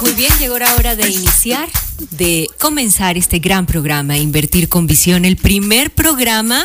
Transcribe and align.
Muy 0.00 0.12
bien, 0.12 0.32
llegó 0.38 0.58
la 0.58 0.74
hora 0.76 0.96
de 0.96 1.08
iniciar, 1.10 1.68
de 2.12 2.48
comenzar 2.58 3.16
este 3.16 3.38
gran 3.38 3.66
programa, 3.66 4.16
Invertir 4.16 4.68
con 4.68 4.86
Visión, 4.86 5.24
el 5.24 5.36
primer 5.36 5.90
programa 5.90 6.64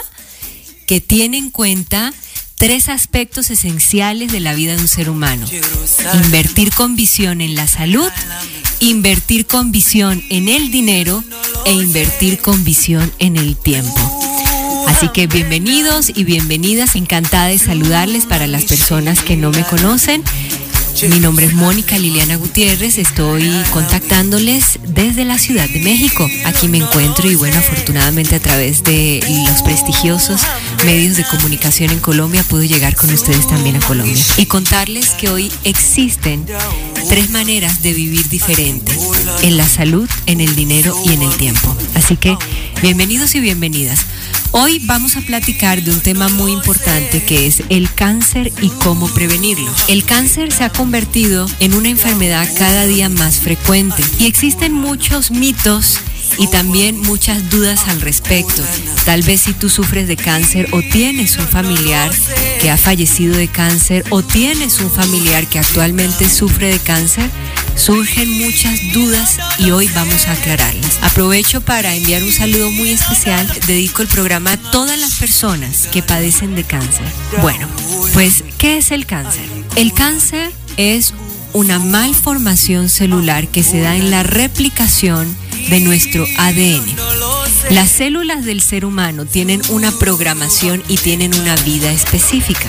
que 0.85 1.01
tiene 1.01 1.37
en 1.37 1.49
cuenta 1.49 2.13
tres 2.57 2.89
aspectos 2.89 3.49
esenciales 3.49 4.31
de 4.31 4.39
la 4.39 4.53
vida 4.53 4.75
de 4.75 4.81
un 4.81 4.87
ser 4.87 5.09
humano. 5.09 5.45
Invertir 6.23 6.73
con 6.73 6.95
visión 6.95 7.41
en 7.41 7.55
la 7.55 7.67
salud, 7.67 8.09
invertir 8.79 9.47
con 9.47 9.71
visión 9.71 10.23
en 10.29 10.49
el 10.49 10.71
dinero 10.71 11.23
e 11.65 11.71
invertir 11.71 12.39
con 12.39 12.63
visión 12.63 13.11
en 13.19 13.37
el 13.37 13.57
tiempo. 13.57 14.19
Así 14.87 15.09
que 15.09 15.27
bienvenidos 15.27 16.11
y 16.13 16.23
bienvenidas, 16.23 16.95
encantada 16.95 17.47
de 17.47 17.57
saludarles 17.57 18.25
para 18.25 18.47
las 18.47 18.63
personas 18.65 19.21
que 19.21 19.35
no 19.35 19.51
me 19.51 19.63
conocen. 19.63 20.23
Mi 21.01 21.19
nombre 21.19 21.47
es 21.47 21.53
Mónica 21.53 21.97
Liliana 21.97 22.37
Gutiérrez, 22.37 22.97
estoy 22.97 23.49
contactándoles 23.71 24.79
desde 24.87 25.25
la 25.25 25.37
Ciudad 25.37 25.67
de 25.67 25.81
México. 25.81 26.29
Aquí 26.45 26.69
me 26.69 26.77
encuentro 26.77 27.29
y 27.29 27.35
bueno, 27.35 27.57
afortunadamente 27.57 28.35
a 28.35 28.39
través 28.39 28.83
de 28.83 29.19
los 29.49 29.63
prestigiosos 29.63 30.41
medios 30.85 31.17
de 31.17 31.25
comunicación 31.25 31.91
en 31.91 31.99
Colombia 31.99 32.43
puedo 32.43 32.63
llegar 32.63 32.95
con 32.95 33.11
ustedes 33.11 33.47
también 33.47 33.75
a 33.75 33.79
Colombia 33.81 34.23
y 34.37 34.45
contarles 34.45 35.09
que 35.09 35.29
hoy 35.29 35.51
existen 35.65 36.45
tres 37.09 37.29
maneras 37.31 37.81
de 37.81 37.93
vivir 37.93 38.29
diferente, 38.29 38.93
en 39.41 39.57
la 39.57 39.67
salud, 39.67 40.09
en 40.25 40.39
el 40.39 40.55
dinero 40.55 40.95
y 41.05 41.13
en 41.13 41.21
el 41.21 41.35
tiempo. 41.35 41.75
Así 41.95 42.15
que 42.15 42.37
bienvenidos 42.81 43.35
y 43.35 43.41
bienvenidas. 43.41 43.99
Hoy 44.55 44.79
vamos 44.85 45.17
a 45.17 45.21
platicar 45.21 45.81
de 45.81 45.89
un 45.89 45.99
tema 45.99 46.29
muy 46.29 46.51
importante 46.51 47.23
que 47.23 47.47
es 47.47 47.63
el 47.69 47.91
cáncer 47.91 48.53
y 48.61 48.69
cómo 48.69 49.07
prevenirlo. 49.07 49.71
El 49.87 50.05
cáncer 50.05 50.51
se 50.51 50.63
ha 50.63 50.69
convertido 50.69 51.47
en 51.59 51.73
una 51.73 51.89
enfermedad 51.89 52.47
cada 52.55 52.85
día 52.85 53.09
más 53.09 53.39
frecuente 53.39 54.03
y 54.19 54.27
existen 54.27 54.71
muchos 54.71 55.31
mitos 55.31 55.99
y 56.37 56.45
también 56.49 56.99
muchas 56.99 57.49
dudas 57.49 57.87
al 57.87 57.99
respecto. 57.99 58.61
Tal 59.05 59.23
vez 59.23 59.41
si 59.41 59.53
tú 59.53 59.69
sufres 59.69 60.07
de 60.07 60.17
cáncer 60.17 60.67
o 60.71 60.83
tienes 60.83 61.35
un 61.39 61.47
familiar 61.47 62.11
que 62.61 62.69
ha 62.69 62.77
fallecido 62.77 63.35
de 63.35 63.47
cáncer 63.47 64.05
o 64.11 64.21
tienes 64.21 64.79
un 64.81 64.91
familiar 64.91 65.47
que 65.47 65.57
actualmente 65.57 66.29
sufre 66.29 66.67
de 66.67 66.79
cáncer, 66.79 67.27
surgen 67.75 68.29
muchas 68.39 68.79
dudas 68.93 69.39
y 69.59 69.71
hoy 69.71 69.89
vamos 69.93 70.27
a 70.27 70.33
aclararlas. 70.33 70.99
Aprovecho 71.01 71.61
para 71.61 71.95
enviar 71.95 72.23
un 72.23 72.31
saludo 72.31 72.71
muy 72.71 72.89
especial. 72.89 73.47
Dedico 73.67 74.01
el 74.01 74.07
programa 74.07 74.53
a 74.53 74.57
todas 74.57 74.97
las 74.99 75.15
personas 75.15 75.87
que 75.87 76.03
padecen 76.03 76.55
de 76.55 76.63
cáncer. 76.63 77.05
Bueno, 77.41 77.67
pues, 78.13 78.43
¿qué 78.57 78.77
es 78.77 78.91
el 78.91 79.05
cáncer? 79.05 79.45
El 79.75 79.93
cáncer 79.93 80.51
es 80.77 81.13
una 81.53 81.79
malformación 81.79 82.89
celular 82.89 83.47
que 83.47 83.63
se 83.63 83.79
da 83.79 83.95
en 83.95 84.11
la 84.11 84.23
replicación 84.23 85.35
de 85.69 85.79
nuestro 85.79 86.25
ADN. 86.37 86.83
Las 87.69 87.89
células 87.89 88.43
del 88.43 88.61
ser 88.61 88.85
humano 88.85 89.25
tienen 89.25 89.61
una 89.69 89.91
programación 89.91 90.83
y 90.87 90.97
tienen 90.97 91.33
una 91.39 91.55
vida 91.57 91.91
específica. 91.91 92.67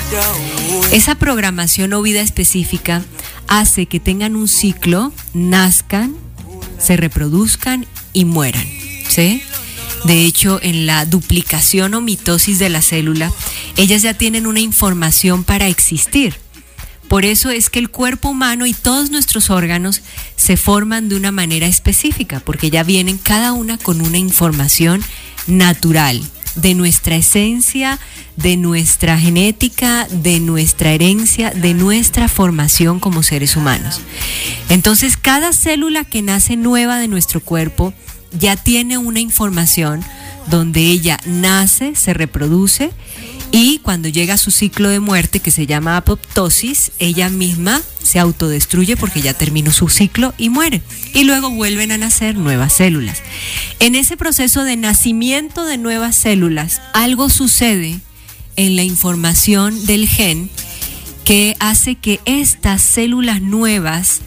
Esa 0.92 1.14
programación 1.16 1.92
o 1.92 2.02
vida 2.02 2.20
específica 2.20 3.02
hace 3.48 3.86
que 3.86 4.00
tengan 4.00 4.36
un 4.36 4.48
ciclo, 4.48 5.12
nazcan, 5.32 6.14
se 6.78 6.96
reproduzcan 6.96 7.86
y 8.12 8.24
mueran. 8.24 8.66
¿sí? 9.08 9.42
De 10.05 10.24
hecho, 10.24 10.60
en 10.62 10.86
la 10.86 11.06
duplicación 11.06 11.94
o 11.94 12.00
mitosis 12.00 12.58
de 12.58 12.68
la 12.68 12.82
célula, 12.82 13.32
ellas 13.77 14.02
ya 14.02 14.14
tienen 14.14 14.46
una 14.46 14.60
información 14.60 15.44
para 15.44 15.68
existir. 15.68 16.44
Por 17.08 17.24
eso 17.24 17.50
es 17.50 17.70
que 17.70 17.78
el 17.78 17.91
cuerpo 17.91 18.30
humano 18.30 18.66
y 18.66 18.72
todos 18.72 19.10
nuestros 19.10 19.50
órganos 19.50 20.02
se 20.36 20.56
forman 20.56 21.08
de 21.08 21.16
una 21.16 21.33
manera 21.33 21.66
específica, 21.66 22.41
porque 22.41 22.70
ya 22.70 22.83
vienen 22.83 23.19
cada 23.19 23.52
una 23.52 23.79
con 23.79 24.01
una 24.01 24.18
información 24.18 25.02
natural 25.46 26.23
de 26.56 26.74
nuestra 26.74 27.17
esencia, 27.17 27.98
de 28.36 28.56
nuestra 28.56 29.18
genética, 29.18 30.06
de 30.11 30.40
nuestra 30.40 30.92
herencia, 30.92 31.51
de 31.51 31.74
nuestra 31.74 32.29
formación 32.29 33.01
como 33.01 33.23
seres 33.23 33.56
humanos. 33.56 34.00
Entonces, 34.68 35.17
cada 35.17 35.52
célula 35.52 36.05
que 36.05 36.23
nace 36.23 36.56
nueva 36.56 36.98
de 36.98 37.08
nuestro 37.08 37.40
cuerpo 37.40 37.92
ya 38.39 38.56
tiene 38.56 38.98
una 38.98 39.20
información 39.20 40.05
donde 40.48 40.80
ella 40.80 41.18
nace, 41.24 41.95
se 41.95 42.14
reproduce 42.14 42.90
y 43.57 43.79
cuando 43.79 44.09
llega 44.09 44.35
a 44.35 44.37
su 44.37 44.51
ciclo 44.51 44.89
de 44.89 44.98
muerte, 44.98 45.39
que 45.39 45.53
se 45.53 45.69
llama 45.69 45.97
apoptosis, 45.97 46.91
ella 46.98 47.31
misma 47.31 47.81
se 48.03 48.19
autodestruye 48.19 48.97
porque 48.97 49.23
ya 49.23 49.33
terminó 49.33 49.70
su 49.70 49.89
ciclo 49.89 50.35
y 50.37 50.48
muere. 50.48 50.83
Y 51.13 51.23
luego 51.23 51.51
vuelven 51.51 51.92
a 51.92 51.98
nacer 51.98 52.35
nuevas 52.35 52.73
células. 52.73 53.23
En 53.79 53.95
ese 53.95 54.17
proceso 54.17 54.65
de 54.65 54.75
nacimiento 54.75 55.65
de 55.67 55.79
nuevas 55.79 56.17
células, 56.17 56.83
algo 56.95 57.29
sucede 57.31 58.01
en 58.57 58.75
la 58.75 58.83
información 58.83 59.86
del 59.86 60.09
gen 60.09 60.51
que 61.25 61.55
hace 61.61 61.95
que 61.95 62.19
estas 62.25 62.83
células 62.83 63.41
nuevas 63.41 64.23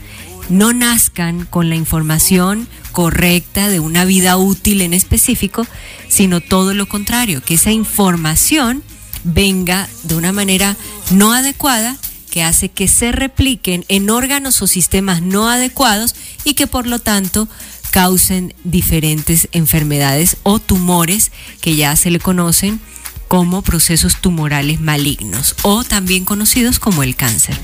no 0.47 0.71
nazcan 0.71 1.45
con 1.45 1.67
la 1.67 1.75
información 1.75 2.65
correcta 2.93 3.67
de 3.67 3.81
una 3.81 4.05
vida 4.05 4.37
útil 4.37 4.79
en 4.79 4.93
específico, 4.93 5.67
sino 6.07 6.39
todo 6.39 6.73
lo 6.73 6.87
contrario, 6.87 7.43
que 7.43 7.55
esa 7.55 7.73
información 7.73 8.83
venga 9.27 9.87
de 10.03 10.15
una 10.15 10.31
manera 10.31 10.75
no 11.11 11.33
adecuada 11.33 11.97
que 12.29 12.43
hace 12.43 12.69
que 12.69 12.87
se 12.87 13.11
repliquen 13.11 13.85
en 13.87 14.09
órganos 14.09 14.61
o 14.61 14.67
sistemas 14.67 15.21
no 15.21 15.49
adecuados 15.49 16.15
y 16.43 16.53
que 16.53 16.67
por 16.67 16.87
lo 16.87 16.99
tanto 16.99 17.47
causen 17.91 18.53
diferentes 18.63 19.49
enfermedades 19.51 20.37
o 20.43 20.59
tumores 20.59 21.31
que 21.61 21.75
ya 21.75 21.95
se 21.95 22.09
le 22.09 22.19
conocen 22.19 22.79
como 23.27 23.61
procesos 23.61 24.21
tumorales 24.21 24.79
malignos 24.79 25.55
o 25.63 25.83
también 25.83 26.23
conocidos 26.23 26.79
como 26.79 27.03
el 27.03 27.15
cáncer. 27.15 27.57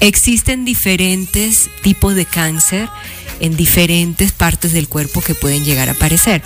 Existen 0.00 0.64
diferentes 0.64 1.70
tipos 1.82 2.14
de 2.14 2.26
cáncer 2.26 2.88
en 3.40 3.56
diferentes 3.56 4.32
partes 4.32 4.72
del 4.72 4.88
cuerpo 4.88 5.22
que 5.22 5.34
pueden 5.34 5.64
llegar 5.64 5.88
a 5.88 5.92
aparecer 5.92 6.42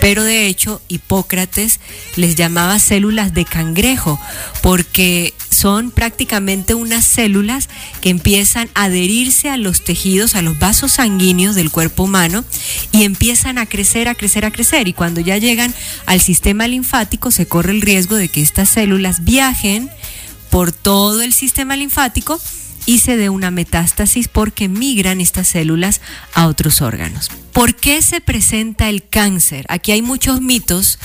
pero 0.00 0.24
de 0.24 0.46
hecho 0.46 0.80
Hipócrates 0.88 1.80
les 2.16 2.34
llamaba 2.34 2.78
células 2.78 3.34
de 3.34 3.44
cangrejo 3.44 4.20
porque 4.62 5.34
son 5.50 5.90
prácticamente 5.90 6.74
unas 6.74 7.04
células 7.04 7.68
que 8.00 8.10
empiezan 8.10 8.70
a 8.74 8.84
adherirse 8.84 9.50
a 9.50 9.56
los 9.56 9.84
tejidos, 9.84 10.34
a 10.34 10.42
los 10.42 10.58
vasos 10.58 10.92
sanguíneos 10.92 11.54
del 11.54 11.70
cuerpo 11.70 12.04
humano 12.04 12.44
y 12.92 13.04
empiezan 13.04 13.58
a 13.58 13.66
crecer, 13.66 14.08
a 14.08 14.14
crecer, 14.14 14.44
a 14.44 14.50
crecer 14.50 14.88
y 14.88 14.92
cuando 14.92 15.20
ya 15.20 15.36
llegan 15.38 15.74
al 16.06 16.20
sistema 16.20 16.66
linfático 16.66 17.30
se 17.30 17.46
corre 17.46 17.72
el 17.72 17.82
riesgo 17.82 18.16
de 18.16 18.28
que 18.28 18.40
estas 18.40 18.70
células 18.70 19.24
viajen 19.24 19.90
por 20.50 20.72
todo 20.72 21.22
el 21.22 21.32
sistema 21.32 21.76
linfático 21.76 22.40
y 22.86 22.98
se 22.98 23.16
dé 23.16 23.28
una 23.28 23.50
metástasis 23.50 24.28
porque 24.28 24.68
migran 24.68 25.20
estas 25.20 25.48
células 25.48 26.00
a 26.34 26.46
otros 26.46 26.80
órganos. 26.80 27.30
¿Por 27.52 27.74
qué 27.74 28.02
se 28.02 28.20
presenta 28.20 28.88
el 28.88 29.06
cáncer? 29.06 29.66
Aquí 29.68 29.92
hay 29.92 30.02
muchos 30.02 30.40
mitos 30.40 30.98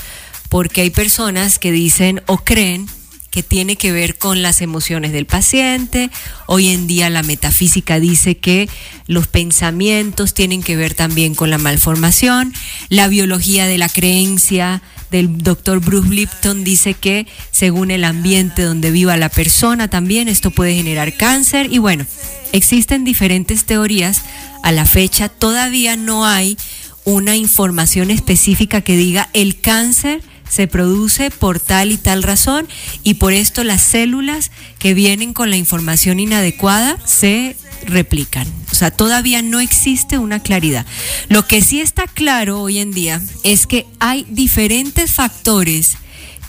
porque 0.49 0.81
hay 0.81 0.89
personas 0.89 1.59
que 1.59 1.71
dicen 1.71 2.21
o 2.27 2.37
creen 2.37 2.87
que 3.35 3.43
tiene 3.43 3.75
que 3.75 3.91
ver 3.91 4.17
con 4.17 4.41
las 4.41 4.61
emociones 4.61 5.11
del 5.11 5.25
paciente. 5.25 6.09
Hoy 6.45 6.69
en 6.69 6.87
día 6.87 7.09
la 7.09 7.21
metafísica 7.21 7.99
dice 7.99 8.37
que 8.37 8.69
los 9.07 9.27
pensamientos 9.27 10.33
tienen 10.33 10.63
que 10.63 10.77
ver 10.77 10.93
también 10.93 11.35
con 11.35 11.49
la 11.49 11.57
malformación. 11.57 12.53
La 12.87 13.09
biología 13.09 13.67
de 13.67 13.77
la 13.77 13.89
creencia 13.89 14.81
del 15.11 15.37
doctor 15.39 15.81
Bruce 15.81 16.07
Lipton 16.07 16.63
dice 16.63 16.93
que 16.93 17.27
según 17.51 17.91
el 17.91 18.05
ambiente 18.05 18.61
donde 18.61 18.89
viva 18.89 19.17
la 19.17 19.27
persona 19.27 19.89
también 19.89 20.29
esto 20.29 20.49
puede 20.49 20.73
generar 20.73 21.17
cáncer. 21.17 21.67
Y 21.69 21.79
bueno, 21.79 22.05
existen 22.53 23.03
diferentes 23.03 23.65
teorías. 23.65 24.21
A 24.63 24.71
la 24.71 24.85
fecha 24.85 25.27
todavía 25.27 25.97
no 25.97 26.25
hay 26.25 26.55
una 27.03 27.35
información 27.35 28.11
específica 28.11 28.79
que 28.79 28.95
diga 28.95 29.27
el 29.33 29.59
cáncer 29.59 30.23
se 30.49 30.67
produce 30.67 31.31
por 31.31 31.59
tal 31.59 31.91
y 31.91 31.97
tal 31.97 32.23
razón 32.23 32.67
y 33.03 33.15
por 33.15 33.33
esto 33.33 33.63
las 33.63 33.81
células 33.81 34.51
que 34.79 34.93
vienen 34.93 35.33
con 35.33 35.49
la 35.49 35.57
información 35.57 36.19
inadecuada 36.19 36.97
se 37.05 37.55
replican. 37.85 38.47
O 38.71 38.75
sea, 38.75 38.91
todavía 38.91 39.41
no 39.41 39.59
existe 39.59 40.17
una 40.17 40.39
claridad. 40.39 40.85
Lo 41.29 41.47
que 41.47 41.61
sí 41.61 41.81
está 41.81 42.07
claro 42.07 42.61
hoy 42.61 42.79
en 42.79 42.91
día 42.91 43.21
es 43.43 43.67
que 43.67 43.85
hay 43.99 44.25
diferentes 44.29 45.11
factores 45.11 45.97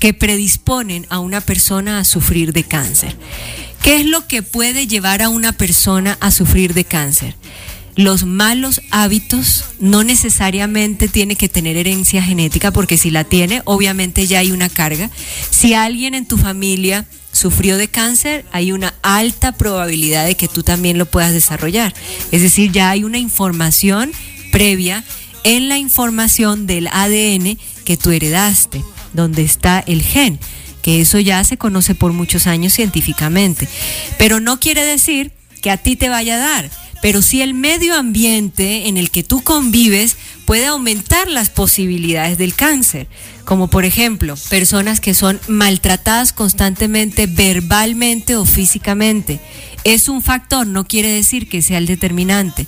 que 0.00 0.14
predisponen 0.14 1.06
a 1.08 1.18
una 1.18 1.40
persona 1.40 1.98
a 1.98 2.04
sufrir 2.04 2.52
de 2.52 2.64
cáncer. 2.64 3.16
¿Qué 3.82 4.00
es 4.00 4.06
lo 4.06 4.26
que 4.26 4.42
puede 4.42 4.86
llevar 4.86 5.22
a 5.22 5.28
una 5.28 5.52
persona 5.52 6.18
a 6.20 6.30
sufrir 6.30 6.74
de 6.74 6.84
cáncer? 6.84 7.36
Los 7.96 8.24
malos 8.24 8.82
hábitos 8.90 9.64
no 9.80 10.04
necesariamente 10.04 11.08
tiene 11.08 11.34
que 11.34 11.48
tener 11.48 11.78
herencia 11.78 12.22
genética, 12.22 12.70
porque 12.70 12.98
si 12.98 13.10
la 13.10 13.24
tiene, 13.24 13.62
obviamente 13.64 14.26
ya 14.26 14.40
hay 14.40 14.52
una 14.52 14.68
carga. 14.68 15.10
Si 15.50 15.72
alguien 15.72 16.14
en 16.14 16.26
tu 16.26 16.36
familia 16.36 17.06
sufrió 17.32 17.78
de 17.78 17.88
cáncer, 17.88 18.44
hay 18.52 18.72
una 18.72 18.94
alta 19.02 19.52
probabilidad 19.52 20.26
de 20.26 20.36
que 20.36 20.46
tú 20.46 20.62
también 20.62 20.98
lo 20.98 21.06
puedas 21.06 21.32
desarrollar. 21.32 21.94
Es 22.32 22.42
decir, 22.42 22.70
ya 22.70 22.90
hay 22.90 23.02
una 23.02 23.18
información 23.18 24.12
previa 24.52 25.02
en 25.42 25.68
la 25.70 25.78
información 25.78 26.66
del 26.66 26.88
ADN 26.88 27.58
que 27.84 27.96
tú 27.96 28.10
heredaste, 28.10 28.84
donde 29.14 29.42
está 29.42 29.82
el 29.86 30.02
gen, 30.02 30.38
que 30.82 31.00
eso 31.00 31.18
ya 31.18 31.42
se 31.44 31.56
conoce 31.56 31.94
por 31.94 32.12
muchos 32.12 32.46
años 32.46 32.74
científicamente. 32.74 33.68
Pero 34.18 34.40
no 34.40 34.60
quiere 34.60 34.84
decir 34.84 35.32
que 35.62 35.70
a 35.70 35.78
ti 35.78 35.96
te 35.96 36.08
vaya 36.08 36.36
a 36.36 36.38
dar, 36.38 36.70
pero 37.02 37.22
sí 37.22 37.42
el 37.42 37.54
medio 37.54 37.94
ambiente 37.94 38.88
en 38.88 38.96
el 38.96 39.10
que 39.10 39.22
tú 39.22 39.42
convives 39.42 40.16
puede 40.44 40.66
aumentar 40.66 41.28
las 41.28 41.50
posibilidades 41.50 42.38
del 42.38 42.54
cáncer, 42.54 43.08
como 43.44 43.68
por 43.68 43.84
ejemplo 43.84 44.36
personas 44.48 45.00
que 45.00 45.14
son 45.14 45.40
maltratadas 45.48 46.32
constantemente 46.32 47.26
verbalmente 47.26 48.36
o 48.36 48.44
físicamente, 48.44 49.40
es 49.86 50.08
un 50.08 50.20
factor, 50.20 50.66
no 50.66 50.84
quiere 50.84 51.12
decir 51.12 51.48
que 51.48 51.62
sea 51.62 51.78
el 51.78 51.86
determinante. 51.86 52.66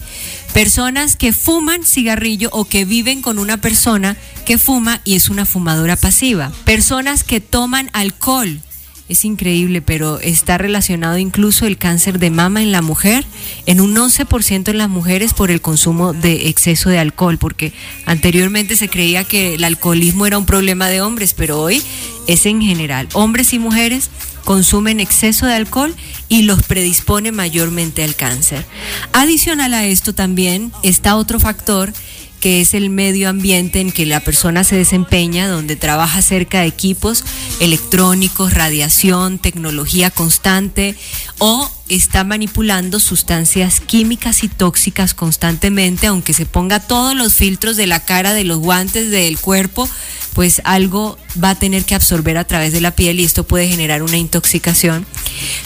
Personas 0.52 1.16
que 1.16 1.32
fuman 1.32 1.82
cigarrillo 1.82 2.48
o 2.52 2.64
que 2.64 2.84
viven 2.84 3.22
con 3.22 3.40
una 3.40 3.56
persona 3.56 4.16
que 4.46 4.56
fuma 4.56 5.00
y 5.04 5.16
es 5.16 5.28
una 5.28 5.44
fumadora 5.44 5.96
pasiva. 5.96 6.52
Personas 6.64 7.24
que 7.24 7.40
toman 7.40 7.90
alcohol. 7.92 8.60
Es 9.08 9.24
increíble, 9.24 9.80
pero 9.80 10.20
está 10.20 10.58
relacionado 10.58 11.16
incluso 11.16 11.66
el 11.66 11.78
cáncer 11.78 12.18
de 12.18 12.30
mama 12.30 12.62
en 12.62 12.72
la 12.72 12.82
mujer, 12.82 13.24
en 13.64 13.80
un 13.80 13.96
11% 13.96 14.68
en 14.68 14.78
las 14.78 14.90
mujeres 14.90 15.32
por 15.32 15.50
el 15.50 15.62
consumo 15.62 16.12
de 16.12 16.48
exceso 16.48 16.90
de 16.90 16.98
alcohol, 16.98 17.38
porque 17.38 17.72
anteriormente 18.04 18.76
se 18.76 18.90
creía 18.90 19.24
que 19.24 19.54
el 19.54 19.64
alcoholismo 19.64 20.26
era 20.26 20.36
un 20.36 20.44
problema 20.44 20.88
de 20.88 21.00
hombres, 21.00 21.32
pero 21.32 21.58
hoy 21.58 21.82
es 22.26 22.44
en 22.44 22.60
general. 22.60 23.08
Hombres 23.14 23.54
y 23.54 23.58
mujeres 23.58 24.10
consumen 24.44 25.00
exceso 25.00 25.46
de 25.46 25.54
alcohol 25.54 25.94
y 26.28 26.42
los 26.42 26.62
predispone 26.62 27.32
mayormente 27.32 28.04
al 28.04 28.14
cáncer. 28.14 28.64
Adicional 29.12 29.74
a 29.74 29.86
esto 29.86 30.14
también 30.14 30.72
está 30.82 31.16
otro 31.16 31.40
factor 31.40 31.92
que 32.40 32.60
es 32.60 32.74
el 32.74 32.90
medio 32.90 33.28
ambiente 33.28 33.80
en 33.80 33.92
que 33.92 34.06
la 34.06 34.20
persona 34.20 34.64
se 34.64 34.76
desempeña, 34.76 35.48
donde 35.48 35.76
trabaja 35.76 36.22
cerca 36.22 36.60
de 36.60 36.66
equipos 36.66 37.24
electrónicos, 37.60 38.54
radiación, 38.54 39.38
tecnología 39.38 40.10
constante 40.10 40.94
o 41.38 41.70
está 41.88 42.24
manipulando 42.24 43.00
sustancias 43.00 43.80
químicas 43.80 44.44
y 44.44 44.48
tóxicas 44.48 45.14
constantemente, 45.14 46.06
aunque 46.06 46.34
se 46.34 46.46
ponga 46.46 46.80
todos 46.80 47.14
los 47.16 47.34
filtros 47.34 47.76
de 47.76 47.86
la 47.86 48.00
cara, 48.00 48.34
de 48.34 48.44
los 48.44 48.58
guantes, 48.58 49.10
del 49.10 49.38
cuerpo, 49.38 49.88
pues 50.34 50.60
algo 50.64 51.18
va 51.42 51.50
a 51.50 51.54
tener 51.58 51.84
que 51.84 51.94
absorber 51.94 52.36
a 52.38 52.44
través 52.44 52.72
de 52.72 52.80
la 52.80 52.92
piel 52.92 53.20
y 53.20 53.24
esto 53.24 53.44
puede 53.44 53.68
generar 53.68 54.02
una 54.02 54.18
intoxicación. 54.18 55.06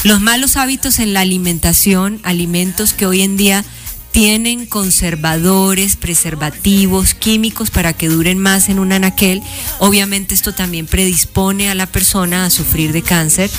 Los 0.05 0.21
malos 0.21 0.57
hábitos 0.57 0.99
en 0.99 1.13
la 1.13 1.21
alimentación, 1.21 2.21
alimentos 2.23 2.93
que 2.93 3.07
hoy 3.07 3.23
en 3.23 3.37
día 3.37 3.65
tienen 4.13 4.67
conservadores, 4.67 5.97
preservativos, 5.97 7.15
químicos 7.15 7.71
para 7.71 7.93
que 7.95 8.09
duren 8.09 8.39
más 8.39 8.69
en 8.69 8.79
un 8.79 8.93
anaquel. 8.93 9.43
Obviamente 9.79 10.35
esto 10.35 10.53
también 10.53 10.87
predispone 10.87 11.71
a 11.71 11.75
la 11.75 11.87
persona 11.87 12.45
a 12.45 12.51
sufrir 12.51 12.93
de 12.93 13.03
cáncer. 13.03 13.51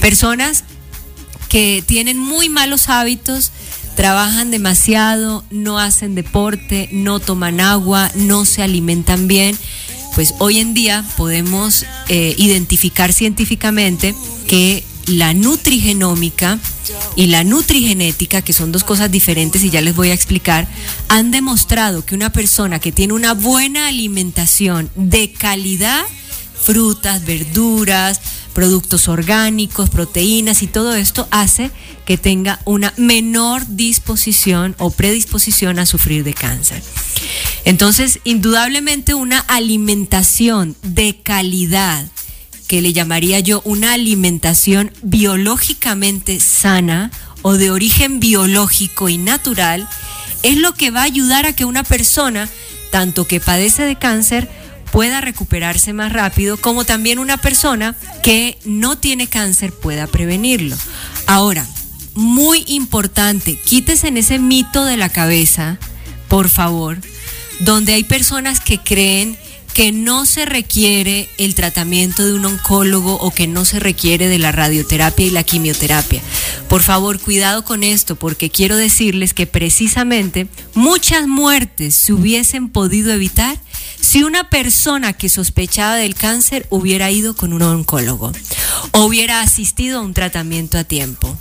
Personas 0.00 0.64
que 1.48 1.82
tienen 1.86 2.18
muy 2.18 2.48
malos 2.48 2.88
hábitos, 2.88 3.52
trabajan 3.96 4.50
demasiado, 4.50 5.44
no 5.50 5.78
hacen 5.78 6.14
deporte, 6.14 6.88
no 6.92 7.18
toman 7.18 7.60
agua, 7.60 8.10
no 8.14 8.44
se 8.44 8.62
alimentan 8.62 9.26
bien 9.28 9.58
pues 10.16 10.32
hoy 10.38 10.60
en 10.60 10.72
día 10.72 11.04
podemos 11.18 11.84
eh, 12.08 12.34
identificar 12.38 13.12
científicamente 13.12 14.14
que 14.48 14.82
la 15.06 15.34
nutrigenómica 15.34 16.58
y 17.14 17.26
la 17.26 17.44
nutrigenética, 17.44 18.42
que 18.42 18.52
son 18.52 18.72
dos 18.72 18.84
cosas 18.84 19.10
diferentes 19.10 19.64
y 19.64 19.70
ya 19.70 19.80
les 19.80 19.96
voy 19.96 20.10
a 20.10 20.14
explicar, 20.14 20.68
han 21.08 21.30
demostrado 21.30 22.04
que 22.04 22.14
una 22.14 22.32
persona 22.32 22.78
que 22.78 22.92
tiene 22.92 23.12
una 23.12 23.34
buena 23.34 23.88
alimentación 23.88 24.90
de 24.94 25.32
calidad, 25.32 26.04
frutas, 26.60 27.24
verduras, 27.24 28.20
productos 28.56 29.08
orgánicos, 29.08 29.90
proteínas 29.90 30.62
y 30.62 30.66
todo 30.66 30.94
esto 30.94 31.28
hace 31.30 31.70
que 32.06 32.16
tenga 32.16 32.60
una 32.64 32.94
menor 32.96 33.66
disposición 33.68 34.74
o 34.78 34.90
predisposición 34.90 35.78
a 35.78 35.84
sufrir 35.84 36.24
de 36.24 36.32
cáncer. 36.32 36.82
Entonces, 37.66 38.20
indudablemente 38.24 39.12
una 39.12 39.40
alimentación 39.40 40.74
de 40.82 41.20
calidad, 41.22 42.06
que 42.66 42.82
le 42.82 42.92
llamaría 42.92 43.40
yo 43.40 43.62
una 43.64 43.92
alimentación 43.92 44.92
biológicamente 45.02 46.40
sana 46.40 47.10
o 47.42 47.54
de 47.54 47.70
origen 47.70 48.20
biológico 48.20 49.08
y 49.08 49.18
natural, 49.18 49.88
es 50.42 50.56
lo 50.56 50.74
que 50.74 50.90
va 50.90 51.00
a 51.00 51.04
ayudar 51.04 51.46
a 51.46 51.54
que 51.54 51.64
una 51.64 51.84
persona, 51.84 52.48
tanto 52.90 53.26
que 53.26 53.40
padece 53.40 53.84
de 53.84 53.96
cáncer, 53.96 54.48
pueda 54.90 55.20
recuperarse 55.20 55.92
más 55.92 56.12
rápido, 56.12 56.56
como 56.56 56.84
también 56.84 57.18
una 57.18 57.36
persona 57.36 57.94
que 58.22 58.58
no 58.64 58.96
tiene 58.96 59.26
cáncer 59.26 59.72
pueda 59.72 60.06
prevenirlo. 60.06 60.76
Ahora, 61.26 61.66
muy 62.14 62.64
importante, 62.66 63.58
quítese 63.60 64.08
en 64.08 64.16
ese 64.16 64.38
mito 64.38 64.84
de 64.84 64.96
la 64.96 65.08
cabeza, 65.08 65.78
por 66.28 66.48
favor, 66.48 66.98
donde 67.60 67.94
hay 67.94 68.04
personas 68.04 68.60
que 68.60 68.78
creen 68.78 69.36
que 69.76 69.92
no 69.92 70.24
se 70.24 70.46
requiere 70.46 71.28
el 71.36 71.54
tratamiento 71.54 72.24
de 72.24 72.32
un 72.32 72.46
oncólogo 72.46 73.16
o 73.16 73.30
que 73.30 73.46
no 73.46 73.66
se 73.66 73.78
requiere 73.78 74.26
de 74.26 74.38
la 74.38 74.50
radioterapia 74.50 75.26
y 75.26 75.30
la 75.30 75.42
quimioterapia. 75.42 76.22
Por 76.66 76.82
favor, 76.82 77.20
cuidado 77.20 77.62
con 77.62 77.82
esto, 77.82 78.16
porque 78.16 78.48
quiero 78.48 78.78
decirles 78.78 79.34
que 79.34 79.46
precisamente 79.46 80.48
muchas 80.72 81.28
muertes 81.28 81.94
se 81.94 82.14
hubiesen 82.14 82.70
podido 82.70 83.12
evitar 83.12 83.60
si 84.00 84.22
una 84.22 84.48
persona 84.48 85.12
que 85.12 85.28
sospechaba 85.28 85.96
del 85.96 86.14
cáncer 86.14 86.66
hubiera 86.70 87.10
ido 87.10 87.36
con 87.36 87.52
un 87.52 87.60
oncólogo 87.60 88.32
o 88.92 89.04
hubiera 89.04 89.42
asistido 89.42 89.98
a 89.98 90.02
un 90.02 90.14
tratamiento 90.14 90.78
a 90.78 90.84
tiempo. 90.84 91.36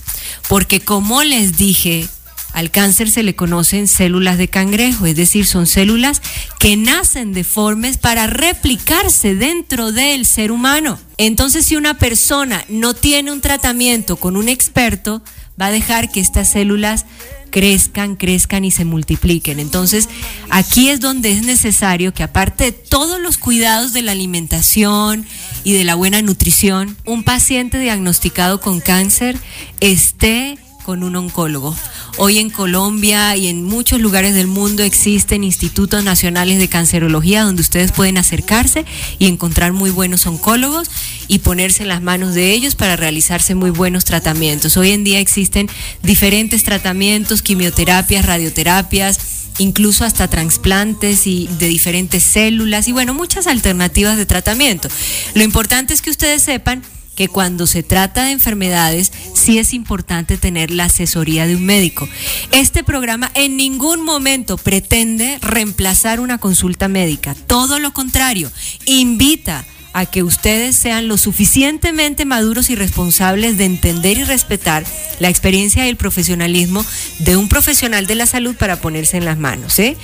Porque 0.49 0.81
como 0.81 1.23
les 1.23 1.55
dije, 1.55 2.09
al 2.55 2.71
cáncer 2.71 3.11
se 3.11 3.21
le 3.21 3.35
conocen 3.35 3.89
células 3.89 4.37
de 4.37 4.47
cangrejo, 4.47 5.05
es 5.05 5.17
decir, 5.17 5.45
son 5.45 5.67
células 5.67 6.21
que 6.57 6.77
nacen 6.77 7.33
deformes 7.33 7.97
para 7.97 8.27
replicarse 8.27 9.35
dentro 9.35 9.91
del 9.91 10.25
ser 10.25 10.53
humano. 10.53 10.97
Entonces, 11.17 11.65
si 11.65 11.75
una 11.75 11.95
persona 11.95 12.63
no 12.69 12.93
tiene 12.93 13.33
un 13.33 13.41
tratamiento 13.41 14.15
con 14.15 14.37
un 14.37 14.47
experto, 14.47 15.21
va 15.61 15.65
a 15.65 15.71
dejar 15.71 16.09
que 16.09 16.21
estas 16.21 16.49
células 16.49 17.05
crezcan, 17.51 18.15
crezcan 18.15 18.63
y 18.63 18.71
se 18.71 18.85
multipliquen. 18.85 19.59
Entonces, 19.59 20.07
aquí 20.49 20.87
es 20.87 21.01
donde 21.01 21.33
es 21.33 21.43
necesario 21.43 22.13
que 22.13 22.23
aparte 22.23 22.63
de 22.63 22.71
todos 22.71 23.19
los 23.19 23.37
cuidados 23.37 23.91
de 23.91 24.01
la 24.01 24.13
alimentación 24.13 25.25
y 25.65 25.73
de 25.73 25.83
la 25.83 25.95
buena 25.95 26.21
nutrición, 26.21 26.95
un 27.03 27.25
paciente 27.25 27.79
diagnosticado 27.79 28.61
con 28.61 28.79
cáncer 28.79 29.37
esté 29.81 30.57
con 30.85 31.03
un 31.03 31.15
oncólogo. 31.15 31.75
Hoy 32.17 32.37
en 32.37 32.51
Colombia 32.51 33.35
y 33.35 33.47
en 33.47 33.63
muchos 33.63 33.99
lugares 33.99 34.35
del 34.35 34.45
mundo 34.45 34.83
existen 34.83 35.43
institutos 35.43 36.03
nacionales 36.03 36.59
de 36.59 36.67
cancerología 36.67 37.43
donde 37.43 37.63
ustedes 37.63 37.91
pueden 37.91 38.17
acercarse 38.17 38.85
y 39.17 39.25
encontrar 39.25 39.73
muy 39.73 39.89
buenos 39.89 40.27
oncólogos 40.27 40.89
y 41.27 41.39
ponerse 41.39 41.83
en 41.83 41.89
las 41.89 42.03
manos 42.03 42.35
de 42.35 42.51
ellos 42.51 42.75
para 42.75 42.95
realizarse 42.95 43.55
muy 43.55 43.71
buenos 43.71 44.05
tratamientos. 44.05 44.77
Hoy 44.77 44.91
en 44.91 45.03
día 45.03 45.19
existen 45.19 45.67
diferentes 46.03 46.63
tratamientos, 46.63 47.41
quimioterapias, 47.41 48.25
radioterapias, 48.25 49.19
incluso 49.57 50.05
hasta 50.05 50.27
trasplantes 50.27 51.25
y 51.25 51.47
de 51.59 51.67
diferentes 51.67 52.23
células 52.23 52.87
y 52.87 52.91
bueno, 52.91 53.15
muchas 53.15 53.47
alternativas 53.47 54.17
de 54.17 54.27
tratamiento. 54.27 54.87
Lo 55.33 55.43
importante 55.43 55.95
es 55.95 56.03
que 56.03 56.11
ustedes 56.11 56.43
sepan 56.43 56.83
que 57.15 57.27
cuando 57.27 57.67
se 57.67 57.83
trata 57.83 58.25
de 58.25 58.31
enfermedades 58.31 59.11
sí 59.33 59.57
es 59.57 59.73
importante 59.73 60.37
tener 60.37 60.71
la 60.71 60.85
asesoría 60.85 61.47
de 61.47 61.55
un 61.55 61.65
médico. 61.65 62.07
Este 62.51 62.83
programa 62.83 63.31
en 63.33 63.57
ningún 63.57 64.01
momento 64.03 64.57
pretende 64.57 65.39
reemplazar 65.41 66.19
una 66.19 66.37
consulta 66.37 66.87
médica, 66.87 67.35
todo 67.47 67.79
lo 67.79 67.93
contrario, 67.93 68.51
invita 68.85 69.65
a 69.95 70.05
que 70.05 70.23
ustedes 70.23 70.75
sean 70.75 71.07
lo 71.07 71.17
suficientemente 71.17 72.25
maduros 72.25 72.69
y 72.69 72.75
responsables 72.75 73.57
de 73.57 73.63
entender 73.63 74.17
y 74.17 74.25
respetar 74.25 74.83
la 75.19 75.29
experiencia 75.29 75.85
y 75.85 75.89
el 75.89 75.95
profesionalismo 75.95 76.85
de 77.19 77.37
un 77.37 77.47
profesional 77.47 78.05
de 78.05 78.15
la 78.15 78.25
salud 78.25 78.57
para 78.57 78.81
ponerse 78.81 79.15
en 79.15 79.23
las 79.23 79.37
manos, 79.37 79.79
¿eh? 79.79 79.95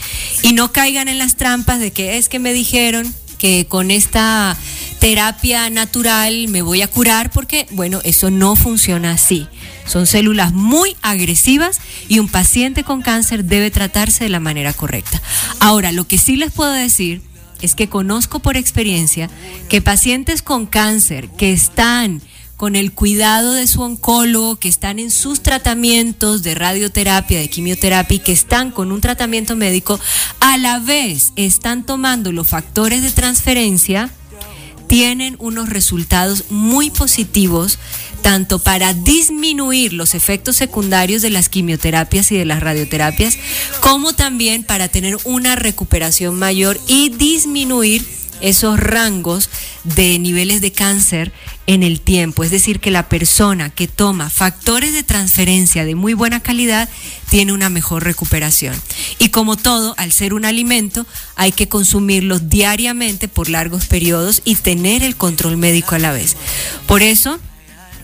Y 0.43 0.53
no 0.53 0.71
caigan 0.71 1.09
en 1.09 1.17
las 1.17 1.35
trampas 1.35 1.81
de 1.81 1.91
que 1.91 2.17
es 2.17 2.29
que 2.29 2.39
me 2.39 2.53
dijeron 2.53 3.13
que 3.37 3.65
con 3.67 3.91
esta 3.91 4.55
terapia 5.01 5.67
natural 5.71 6.47
me 6.47 6.61
voy 6.61 6.83
a 6.83 6.87
curar 6.87 7.31
porque, 7.31 7.65
bueno, 7.71 8.01
eso 8.03 8.29
no 8.29 8.55
funciona 8.55 9.13
así. 9.13 9.47
Son 9.87 10.05
células 10.05 10.53
muy 10.53 10.95
agresivas 11.01 11.79
y 12.07 12.19
un 12.19 12.29
paciente 12.29 12.83
con 12.83 13.01
cáncer 13.01 13.45
debe 13.45 13.71
tratarse 13.71 14.25
de 14.25 14.29
la 14.29 14.39
manera 14.39 14.73
correcta. 14.73 15.19
Ahora, 15.59 15.91
lo 15.91 16.05
que 16.05 16.19
sí 16.19 16.35
les 16.35 16.51
puedo 16.51 16.71
decir 16.71 17.23
es 17.63 17.73
que 17.73 17.89
conozco 17.89 18.39
por 18.39 18.57
experiencia 18.57 19.27
que 19.69 19.81
pacientes 19.81 20.43
con 20.43 20.67
cáncer 20.67 21.29
que 21.29 21.51
están 21.51 22.21
con 22.55 22.75
el 22.75 22.91
cuidado 22.91 23.53
de 23.53 23.65
su 23.65 23.81
oncólogo, 23.81 24.57
que 24.57 24.69
están 24.69 24.99
en 24.99 25.09
sus 25.09 25.41
tratamientos 25.41 26.43
de 26.43 26.53
radioterapia, 26.53 27.39
de 27.39 27.49
quimioterapia 27.49 28.17
y 28.17 28.19
que 28.19 28.33
están 28.33 28.69
con 28.69 28.91
un 28.91 29.01
tratamiento 29.01 29.55
médico, 29.55 29.99
a 30.39 30.59
la 30.59 30.77
vez 30.77 31.33
están 31.37 31.87
tomando 31.87 32.31
los 32.31 32.47
factores 32.47 33.01
de 33.01 33.09
transferencia, 33.09 34.11
tienen 34.91 35.37
unos 35.39 35.69
resultados 35.69 36.43
muy 36.49 36.89
positivos 36.89 37.79
tanto 38.21 38.59
para 38.59 38.93
disminuir 38.93 39.93
los 39.93 40.13
efectos 40.15 40.57
secundarios 40.57 41.21
de 41.21 41.29
las 41.29 41.47
quimioterapias 41.47 42.29
y 42.33 42.37
de 42.37 42.43
las 42.43 42.59
radioterapias, 42.59 43.37
como 43.79 44.11
también 44.11 44.65
para 44.65 44.89
tener 44.89 45.17
una 45.23 45.55
recuperación 45.55 46.37
mayor 46.37 46.77
y 46.87 47.07
disminuir 47.07 48.05
esos 48.41 48.81
rangos 48.81 49.49
de 49.85 50.19
niveles 50.19 50.59
de 50.59 50.73
cáncer 50.73 51.31
en 51.73 51.83
el 51.83 52.01
tiempo. 52.01 52.43
Es 52.43 52.51
decir, 52.51 52.81
que 52.81 52.91
la 52.91 53.07
persona 53.07 53.69
que 53.69 53.87
toma 53.87 54.29
factores 54.29 54.91
de 54.91 55.03
transferencia 55.03 55.85
de 55.85 55.95
muy 55.95 56.13
buena 56.13 56.41
calidad 56.41 56.89
tiene 57.29 57.53
una 57.53 57.69
mejor 57.69 58.03
recuperación. 58.03 58.75
Y 59.19 59.29
como 59.29 59.55
todo, 59.55 59.95
al 59.97 60.11
ser 60.11 60.33
un 60.33 60.43
alimento, 60.43 61.05
hay 61.37 61.53
que 61.53 61.69
consumirlos 61.69 62.49
diariamente 62.49 63.29
por 63.29 63.47
largos 63.47 63.85
periodos 63.85 64.41
y 64.43 64.55
tener 64.55 65.01
el 65.01 65.15
control 65.15 65.55
médico 65.55 65.95
a 65.95 65.99
la 65.99 66.11
vez. 66.11 66.35
Por 66.87 67.03
eso, 67.03 67.39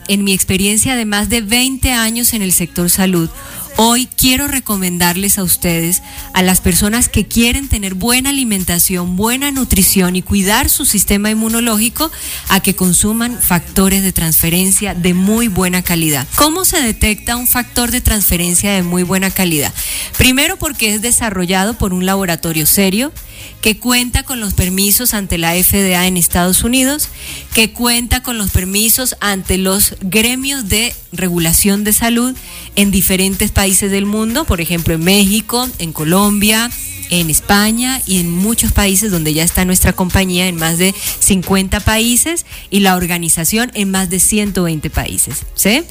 en 0.08 0.24
mi 0.24 0.32
experiencia 0.32 0.96
de 0.96 1.04
más 1.04 1.28
de 1.28 1.42
20 1.42 1.92
años 1.92 2.34
en 2.34 2.44
el 2.44 2.54
sector 2.54 2.90
salud, 2.90 3.30
hoy 3.78 4.08
quiero 4.18 4.48
recomendarles 4.48 5.38
a 5.38 5.44
ustedes, 5.44 6.02
a 6.34 6.42
las 6.42 6.62
personas 6.62 7.08
que 7.08 7.28
quieren 7.28 7.70
tener 7.70 7.94
buena 7.94 8.32
alimentación, 8.32 9.16
buena 9.16 9.52
nutrición 9.52 10.16
y 10.16 10.22
cuidar 10.22 10.70
su 10.70 10.86
sistema 10.86 11.30
inmunológico, 11.30 12.12
a 12.50 12.60
que 12.60 12.76
consuman 12.76 13.40
factores 13.42 14.04
de 14.04 14.12
transferencia 14.12 14.94
de 14.94 15.14
muy 15.14 15.48
buena 15.48 15.84
calidad. 15.84 16.28
¿Cómo 16.36 16.66
se 16.66 16.82
detecta 16.82 17.38
un 17.38 17.48
factor 17.48 17.92
de 17.92 18.02
transferencia 18.02 18.74
de 18.74 18.84
muy 18.84 19.04
buena 19.04 19.32
calidad? 19.32 19.74
Primero 20.18 20.58
porque 20.58 20.94
es 20.94 21.02
desarrollado 21.02 21.76
por 21.76 21.94
un 21.94 22.06
laboratorio 22.06 22.66
serio 22.66 23.14
que 23.62 23.78
cuenta 23.80 24.24
con 24.24 24.40
los 24.40 24.54
permisos 24.54 25.14
ante 25.14 25.38
la 25.38 25.54
FDA 25.54 26.08
en 26.08 26.18
Estados 26.18 26.64
Unidos, 26.64 27.10
que 27.54 27.72
cuenta 27.72 28.22
con 28.24 28.38
los 28.38 28.52
permisos 28.52 29.16
ante 29.20 29.58
los 29.58 29.96
gremios 30.02 30.70
de 30.70 30.96
regulación 31.12 31.84
de 31.84 31.94
salud 31.94 32.36
en 32.78 32.92
diferentes 32.92 33.52
países 33.52 33.92
del 33.92 34.06
mundo, 34.06 34.46
por 34.46 34.62
ejemplo 34.62 34.94
en 34.94 35.04
México, 35.04 35.68
en 35.80 35.92
Colombia, 35.92 36.72
en 37.10 37.30
España 37.30 38.02
y 38.06 38.20
en 38.20 38.32
muchos 38.32 38.72
países 38.72 39.12
donde 39.12 39.34
ya 39.34 39.44
está 39.44 39.66
nuestra 39.66 39.92
compañía 39.92 40.48
en 40.48 40.56
más 40.56 40.78
de 40.78 40.96
50 41.20 41.82
países 41.82 42.46
y 42.70 42.80
la 42.80 42.96
organización 42.96 43.72
en 43.74 43.92
más 43.92 44.10
de 44.10 44.22
120 44.22 44.90
países. 44.90 45.40
¿sí? 45.56 45.84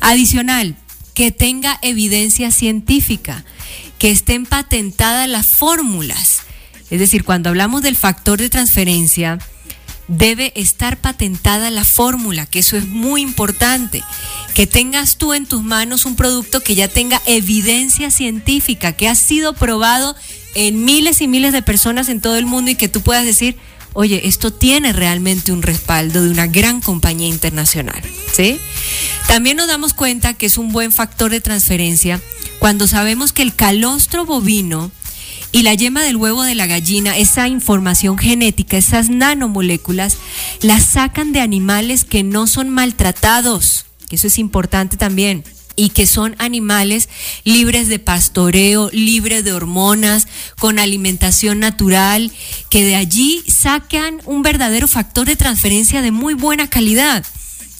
Adicional, 0.00 0.76
que 1.14 1.30
tenga 1.30 1.78
evidencia 1.80 2.50
científica, 2.50 3.44
que 3.98 4.10
estén 4.10 4.44
patentadas 4.44 5.28
las 5.28 5.46
fórmulas 5.46 6.42
es 6.92 6.98
decir, 6.98 7.24
cuando 7.24 7.48
hablamos 7.48 7.80
del 7.80 7.96
factor 7.96 8.38
de 8.38 8.50
transferencia, 8.50 9.38
debe 10.16 10.52
estar 10.56 10.98
patentada 10.98 11.70
la 11.70 11.84
fórmula, 11.84 12.46
que 12.46 12.58
eso 12.58 12.76
es 12.76 12.86
muy 12.86 13.22
importante. 13.22 14.02
Que 14.54 14.66
tengas 14.66 15.16
tú 15.16 15.32
en 15.32 15.46
tus 15.46 15.62
manos 15.62 16.04
un 16.04 16.16
producto 16.16 16.60
que 16.60 16.74
ya 16.74 16.88
tenga 16.88 17.22
evidencia 17.26 18.10
científica, 18.10 18.92
que 18.92 19.08
ha 19.08 19.14
sido 19.14 19.54
probado 19.54 20.14
en 20.54 20.84
miles 20.84 21.22
y 21.22 21.28
miles 21.28 21.52
de 21.52 21.62
personas 21.62 22.08
en 22.08 22.20
todo 22.20 22.36
el 22.36 22.44
mundo 22.44 22.70
y 22.70 22.74
que 22.74 22.88
tú 22.88 23.00
puedas 23.00 23.24
decir, 23.24 23.56
oye, 23.94 24.28
esto 24.28 24.52
tiene 24.52 24.92
realmente 24.92 25.52
un 25.52 25.62
respaldo 25.62 26.22
de 26.22 26.30
una 26.30 26.46
gran 26.46 26.80
compañía 26.82 27.28
internacional. 27.28 28.02
¿sí? 28.32 28.60
También 29.28 29.56
nos 29.56 29.68
damos 29.68 29.94
cuenta 29.94 30.34
que 30.34 30.46
es 30.46 30.58
un 30.58 30.72
buen 30.72 30.92
factor 30.92 31.30
de 31.30 31.40
transferencia 31.40 32.20
cuando 32.58 32.86
sabemos 32.86 33.32
que 33.32 33.42
el 33.42 33.54
calostro 33.54 34.26
bovino 34.26 34.90
y 35.52 35.62
la 35.62 35.74
yema 35.74 36.02
del 36.02 36.16
huevo 36.16 36.42
de 36.42 36.54
la 36.54 36.66
gallina, 36.66 37.16
esa 37.16 37.46
información 37.46 38.18
genética, 38.18 38.78
esas 38.78 39.10
nanomoléculas, 39.10 40.16
las 40.62 40.84
sacan 40.84 41.32
de 41.32 41.40
animales 41.40 42.04
que 42.04 42.22
no 42.22 42.46
son 42.46 42.70
maltratados. 42.70 43.84
Eso 44.10 44.26
es 44.26 44.38
importante 44.38 44.96
también 44.96 45.44
y 45.76 45.90
que 45.90 46.06
son 46.06 46.34
animales 46.38 47.08
libres 47.44 47.88
de 47.88 47.98
pastoreo, 47.98 48.90
libres 48.92 49.44
de 49.44 49.52
hormonas, 49.52 50.26
con 50.58 50.78
alimentación 50.78 51.60
natural, 51.60 52.30
que 52.68 52.84
de 52.84 52.96
allí 52.96 53.42
sacan 53.48 54.20
un 54.24 54.42
verdadero 54.42 54.88
factor 54.88 55.26
de 55.26 55.36
transferencia 55.36 56.02
de 56.02 56.10
muy 56.10 56.34
buena 56.34 56.68
calidad. 56.68 57.24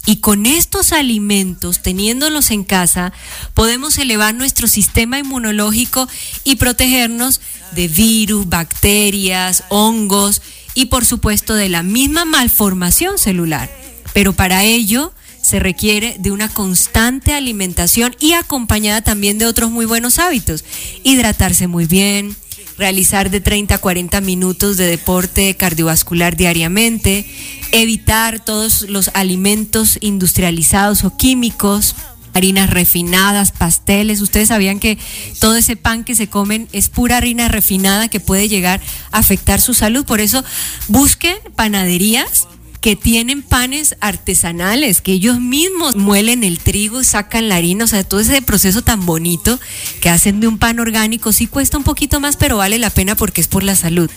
Y 0.05 0.17
con 0.17 0.47
estos 0.47 0.93
alimentos, 0.93 1.81
teniéndolos 1.81 2.51
en 2.51 2.65
casa, 2.65 3.13
podemos 3.55 3.99
elevar 3.99 4.35
nuestro 4.35 4.67
sistema 4.67 5.21
inmunológico 5.21 6.09
y 6.43 6.57
protegernos 6.57 7.41
de 7.75 7.89
virus, 7.89 8.49
bacterias, 8.49 9.65
hongos 9.69 10.43
y 10.75 10.87
por 10.87 11.05
supuesto 11.05 11.55
de 11.55 11.69
la 11.69 11.83
misma 11.83 12.25
malformación 12.25 13.19
celular. 13.19 13.71
Pero 14.13 14.33
para 14.33 14.65
ello 14.65 15.13
se 15.43 15.59
requiere 15.59 16.17
de 16.19 16.31
una 16.31 16.49
constante 16.49 17.35
alimentación 17.35 18.15
y 18.21 18.33
acompañada 18.33 19.03
también 19.03 19.39
de 19.39 19.47
otros 19.47 19.71
muy 19.71 19.87
buenos 19.87 20.19
hábitos. 20.19 20.65
Hidratarse 21.03 21.67
muy 21.67 21.87
bien, 21.87 22.37
realizar 22.79 23.31
de 23.31 23.41
30 23.41 23.75
a 23.75 23.79
40 23.79 24.21
minutos 24.21 24.77
de 24.77 24.87
deporte 24.87 25.55
cardiovascular 25.57 26.37
diariamente, 26.37 27.27
evitar 27.73 28.45
todos 28.45 28.83
los 28.83 29.11
alimentos 29.15 29.99
industrializados 30.01 31.05
o 31.05 31.17
químicos, 31.17 31.95
harinas 32.35 32.71
refinadas, 32.71 33.53
pasteles. 33.53 34.21
Ustedes 34.21 34.49
sabían 34.49 34.79
que 34.79 34.99
todo 35.41 35.57
ese 35.57 35.77
pan 35.77 36.05
que 36.05 36.15
se 36.15 36.29
comen 36.29 36.69
es 36.73 36.89
pura 36.89 37.19
harina 37.19 37.49
refinada 37.49 38.09
que 38.09 38.21
puede 38.21 38.49
llegar 38.49 38.81
a 39.11 39.19
afectar 39.19 39.61
su 39.61 39.75
salud. 39.75 40.05
Por 40.05 40.21
eso 40.21 40.45
busquen 40.89 41.37
panaderías 41.57 42.49
que 42.83 42.97
tienen 42.97 43.43
panes 43.43 43.95
artesanales, 44.01 45.01
que 45.01 45.13
ellos 45.13 45.41
mismos 45.41 45.95
muelen 45.95 46.43
el 46.43 46.59
trigo, 46.59 47.05
sacan 47.05 47.49
la 47.49 47.55
harina, 47.55 47.85
o 47.85 47.87
sea, 47.87 48.03
todo 48.03 48.19
ese 48.19 48.43
proceso 48.43 48.83
tan 48.83 49.07
bonito 49.07 49.61
que 50.01 50.11
hacen 50.11 50.41
de 50.41 50.49
un 50.49 50.59
pan 50.59 50.81
orgánico, 50.81 51.33
sí 51.33 51.47
cuesta 51.47 51.79
un 51.79 51.85
poquito 51.85 52.19
más, 52.19 52.37
pero 52.37 52.57
vale 52.57 52.81
la 52.81 52.91
pena 52.91 53.15
porque 53.15 53.41
es 53.41 53.47
por 53.47 53.63
la 53.63 53.77
salud. 53.77 54.11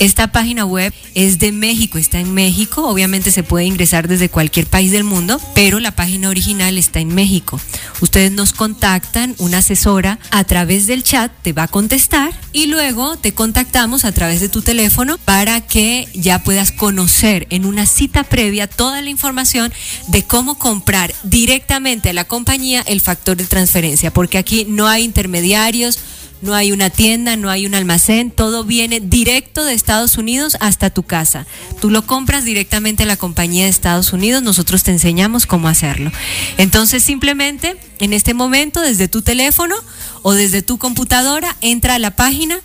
Esta 0.00 0.32
página 0.32 0.64
web 0.64 0.94
es 1.14 1.38
de 1.38 1.52
México, 1.52 1.98
está 1.98 2.18
en 2.20 2.32
México, 2.32 2.88
obviamente 2.88 3.30
se 3.30 3.42
puede 3.42 3.66
ingresar 3.66 4.08
desde 4.08 4.30
cualquier 4.30 4.66
país 4.66 4.92
del 4.92 5.04
mundo, 5.04 5.38
pero 5.54 5.78
la 5.78 5.90
página 5.90 6.30
original 6.30 6.78
está 6.78 7.00
en 7.00 7.14
México. 7.14 7.60
Ustedes 8.00 8.32
nos 8.32 8.54
contactan, 8.54 9.34
una 9.38 9.58
asesora 9.58 10.18
a 10.30 10.44
través 10.44 10.86
del 10.86 11.02
chat 11.02 11.30
te 11.42 11.52
va 11.52 11.64
a 11.64 11.68
contestar 11.68 12.32
y 12.56 12.68
luego 12.68 13.18
te 13.18 13.34
contactamos 13.34 14.06
a 14.06 14.12
través 14.12 14.40
de 14.40 14.48
tu 14.48 14.62
teléfono 14.62 15.18
para 15.18 15.60
que 15.60 16.08
ya 16.14 16.38
puedas 16.38 16.72
conocer 16.72 17.46
en 17.50 17.66
una 17.66 17.84
cita 17.84 18.24
previa 18.24 18.66
toda 18.66 19.02
la 19.02 19.10
información 19.10 19.74
de 20.08 20.22
cómo 20.22 20.56
comprar 20.56 21.14
directamente 21.22 22.08
a 22.08 22.12
la 22.14 22.24
compañía 22.24 22.82
el 22.86 23.02
factor 23.02 23.36
de 23.36 23.44
transferencia, 23.44 24.10
porque 24.10 24.38
aquí 24.38 24.64
no 24.66 24.88
hay 24.88 25.04
intermediarios, 25.04 25.98
no 26.42 26.54
hay 26.54 26.72
una 26.72 26.90
tienda, 26.90 27.36
no 27.36 27.48
hay 27.50 27.64
un 27.66 27.74
almacén, 27.74 28.30
todo 28.30 28.64
viene 28.64 29.00
directo 29.00 29.64
de 29.64 29.72
Estados 29.74 30.18
Unidos 30.18 30.56
hasta 30.60 30.90
tu 30.90 31.02
casa. 31.02 31.46
Tú 31.80 31.90
lo 31.90 32.06
compras 32.06 32.44
directamente 32.44 33.04
a 33.04 33.06
la 33.06 33.16
compañía 33.16 33.64
de 33.64 33.70
Estados 33.70 34.12
Unidos, 34.12 34.42
nosotros 34.42 34.82
te 34.82 34.90
enseñamos 34.90 35.46
cómo 35.46 35.68
hacerlo. 35.68 36.12
Entonces 36.58 37.02
simplemente 37.02 37.76
en 37.98 38.12
este 38.12 38.34
momento 38.34 38.80
desde 38.80 39.08
tu 39.08 39.22
teléfono 39.22 39.74
o 40.22 40.32
desde 40.32 40.62
tu 40.62 40.78
computadora 40.78 41.56
entra 41.60 41.94
a 41.94 41.98
la 41.98 42.14
página 42.16 42.58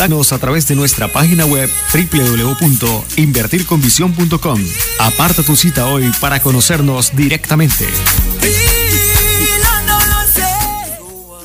A 0.00 0.38
través 0.38 0.68
de 0.68 0.76
nuestra 0.76 1.08
página 1.08 1.44
web 1.44 1.68
www.invertirconvisión.com. 1.92 4.64
Aparta 5.00 5.42
tu 5.42 5.56
cita 5.56 5.88
hoy 5.88 6.08
para 6.20 6.40
conocernos 6.40 7.16
directamente. 7.16 7.84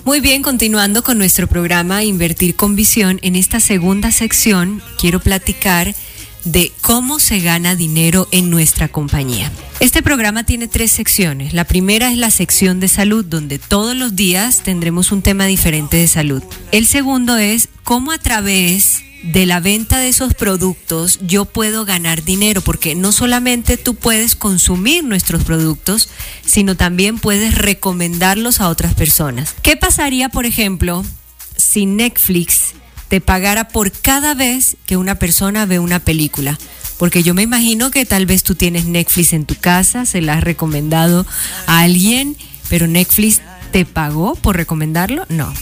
Muy 0.06 0.20
bien, 0.20 0.44
continuando 0.44 1.02
con 1.02 1.18
nuestro 1.18 1.48
programa 1.48 2.04
Invertir 2.04 2.56
con 2.56 2.76
Visión, 2.76 3.18
en 3.24 3.36
esta 3.36 3.60
segunda 3.60 4.12
sección 4.12 4.84
quiero 5.00 5.20
platicar 5.20 5.96
de 6.46 6.72
cómo 6.82 7.20
se 7.20 7.40
gana 7.40 7.76
dinero 7.76 8.28
en 8.32 8.50
nuestra 8.50 8.88
compañía. 8.88 9.52
Este 9.80 10.02
programa 10.02 10.44
tiene 10.46 10.68
tres 10.68 10.92
secciones. 10.92 11.54
La 11.54 11.66
primera 11.66 12.12
es 12.12 12.18
la 12.18 12.32
sección 12.32 12.80
de 12.80 12.88
salud, 12.88 13.26
donde 13.26 13.60
todos 13.60 13.96
los 13.96 14.16
días 14.16 14.62
tendremos 14.64 15.12
un 15.12 15.22
tema 15.22 15.46
diferente 15.46 15.98
de 15.98 16.08
salud. 16.08 16.44
El 16.72 16.86
segundo 16.86 17.38
es 17.38 17.70
cómo 17.84 18.12
a 18.12 18.18
través 18.18 19.04
de 19.24 19.46
la 19.46 19.62
venta 19.62 20.00
de 20.00 20.10
esos 20.10 20.34
productos 20.34 21.20
yo 21.22 21.46
puedo 21.46 21.86
ganar 21.86 22.24
dinero, 22.24 22.62
porque 22.62 22.94
no 22.94 23.12
solamente 23.12 23.78
tú 23.78 23.96
puedes 23.96 24.36
consumir 24.36 25.04
nuestros 25.04 25.44
productos, 25.44 26.10
sino 26.46 26.76
también 26.76 27.20
puedes 27.20 27.56
recomendarlos 27.56 28.60
a 28.60 28.68
otras 28.68 28.94
personas. 28.94 29.56
¿Qué 29.62 29.78
pasaría, 29.78 30.30
por 30.30 30.46
ejemplo, 30.46 31.06
si 31.56 31.86
Netflix 31.86 32.74
te 33.14 33.22
pagara 33.22 33.68
por 33.68 33.92
cada 33.92 34.34
vez 34.34 34.76
que 34.88 34.98
una 34.98 35.20
persona 35.20 35.68
ve 35.68 35.78
una 35.78 36.00
película? 36.00 36.58
Porque 36.98 37.22
yo 37.22 37.36
me 37.36 37.44
imagino 37.44 37.92
que 37.92 38.08
tal 38.08 38.26
vez 38.26 38.42
tú 38.42 38.56
tienes 38.56 38.86
Netflix 38.86 39.34
en 39.34 39.46
tu 39.46 39.54
casa, 39.54 40.08
se 40.08 40.20
la 40.20 40.34
has 40.34 40.44
recomendado 40.44 41.24
a 41.68 41.82
alguien, 41.82 42.36
pero 42.70 42.88
Netflix 42.88 43.42
te 43.72 43.86
pagó 43.86 44.34
por 44.34 44.58
recomendarlo? 44.58 45.28
No. 45.30 45.54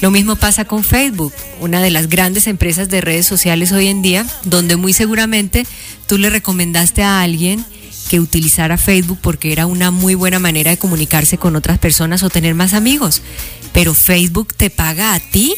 Lo 0.00 0.12
mismo 0.12 0.36
pasa 0.36 0.64
con 0.64 0.84
Facebook, 0.84 1.32
una 1.58 1.82
de 1.82 1.90
las 1.90 2.08
grandes 2.08 2.46
empresas 2.46 2.88
de 2.88 3.00
redes 3.00 3.26
sociales 3.26 3.72
hoy 3.72 3.88
en 3.88 4.00
día, 4.00 4.24
donde 4.44 4.76
muy 4.76 4.92
seguramente 4.92 5.66
tú 6.06 6.18
le 6.18 6.30
recomendaste 6.30 7.02
a 7.02 7.20
alguien 7.20 7.66
que 8.10 8.20
utilizara 8.20 8.78
Facebook 8.78 9.18
porque 9.20 9.50
era 9.50 9.66
una 9.66 9.90
muy 9.90 10.14
buena 10.14 10.38
manera 10.38 10.70
de 10.70 10.78
comunicarse 10.78 11.36
con 11.36 11.56
otras 11.56 11.80
personas 11.80 12.22
o 12.22 12.30
tener 12.30 12.54
más 12.54 12.74
amigos. 12.74 13.22
Pero 13.72 13.92
Facebook 13.92 14.54
te 14.54 14.70
paga 14.70 15.14
a 15.14 15.18
ti 15.18 15.56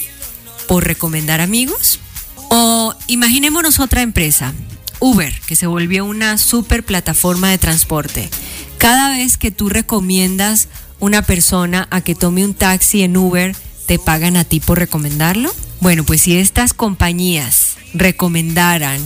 por 0.68 0.84
recomendar 0.84 1.40
amigos. 1.40 2.00
O 2.50 2.94
imaginémonos 3.06 3.80
otra 3.80 4.02
empresa, 4.02 4.52
Uber, 5.00 5.32
que 5.46 5.56
se 5.56 5.66
volvió 5.66 6.04
una 6.04 6.38
super 6.38 6.84
plataforma 6.84 7.50
de 7.50 7.58
transporte. 7.58 8.28
Cada 8.78 9.10
vez 9.10 9.36
que 9.36 9.50
tú 9.50 9.68
recomiendas 9.68 10.68
una 11.00 11.22
persona 11.22 11.88
a 11.90 12.00
que 12.00 12.14
tome 12.14 12.44
un 12.44 12.54
taxi 12.54 13.02
en 13.02 13.16
Uber, 13.16 13.54
¿te 13.86 13.98
pagan 13.98 14.36
a 14.36 14.44
ti 14.44 14.60
por 14.60 14.78
recomendarlo? 14.78 15.52
Bueno, 15.80 16.04
pues 16.04 16.22
si 16.22 16.36
estas 16.36 16.72
compañías 16.72 17.76
recomendaran 17.92 19.00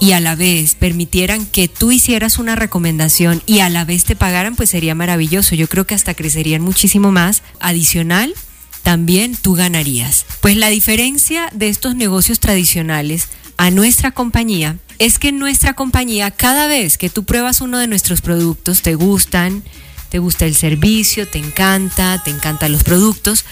y 0.00 0.12
a 0.12 0.20
la 0.20 0.34
vez 0.34 0.74
permitieran 0.74 1.46
que 1.46 1.68
tú 1.68 1.92
hicieras 1.92 2.38
una 2.38 2.56
recomendación 2.56 3.42
y 3.46 3.60
a 3.60 3.68
la 3.68 3.84
vez 3.84 4.04
te 4.04 4.16
pagaran, 4.16 4.56
pues 4.56 4.70
sería 4.70 4.94
maravilloso. 4.94 5.54
Yo 5.54 5.68
creo 5.68 5.86
que 5.86 5.94
hasta 5.94 6.14
crecerían 6.14 6.62
muchísimo 6.62 7.12
más. 7.12 7.42
Adicional, 7.60 8.34
también 8.82 9.36
tú 9.36 9.54
ganarías. 9.54 10.26
Pues 10.40 10.56
la 10.56 10.68
diferencia 10.68 11.48
de 11.52 11.68
estos 11.68 11.94
negocios 11.94 12.40
tradicionales 12.40 13.28
a 13.56 13.70
nuestra 13.70 14.10
compañía 14.10 14.76
es 14.98 15.18
que 15.18 15.28
en 15.28 15.38
nuestra 15.38 15.74
compañía 15.74 16.30
cada 16.30 16.66
vez 16.66 16.98
que 16.98 17.10
tú 17.10 17.24
pruebas 17.24 17.60
uno 17.60 17.78
de 17.78 17.86
nuestros 17.86 18.20
productos 18.20 18.82
te 18.82 18.94
gustan, 18.94 19.62
te 20.08 20.18
gusta 20.18 20.46
el 20.46 20.54
servicio, 20.54 21.26
te 21.26 21.38
encanta, 21.38 22.22
te 22.22 22.30
encantan 22.30 22.72
los 22.72 22.84
productos 22.84 23.44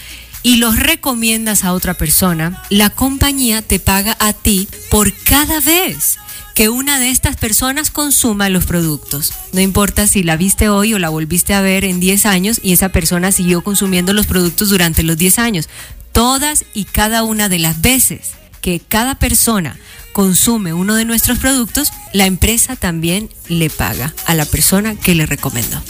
y 0.43 0.57
los 0.57 0.79
recomiendas 0.79 1.63
a 1.63 1.73
otra 1.73 1.93
persona, 1.93 2.63
la 2.69 2.89
compañía 2.89 3.61
te 3.61 3.79
paga 3.79 4.17
a 4.19 4.33
ti 4.33 4.67
por 4.89 5.13
cada 5.23 5.59
vez 5.59 6.17
que 6.55 6.69
una 6.69 6.99
de 6.99 7.09
estas 7.09 7.37
personas 7.37 7.91
consuma 7.91 8.49
los 8.49 8.65
productos. 8.65 9.33
No 9.53 9.61
importa 9.61 10.07
si 10.07 10.23
la 10.23 10.37
viste 10.37 10.69
hoy 10.69 10.93
o 10.93 10.99
la 10.99 11.09
volviste 11.09 11.53
a 11.53 11.61
ver 11.61 11.85
en 11.85 11.99
10 11.99 12.25
años 12.25 12.59
y 12.61 12.73
esa 12.73 12.89
persona 12.89 13.31
siguió 13.31 13.63
consumiendo 13.63 14.13
los 14.13 14.27
productos 14.27 14.69
durante 14.69 15.03
los 15.03 15.17
10 15.17 15.39
años. 15.39 15.69
Todas 16.11 16.65
y 16.73 16.85
cada 16.85 17.23
una 17.23 17.47
de 17.47 17.59
las 17.59 17.81
veces 17.81 18.31
que 18.61 18.79
cada 18.79 19.15
persona 19.15 19.77
consume 20.13 20.73
uno 20.73 20.95
de 20.95 21.05
nuestros 21.05 21.39
productos, 21.39 21.91
la 22.13 22.25
empresa 22.25 22.75
también 22.75 23.29
le 23.47 23.69
paga 23.69 24.13
a 24.25 24.35
la 24.35 24.45
persona 24.45 24.95
que 24.95 25.15
le 25.15 25.25
recomendó. 25.25 25.81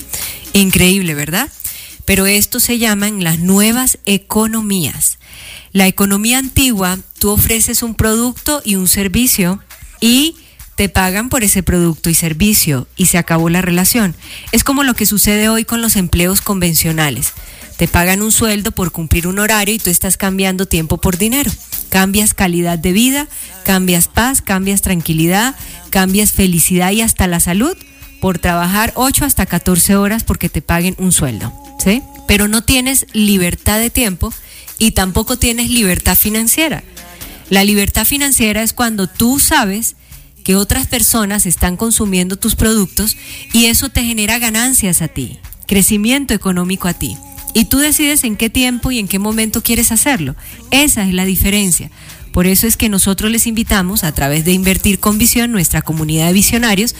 Increíble, 0.53 1.15
¿verdad? 1.15 1.49
Pero 2.05 2.25
esto 2.25 2.59
se 2.59 2.77
llaman 2.77 3.23
las 3.23 3.39
nuevas 3.39 3.97
economías. 4.05 5.17
La 5.71 5.87
economía 5.87 6.37
antigua, 6.37 6.99
tú 7.19 7.29
ofreces 7.29 7.83
un 7.83 7.95
producto 7.95 8.61
y 8.63 8.75
un 8.75 8.87
servicio 8.87 9.59
y 9.99 10.35
te 10.75 10.89
pagan 10.89 11.29
por 11.29 11.43
ese 11.43 11.63
producto 11.63 12.09
y 12.09 12.15
servicio 12.15 12.87
y 12.95 13.07
se 13.07 13.17
acabó 13.17 13.49
la 13.49 13.61
relación. 13.61 14.15
Es 14.51 14.63
como 14.63 14.83
lo 14.83 14.93
que 14.93 15.05
sucede 15.05 15.49
hoy 15.49 15.65
con 15.65 15.81
los 15.81 15.95
empleos 15.95 16.41
convencionales. 16.41 17.33
Te 17.77 17.87
pagan 17.87 18.21
un 18.21 18.31
sueldo 18.31 18.71
por 18.71 18.91
cumplir 18.91 19.27
un 19.27 19.39
horario 19.39 19.75
y 19.75 19.79
tú 19.79 19.89
estás 19.89 20.17
cambiando 20.17 20.67
tiempo 20.67 20.99
por 20.99 21.17
dinero. 21.17 21.51
Cambias 21.89 22.33
calidad 22.33 22.79
de 22.79 22.93
vida, 22.93 23.27
cambias 23.63 24.07
paz, 24.07 24.41
cambias 24.41 24.81
tranquilidad, 24.81 25.55
cambias 25.89 26.31
felicidad 26.31 26.91
y 26.91 27.01
hasta 27.01 27.27
la 27.27 27.39
salud 27.39 27.75
por 28.21 28.37
trabajar 28.37 28.93
8 28.95 29.25
hasta 29.25 29.47
14 29.47 29.95
horas 29.95 30.23
porque 30.23 30.47
te 30.47 30.61
paguen 30.61 30.95
un 30.99 31.11
sueldo. 31.11 31.51
¿sí? 31.83 32.03
Pero 32.27 32.47
no 32.47 32.63
tienes 32.63 33.07
libertad 33.13 33.79
de 33.79 33.89
tiempo 33.89 34.31
y 34.77 34.91
tampoco 34.91 35.37
tienes 35.37 35.69
libertad 35.69 36.15
financiera. 36.15 36.83
La 37.49 37.63
libertad 37.63 38.05
financiera 38.05 38.63
es 38.63 38.73
cuando 38.73 39.07
tú 39.07 39.39
sabes 39.39 39.95
que 40.43 40.55
otras 40.55 40.87
personas 40.87 41.45
están 41.45 41.77
consumiendo 41.77 42.35
tus 42.35 42.55
productos 42.55 43.17
y 43.53 43.65
eso 43.65 43.89
te 43.89 44.03
genera 44.03 44.39
ganancias 44.39 45.01
a 45.01 45.07
ti, 45.07 45.39
crecimiento 45.67 46.33
económico 46.33 46.87
a 46.87 46.93
ti. 46.93 47.17
Y 47.53 47.65
tú 47.65 47.79
decides 47.79 48.23
en 48.23 48.37
qué 48.37 48.49
tiempo 48.49 48.91
y 48.91 48.99
en 48.99 49.07
qué 49.07 49.19
momento 49.19 49.61
quieres 49.61 49.91
hacerlo. 49.91 50.35
Esa 50.71 51.05
es 51.05 51.13
la 51.13 51.25
diferencia. 51.25 51.91
Por 52.31 52.47
eso 52.47 52.67
es 52.67 52.77
que 52.77 52.89
nosotros 52.89 53.31
les 53.31 53.47
invitamos, 53.47 54.03
a 54.03 54.11
través 54.13 54.45
de 54.45 54.53
Invertir 54.53 54.99
con 54.99 55.17
Visión, 55.17 55.51
nuestra 55.51 55.81
comunidad 55.81 56.27
de 56.27 56.33
visionarios, 56.33 56.95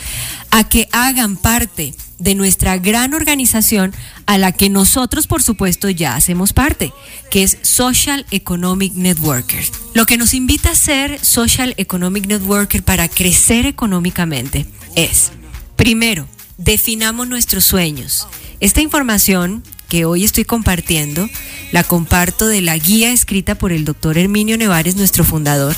a 0.50 0.68
que 0.68 0.88
hagan 0.92 1.38
parte 1.38 1.94
de 2.20 2.36
nuestra 2.36 2.78
gran 2.78 3.16
organización 3.16 3.94
a 4.28 4.38
la 4.38 4.52
que 4.52 4.70
nosotros, 4.70 5.26
por 5.26 5.42
supuesto, 5.42 5.90
ya 5.90 6.16
hacemos 6.16 6.54
parte, 6.54 6.94
que 7.32 7.42
es 7.42 7.58
Social 7.64 8.28
Economic 8.30 8.94
Networker. 8.94 9.64
Lo 9.96 10.06
que 10.06 10.18
nos 10.18 10.36
invita 10.36 10.72
a 10.72 10.76
ser 10.76 11.24
Social 11.24 11.74
Economic 11.78 12.28
Networker 12.28 12.84
para 12.84 13.08
crecer 13.08 13.66
económicamente 13.66 14.68
es, 14.96 15.32
primero, 15.76 16.28
definamos 16.58 17.28
nuestros 17.28 17.66
sueños. 17.66 18.28
Esta 18.60 18.82
información 18.82 19.64
que 19.92 20.06
hoy 20.06 20.24
estoy 20.24 20.46
compartiendo, 20.46 21.30
la 21.74 21.84
comparto 21.84 22.48
de 22.48 22.62
la 22.62 22.78
guía 22.78 23.12
escrita 23.12 23.56
por 23.56 23.74
el 23.74 23.84
doctor 23.84 24.18
Herminio 24.18 24.58
Nevares, 24.58 24.96
nuestro 24.96 25.26
fundador, 25.26 25.76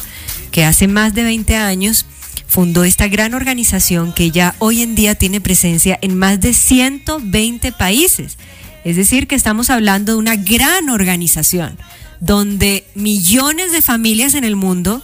que 0.52 0.65
hace 0.65 0.88
más 0.88 1.15
de 1.15 1.23
20 1.23 1.56
años 1.56 2.06
fundó 2.45 2.84
esta 2.84 3.08
gran 3.08 3.34
organización 3.34 4.13
que 4.13 4.30
ya 4.30 4.54
hoy 4.60 4.84
en 4.84 4.93
día 4.93 5.15
tiene 5.15 5.41
presencia 5.41 5.97
en 6.04 6.15
más 6.15 6.39
de 6.39 6.54
120 6.54 7.71
países. 7.71 8.38
Es 8.84 8.97
decir, 8.97 9.26
que 9.26 9.34
estamos 9.34 9.71
hablando 9.71 10.12
de 10.12 10.19
una 10.19 10.36
gran 10.36 10.91
organización 10.91 11.76
donde 12.19 12.86
millones 12.93 13.71
de 13.71 13.82
familias 13.82 14.36
en 14.36 14.43
el 14.43 14.56
mundo 14.56 15.02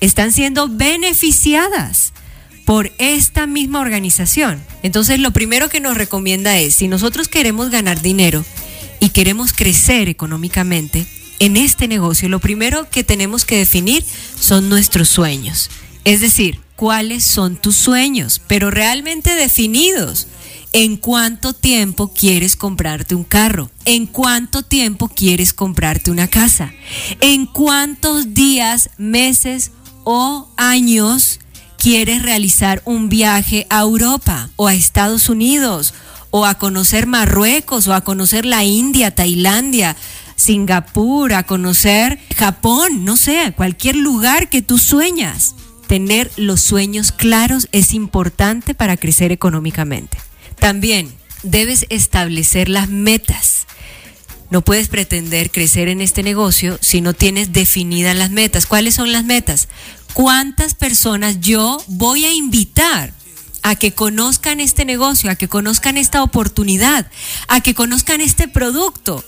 están 0.00 0.32
siendo 0.32 0.66
beneficiadas 0.66 2.12
por 2.68 2.92
esta 2.98 3.46
misma 3.46 3.80
organización. 3.80 4.62
Entonces, 4.82 5.20
lo 5.20 5.30
primero 5.30 5.70
que 5.70 5.80
nos 5.80 5.96
recomienda 5.96 6.58
es, 6.58 6.74
si 6.74 6.86
nosotros 6.86 7.26
queremos 7.26 7.70
ganar 7.70 8.02
dinero 8.02 8.44
y 9.00 9.08
queremos 9.08 9.54
crecer 9.54 10.10
económicamente 10.10 11.06
en 11.38 11.56
este 11.56 11.88
negocio, 11.88 12.28
lo 12.28 12.40
primero 12.40 12.86
que 12.90 13.04
tenemos 13.04 13.46
que 13.46 13.56
definir 13.56 14.04
son 14.38 14.68
nuestros 14.68 15.08
sueños. 15.08 15.70
Es 16.04 16.20
decir, 16.20 16.60
cuáles 16.76 17.24
son 17.24 17.56
tus 17.56 17.74
sueños, 17.74 18.42
pero 18.46 18.70
realmente 18.70 19.34
definidos. 19.34 20.26
¿En 20.74 20.98
cuánto 20.98 21.54
tiempo 21.54 22.12
quieres 22.12 22.54
comprarte 22.54 23.14
un 23.14 23.24
carro? 23.24 23.70
¿En 23.86 24.04
cuánto 24.04 24.62
tiempo 24.62 25.08
quieres 25.08 25.54
comprarte 25.54 26.10
una 26.10 26.28
casa? 26.28 26.74
¿En 27.22 27.46
cuántos 27.46 28.34
días, 28.34 28.90
meses 28.98 29.70
o 30.04 30.50
años 30.58 31.40
quieres 31.78 32.22
realizar 32.22 32.82
un 32.84 33.08
viaje 33.08 33.66
a 33.70 33.80
Europa 33.80 34.50
o 34.56 34.66
a 34.66 34.74
Estados 34.74 35.28
Unidos 35.30 35.94
o 36.30 36.44
a 36.44 36.56
conocer 36.56 37.06
Marruecos 37.06 37.86
o 37.86 37.94
a 37.94 38.02
conocer 38.02 38.44
la 38.44 38.64
India, 38.64 39.14
Tailandia, 39.14 39.96
Singapur, 40.36 41.32
a 41.32 41.44
conocer 41.44 42.18
Japón, 42.36 43.04
no 43.04 43.16
sé, 43.16 43.54
cualquier 43.56 43.96
lugar 43.96 44.50
que 44.50 44.60
tú 44.60 44.76
sueñas. 44.78 45.54
Tener 45.86 46.30
los 46.36 46.60
sueños 46.60 47.12
claros 47.12 47.68
es 47.72 47.94
importante 47.94 48.74
para 48.74 48.98
crecer 48.98 49.32
económicamente. 49.32 50.18
También 50.58 51.10
debes 51.42 51.86
establecer 51.88 52.68
las 52.68 52.90
metas. 52.90 53.66
No 54.50 54.62
puedes 54.62 54.88
pretender 54.88 55.50
crecer 55.50 55.88
en 55.88 56.00
este 56.00 56.22
negocio 56.22 56.78
si 56.80 57.00
no 57.00 57.14
tienes 57.14 57.52
definidas 57.52 58.16
las 58.16 58.30
metas. 58.30 58.66
¿Cuáles 58.66 58.94
son 58.94 59.12
las 59.12 59.24
metas? 59.24 59.68
Cuántas 60.18 60.74
personas 60.74 61.38
yo 61.38 61.80
voy 61.86 62.24
a 62.24 62.32
invitar 62.32 63.12
a 63.62 63.76
que 63.76 63.92
conozcan 63.92 64.58
este 64.58 64.84
negocio, 64.84 65.30
a 65.30 65.36
que 65.36 65.46
conozcan 65.46 65.96
esta 65.96 66.24
oportunidad, 66.24 67.08
a 67.46 67.60
que 67.60 67.72
conozcan 67.72 68.20
este 68.20 68.48
producto 68.48 69.24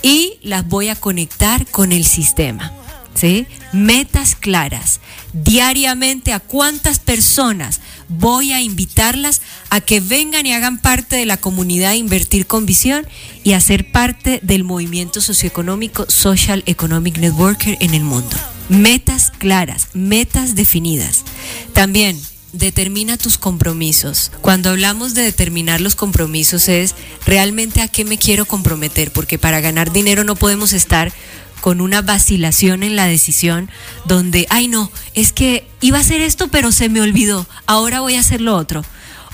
y 0.00 0.38
las 0.42 0.64
voy 0.68 0.90
a 0.90 0.94
conectar 0.94 1.66
con 1.66 1.90
el 1.90 2.04
sistema. 2.04 2.72
¿Sí? 3.14 3.48
Metas 3.72 4.36
claras. 4.36 5.00
Diariamente 5.32 6.32
a 6.32 6.38
cuántas 6.38 7.00
personas 7.00 7.80
voy 8.08 8.52
a 8.52 8.60
invitarlas 8.60 9.42
a 9.70 9.80
que 9.80 9.98
vengan 9.98 10.46
y 10.46 10.52
hagan 10.52 10.78
parte 10.78 11.16
de 11.16 11.26
la 11.26 11.38
comunidad 11.38 11.94
Invertir 11.94 12.46
con 12.46 12.64
Visión 12.64 13.08
y 13.42 13.54
a 13.54 13.60
ser 13.60 13.90
parte 13.90 14.38
del 14.44 14.62
movimiento 14.62 15.20
socioeconómico 15.20 16.06
Social 16.08 16.62
Economic 16.66 17.18
Networker 17.18 17.76
en 17.80 17.94
el 17.94 18.04
mundo. 18.04 18.36
Metas 18.68 19.32
claras, 19.38 19.88
metas 19.94 20.54
definidas. 20.54 21.24
También 21.72 22.20
determina 22.52 23.16
tus 23.16 23.38
compromisos. 23.38 24.30
Cuando 24.40 24.70
hablamos 24.70 25.14
de 25.14 25.22
determinar 25.22 25.80
los 25.80 25.94
compromisos 25.94 26.68
es 26.68 26.94
realmente 27.26 27.80
a 27.80 27.88
qué 27.88 28.04
me 28.04 28.18
quiero 28.18 28.46
comprometer, 28.46 29.12
porque 29.12 29.38
para 29.38 29.60
ganar 29.60 29.92
dinero 29.92 30.24
no 30.24 30.36
podemos 30.36 30.72
estar 30.72 31.12
con 31.60 31.80
una 31.80 32.02
vacilación 32.02 32.82
en 32.82 32.96
la 32.96 33.06
decisión 33.06 33.70
donde, 34.04 34.46
ay 34.48 34.68
no, 34.68 34.90
es 35.14 35.32
que 35.32 35.66
iba 35.80 35.98
a 35.98 36.02
hacer 36.02 36.20
esto 36.20 36.48
pero 36.48 36.70
se 36.72 36.88
me 36.88 37.00
olvidó, 37.00 37.46
ahora 37.66 38.00
voy 38.00 38.14
a 38.14 38.20
hacer 38.20 38.40
lo 38.40 38.56
otro. 38.56 38.84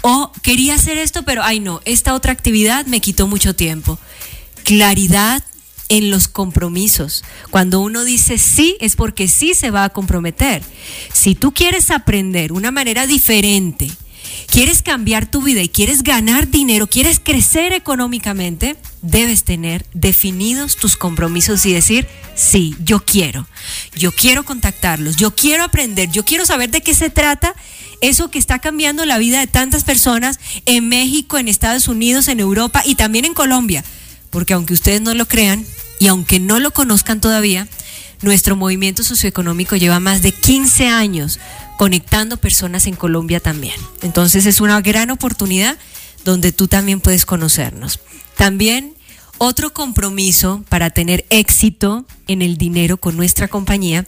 O 0.06 0.32
quería 0.42 0.74
hacer 0.74 0.98
esto 0.98 1.22
pero, 1.22 1.42
ay 1.42 1.60
no, 1.60 1.80
esta 1.84 2.14
otra 2.14 2.32
actividad 2.32 2.86
me 2.86 3.00
quitó 3.00 3.26
mucho 3.26 3.54
tiempo. 3.54 3.98
Claridad, 4.64 5.42
en 5.88 6.10
los 6.10 6.28
compromisos. 6.28 7.24
Cuando 7.50 7.80
uno 7.80 8.04
dice 8.04 8.38
sí, 8.38 8.76
es 8.80 8.96
porque 8.96 9.28
sí 9.28 9.54
se 9.54 9.70
va 9.70 9.84
a 9.84 9.90
comprometer. 9.90 10.62
Si 11.12 11.34
tú 11.34 11.52
quieres 11.52 11.90
aprender 11.90 12.52
una 12.52 12.70
manera 12.70 13.06
diferente, 13.06 13.90
quieres 14.50 14.82
cambiar 14.82 15.26
tu 15.30 15.42
vida 15.42 15.62
y 15.62 15.68
quieres 15.68 16.02
ganar 16.02 16.48
dinero, 16.48 16.86
quieres 16.86 17.20
crecer 17.22 17.72
económicamente, 17.72 18.76
debes 19.02 19.44
tener 19.44 19.84
definidos 19.92 20.76
tus 20.76 20.96
compromisos 20.96 21.64
y 21.66 21.72
decir, 21.72 22.06
sí, 22.34 22.74
yo 22.82 23.04
quiero, 23.04 23.46
yo 23.96 24.12
quiero 24.12 24.44
contactarlos, 24.44 25.16
yo 25.16 25.34
quiero 25.34 25.64
aprender, 25.64 26.10
yo 26.10 26.24
quiero 26.24 26.46
saber 26.46 26.70
de 26.70 26.80
qué 26.80 26.94
se 26.94 27.10
trata 27.10 27.54
eso 28.00 28.30
que 28.30 28.38
está 28.38 28.58
cambiando 28.58 29.06
la 29.06 29.18
vida 29.18 29.40
de 29.40 29.46
tantas 29.46 29.84
personas 29.84 30.38
en 30.66 30.88
México, 30.88 31.38
en 31.38 31.48
Estados 31.48 31.88
Unidos, 31.88 32.28
en 32.28 32.40
Europa 32.40 32.82
y 32.84 32.96
también 32.96 33.24
en 33.24 33.34
Colombia 33.34 33.84
porque 34.34 34.52
aunque 34.52 34.74
ustedes 34.74 35.00
no 35.00 35.14
lo 35.14 35.26
crean 35.26 35.64
y 35.98 36.08
aunque 36.08 36.40
no 36.40 36.60
lo 36.60 36.72
conozcan 36.72 37.22
todavía, 37.22 37.66
Nuestro 38.24 38.56
movimiento 38.56 39.04
socioeconómico 39.04 39.76
lleva 39.76 40.00
más 40.00 40.22
de 40.22 40.32
15 40.32 40.88
años 40.88 41.38
conectando 41.76 42.38
personas 42.38 42.86
en 42.86 42.96
Colombia 42.96 43.38
también. 43.38 43.74
Entonces 44.00 44.46
es 44.46 44.62
una 44.62 44.80
gran 44.80 45.10
oportunidad 45.10 45.76
donde 46.24 46.50
tú 46.50 46.66
también 46.66 47.00
puedes 47.00 47.26
conocernos. 47.26 48.00
También 48.34 48.93
otro 49.38 49.72
compromiso 49.72 50.64
para 50.68 50.90
tener 50.90 51.24
éxito 51.30 52.04
en 52.28 52.42
el 52.42 52.56
dinero 52.56 52.96
con 52.96 53.16
nuestra 53.16 53.48
compañía 53.48 54.06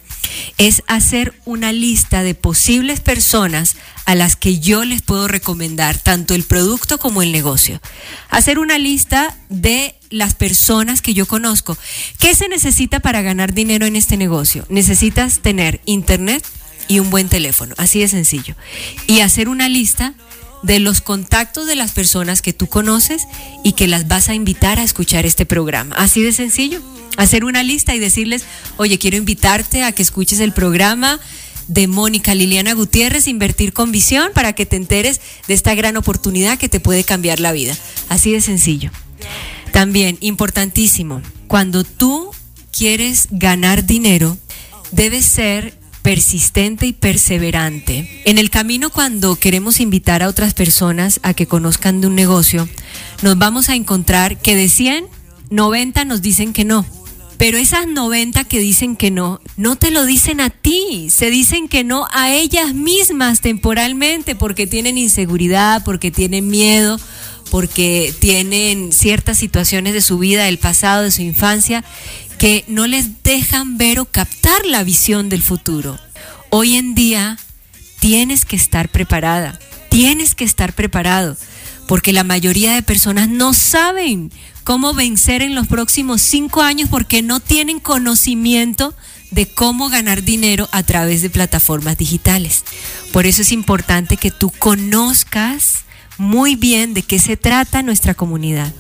es 0.59 0.83
hacer 0.87 1.35
una 1.45 1.73
lista 1.73 2.23
de 2.23 2.35
posibles 2.35 3.01
personas 3.01 3.77
a 4.05 4.15
las 4.15 4.37
que 4.37 4.59
yo 4.61 4.85
les 4.85 5.03
puedo 5.03 5.29
recomendar 5.29 5.99
tanto 5.99 6.35
el 6.35 6.45
producto 6.45 6.99
como 6.99 7.23
el 7.23 7.33
negocio. 7.33 7.81
Hacer 8.31 8.59
una 8.59 8.79
lista 8.79 9.37
de 9.49 9.95
las 10.11 10.35
personas 10.35 11.03
que 11.03 11.15
yo 11.15 11.27
conozco. 11.27 11.77
¿Qué 12.19 12.35
se 12.35 12.49
necesita 12.49 13.01
para 13.01 13.23
ganar 13.23 13.53
dinero 13.53 13.87
en 13.87 13.97
este 13.97 14.17
negocio? 14.17 14.65
Necesitas 14.69 15.41
tener 15.41 15.81
internet 15.87 16.45
y 16.89 17.01
un 17.01 17.11
buen 17.11 17.29
teléfono, 17.29 17.75
así 17.79 18.01
de 18.01 18.09
sencillo. 18.09 18.55
Y 19.07 19.21
hacer 19.21 19.49
una 19.49 19.69
lista 19.69 20.15
de 20.67 20.81
los 20.81 21.01
contactos 21.01 21.67
de 21.67 21.77
las 21.77 21.93
personas 21.93 22.43
que 22.43 22.53
tú 22.53 22.67
conoces 22.67 23.23
y 23.63 23.73
que 23.73 23.87
las 23.87 24.09
vas 24.09 24.29
a 24.29 24.35
invitar 24.35 24.81
a 24.81 24.83
escuchar 24.83 25.25
este 25.25 25.47
programa. 25.47 25.95
Así 25.97 26.23
de 26.23 26.33
sencillo. 26.33 26.83
Hacer 27.17 27.45
una 27.45 27.63
lista 27.63 27.95
y 27.95 28.01
decirles, 28.01 28.45
oye, 28.77 28.99
quiero 28.99 29.17
invitarte 29.17 29.85
a 29.85 29.93
que 29.93 30.03
escuches 30.03 30.41
el 30.41 30.53
programa 30.53 31.21
de 31.69 31.87
Mónica 31.87 32.35
Liliana 32.35 32.75
Gutiérrez, 32.75 33.29
Invertir 33.29 33.73
con 33.73 33.93
Visión, 33.93 34.33
para 34.35 34.55
que 34.55 34.67
te 34.67 34.77
enteres 34.77 35.21
de 35.47 35.55
esta 35.55 35.75
gran 35.77 35.97
oportunidad 35.97 36.59
que 36.59 36.69
te 36.69 36.81
puede 36.81 37.05
cambiar 37.05 37.39
la 37.39 37.53
vida. 37.53 37.75
Así 38.09 38.33
de 38.33 38.41
sencillo. 38.41 38.91
También, 39.73 40.19
importantísimo, 40.21 41.23
cuando 41.47 41.85
tú 41.85 42.33
quieres 42.77 43.29
ganar 43.31 43.87
dinero, 43.87 44.37
debes 44.91 45.27
ser 45.27 45.76
persistente 46.07 46.87
y 46.87 46.93
perseverante. 46.93 48.23
En 48.25 48.39
el 48.39 48.49
camino 48.49 48.91
cuando 48.91 49.35
queremos 49.35 49.81
invitar 49.81 50.23
a 50.23 50.29
otras 50.29 50.55
personas 50.55 51.19
a 51.25 51.35
que 51.35 51.49
conozcan 51.49 52.01
de 52.01 52.07
un 52.07 52.15
negocio, 52.15 52.69
nos 53.23 53.37
vamos 53.37 53.69
a 53.69 53.75
encontrar 53.75 54.41
que 54.41 54.55
de 54.55 54.69
100, 54.69 55.07
90 55.51 56.05
nos 56.05 56.23
dicen 56.23 56.53
que 56.53 56.65
no. 56.65 56.87
Pero 57.39 57.59
esas 57.59 57.89
90 57.89 58.45
que 58.45 58.61
dicen 58.61 58.95
que 58.95 59.11
no, 59.11 59.41
no 59.57 59.75
te 59.75 59.91
lo 59.91 60.07
dicen 60.07 60.41
a 60.41 60.51
ti, 60.51 61.09
se 61.11 61.29
dicen 61.29 61.67
que 61.67 61.83
no 61.83 62.07
a 62.13 62.33
ellas 62.33 62.73
mismas 62.73 63.41
temporalmente 63.41 64.37
porque 64.37 64.69
tienen 64.69 64.99
inseguridad, 64.99 65.83
porque 65.85 66.13
tienen 66.13 66.47
miedo, 66.47 67.01
porque 67.51 68.15
tienen 68.21 68.93
ciertas 68.93 69.39
situaciones 69.39 69.93
de 69.93 70.01
su 70.01 70.19
vida, 70.19 70.45
del 70.45 70.59
pasado, 70.59 71.03
de 71.03 71.11
su 71.11 71.23
infancia, 71.23 71.85
que 72.39 72.65
no 72.69 72.87
les 72.87 73.23
dejan 73.23 73.79
ver 73.79 73.99
o 73.99 74.05
captar 74.05 74.65
la 74.67 74.85
visión 74.85 75.29
del 75.29 75.43
futuro. 75.43 75.99
Hoy 76.51 76.77
en 76.77 76.95
día 76.95 77.39
tienes 78.01 78.45
que 78.45 78.57
estar 78.57 78.89
preparada, 78.89 79.59
tienes 79.89 80.35
que 80.35 80.45
estar 80.45 80.73
preparado, 80.75 81.37
porque 81.89 82.13
la 82.13 82.25
mayoría 82.25 82.75
de 82.75 82.83
personas 82.83 83.29
no 83.29 83.55
saben 83.55 84.31
cómo 84.65 84.93
vencer 84.93 85.43
en 85.43 85.55
los 85.55 85.67
próximos 85.67 86.21
cinco 86.21 86.63
años 86.63 86.89
porque 86.91 87.23
no 87.23 87.41
tienen 87.41 87.81
conocimiento 87.81 88.95
de 89.31 89.47
cómo 89.47 89.89
ganar 89.89 90.23
dinero 90.23 90.69
a 90.73 90.83
través 90.83 91.23
de 91.23 91.31
plataformas 91.31 91.97
digitales. 91.97 92.65
Por 93.13 93.27
eso 93.27 93.43
es 93.43 93.53
importante 93.53 94.17
que 94.17 94.31
tú 94.31 94.51
conozcas 94.51 95.86
muy 96.19 96.57
bien 96.57 96.95
de 96.95 97.03
qué 97.03 97.19
se 97.19 97.37
trata 97.37 97.83
nuestra 97.83 98.15
comunidad. 98.15 98.73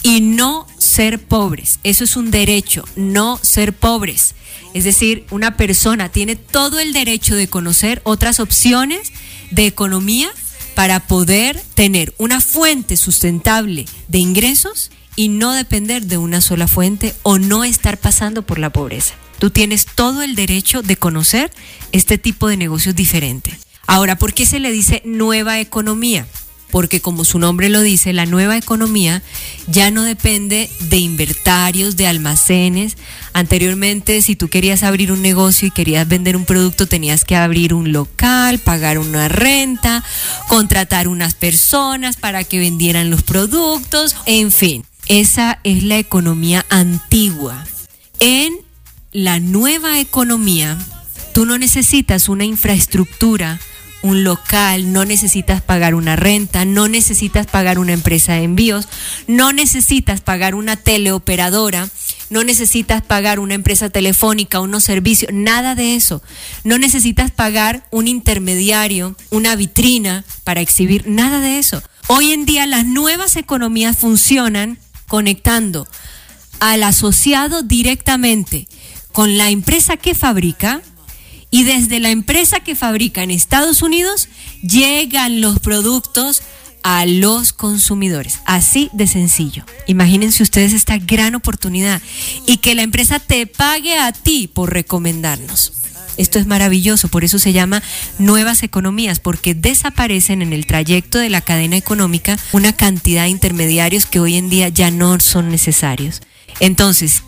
y 0.03 0.21
no 0.21 0.67
ser 0.77 1.19
pobres. 1.19 1.79
Eso 1.83 2.03
es 2.03 2.15
un 2.15 2.31
derecho, 2.31 2.83
no 2.95 3.39
ser 3.41 3.73
pobres. 3.73 4.35
Es 4.73 4.83
decir, 4.83 5.25
una 5.31 5.57
persona 5.57 6.09
tiene 6.09 6.35
todo 6.35 6.79
el 6.79 6.93
derecho 6.93 7.35
de 7.35 7.47
conocer 7.47 8.01
otras 8.03 8.39
opciones 8.39 9.11
de 9.51 9.65
economía 9.65 10.29
para 10.75 10.99
poder 10.99 11.61
tener 11.73 12.13
una 12.17 12.39
fuente 12.39 12.95
sustentable 12.95 13.85
de 14.07 14.19
ingresos 14.19 14.91
y 15.15 15.27
no 15.27 15.53
depender 15.53 16.05
de 16.05 16.17
una 16.17 16.39
sola 16.39 16.67
fuente 16.67 17.13
o 17.23 17.39
no 17.39 17.63
estar 17.63 17.97
pasando 17.97 18.43
por 18.43 18.59
la 18.59 18.69
pobreza. 18.69 19.15
Tú 19.39 19.49
tienes 19.49 19.85
todo 19.85 20.21
el 20.21 20.35
derecho 20.35 20.81
de 20.81 20.97
conocer 20.97 21.51
este 21.91 22.17
tipo 22.17 22.47
de 22.47 22.57
negocios 22.57 22.95
diferentes. 22.95 23.57
Ahora, 23.87 24.17
¿por 24.17 24.33
qué 24.33 24.45
se 24.45 24.59
le 24.59 24.71
dice 24.71 25.01
nueva 25.03 25.59
economía? 25.59 26.27
Porque 26.71 27.01
como 27.01 27.25
su 27.25 27.39
nombre 27.39 27.69
lo 27.69 27.81
dice, 27.81 28.13
la 28.13 28.25
nueva 28.25 28.57
economía 28.57 29.21
ya 29.67 29.91
no 29.91 30.03
depende 30.03 30.69
de 30.79 30.97
inventarios, 30.97 31.95
de 31.95 32.07
almacenes. 32.07 32.97
Anteriormente, 33.33 34.21
si 34.21 34.35
tú 34.35 34.49
querías 34.49 34.83
abrir 34.83 35.11
un 35.11 35.21
negocio 35.21 35.67
y 35.67 35.71
querías 35.71 36.07
vender 36.07 36.35
un 36.35 36.45
producto, 36.45 36.87
tenías 36.87 37.25
que 37.25 37.35
abrir 37.35 37.73
un 37.73 37.91
local, 37.91 38.59
pagar 38.59 38.99
una 38.99 39.27
renta, 39.27 40.03
contratar 40.47 41.07
unas 41.07 41.33
personas 41.33 42.17
para 42.17 42.43
que 42.43 42.59
vendieran 42.59 43.09
los 43.09 43.23
productos, 43.23 44.15
en 44.25 44.51
fin, 44.51 44.85
esa 45.07 45.59
es 45.63 45.83
la 45.83 45.97
economía 45.97 46.65
antigua. 46.69 47.65
En 48.19 48.53
la 49.11 49.39
nueva 49.39 49.99
economía, 49.99 50.77
tú 51.33 51.45
no 51.45 51.57
necesitas 51.57 52.29
una 52.29 52.45
infraestructura 52.45 53.59
un 54.01 54.23
local, 54.23 54.93
no 54.93 55.05
necesitas 55.05 55.61
pagar 55.61 55.95
una 55.95 56.15
renta, 56.15 56.65
no 56.65 56.87
necesitas 56.87 57.47
pagar 57.47 57.79
una 57.79 57.93
empresa 57.93 58.33
de 58.33 58.43
envíos, 58.43 58.87
no 59.27 59.51
necesitas 59.51 60.21
pagar 60.21 60.55
una 60.55 60.75
teleoperadora, 60.77 61.89
no 62.29 62.43
necesitas 62.43 63.01
pagar 63.01 63.39
una 63.39 63.55
empresa 63.55 63.89
telefónica, 63.89 64.59
unos 64.59 64.83
servicios, 64.83 65.31
nada 65.33 65.75
de 65.75 65.95
eso. 65.95 66.21
No 66.63 66.77
necesitas 66.77 67.31
pagar 67.31 67.87
un 67.89 68.07
intermediario, 68.07 69.15
una 69.31 69.55
vitrina 69.55 70.23
para 70.43 70.61
exhibir, 70.61 71.07
nada 71.07 71.39
de 71.39 71.57
eso. 71.57 71.81
Hoy 72.07 72.31
en 72.31 72.45
día 72.45 72.65
las 72.67 72.85
nuevas 72.85 73.35
economías 73.35 73.97
funcionan 73.97 74.77
conectando 75.07 75.87
al 76.59 76.83
asociado 76.83 77.63
directamente 77.63 78.67
con 79.11 79.37
la 79.37 79.49
empresa 79.49 79.97
que 79.97 80.13
fabrica, 80.13 80.81
y 81.51 81.63
desde 81.63 81.99
la 81.99 82.09
empresa 82.09 82.59
que 82.59 82.75
fabrica 82.75 83.23
en 83.23 83.31
Estados 83.31 83.81
Unidos 83.81 84.29
llegan 84.61 85.41
los 85.41 85.59
productos 85.59 86.43
a 86.83 87.05
los 87.05 87.53
consumidores. 87.53 88.39
Así 88.45 88.89
de 88.93 89.07
sencillo. 89.07 89.65
Imagínense 89.87 90.43
ustedes 90.43 90.73
esta 90.73 90.97
gran 90.97 91.35
oportunidad 91.35 92.01
y 92.45 92.57
que 92.57 92.75
la 92.75 92.83
empresa 92.83 93.19
te 93.19 93.45
pague 93.47 93.97
a 93.97 94.11
ti 94.11 94.49
por 94.51 94.73
recomendarnos. 94.73 95.73
Esto 96.17 96.37
es 96.37 96.47
maravilloso, 96.47 97.07
por 97.07 97.23
eso 97.23 97.39
se 97.39 97.53
llama 97.53 97.81
nuevas 98.17 98.63
economías, 98.63 99.21
porque 99.21 99.55
desaparecen 99.55 100.41
en 100.41 100.51
el 100.51 100.65
trayecto 100.65 101.17
de 101.17 101.29
la 101.29 101.39
cadena 101.39 101.77
económica 101.77 102.37
una 102.51 102.73
cantidad 102.73 103.23
de 103.23 103.29
intermediarios 103.29 104.05
que 104.05 104.19
hoy 104.19 104.35
en 104.35 104.49
día 104.49 104.67
ya 104.67 104.91
no 104.91 105.17
son 105.21 105.49
necesarios. 105.49 106.21
Entonces, 106.59 107.23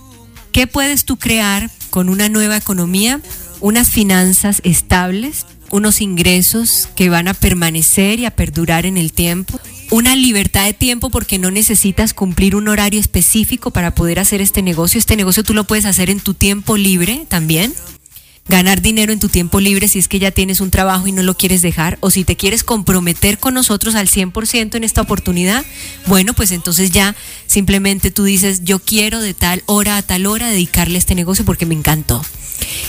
¿qué 0.52 0.68
puedes 0.68 1.06
tú 1.06 1.18
crear 1.18 1.70
con 1.90 2.10
una 2.10 2.28
nueva 2.28 2.58
economía? 2.58 3.22
Unas 3.62 3.92
finanzas 3.92 4.60
estables, 4.64 5.46
unos 5.70 6.02
ingresos 6.02 6.90
que 6.96 7.10
van 7.10 7.28
a 7.28 7.34
permanecer 7.34 8.20
y 8.20 8.26
a 8.26 8.32
perdurar 8.32 8.86
en 8.86 8.98
el 8.98 9.14
tiempo, 9.14 9.60
una 9.92 10.16
libertad 10.16 10.66
de 10.66 10.74
tiempo 10.74 11.10
porque 11.10 11.38
no 11.38 11.52
necesitas 11.52 12.14
cumplir 12.14 12.56
un 12.56 12.68
horario 12.68 13.00
específico 13.00 13.72
para 13.72 13.94
poder 13.94 14.20
hacer 14.20 14.42
este 14.42 14.62
negocio. 14.62 14.98
Este 14.98 15.16
negocio 15.16 15.44
tú 15.44 15.54
lo 15.54 15.66
puedes 15.66 15.86
hacer 15.86 16.10
en 16.10 16.20
tu 16.20 16.34
tiempo 16.34 16.76
libre 16.76 17.26
también 17.30 17.74
ganar 18.48 18.82
dinero 18.82 19.14
en 19.14 19.20
tu 19.20 19.30
tiempo 19.30 19.60
libre 19.60 19.88
si 19.88 20.00
es 20.00 20.08
que 20.08 20.20
ya 20.20 20.32
tienes 20.32 20.62
un 20.62 20.72
trabajo 20.72 21.08
y 21.08 21.12
no 21.12 21.24
lo 21.24 21.36
quieres 21.36 21.62
dejar, 21.62 21.98
o 22.02 22.12
si 22.12 22.24
te 22.24 22.36
quieres 22.36 22.64
comprometer 22.64 23.38
con 23.38 23.54
nosotros 23.54 23.96
al 23.96 24.08
100% 24.08 24.76
en 24.76 24.84
esta 24.84 25.02
oportunidad, 25.02 25.66
bueno, 26.08 26.34
pues 26.34 26.52
entonces 26.52 26.92
ya 26.92 27.16
simplemente 27.48 28.12
tú 28.12 28.24
dices, 28.24 28.64
yo 28.64 28.80
quiero 28.80 29.22
de 29.22 29.34
tal 29.34 29.64
hora 29.66 29.98
a 29.98 30.02
tal 30.02 30.26
hora 30.26 30.50
dedicarle 30.50 30.98
este 30.98 31.16
negocio 31.16 31.46
porque 31.46 31.66
me 31.66 31.76
encantó. 31.76 32.22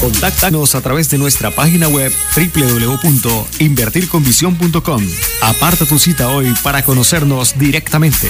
Contáctanos 0.00 0.74
a 0.74 0.80
través 0.82 1.08
de 1.10 1.18
nuestra 1.18 1.50
página 1.50 1.88
web 1.88 2.12
www.invertirconvisión.com. 2.36 5.06
Aparta 5.40 5.86
tu 5.86 5.98
cita 5.98 6.28
hoy 6.28 6.54
para 6.62 6.84
conocernos 6.84 7.58
directamente. 7.58 8.28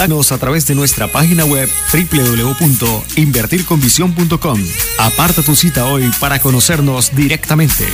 A 0.00 0.38
través 0.38 0.64
de 0.68 0.76
nuestra 0.76 1.08
página 1.08 1.44
web 1.44 1.68
www.invertirconvisión.com. 1.92 4.64
Aparta 4.96 5.42
tu 5.42 5.56
cita 5.56 5.86
hoy 5.86 6.08
para 6.20 6.38
conocernos 6.38 7.16
directamente. 7.16 7.84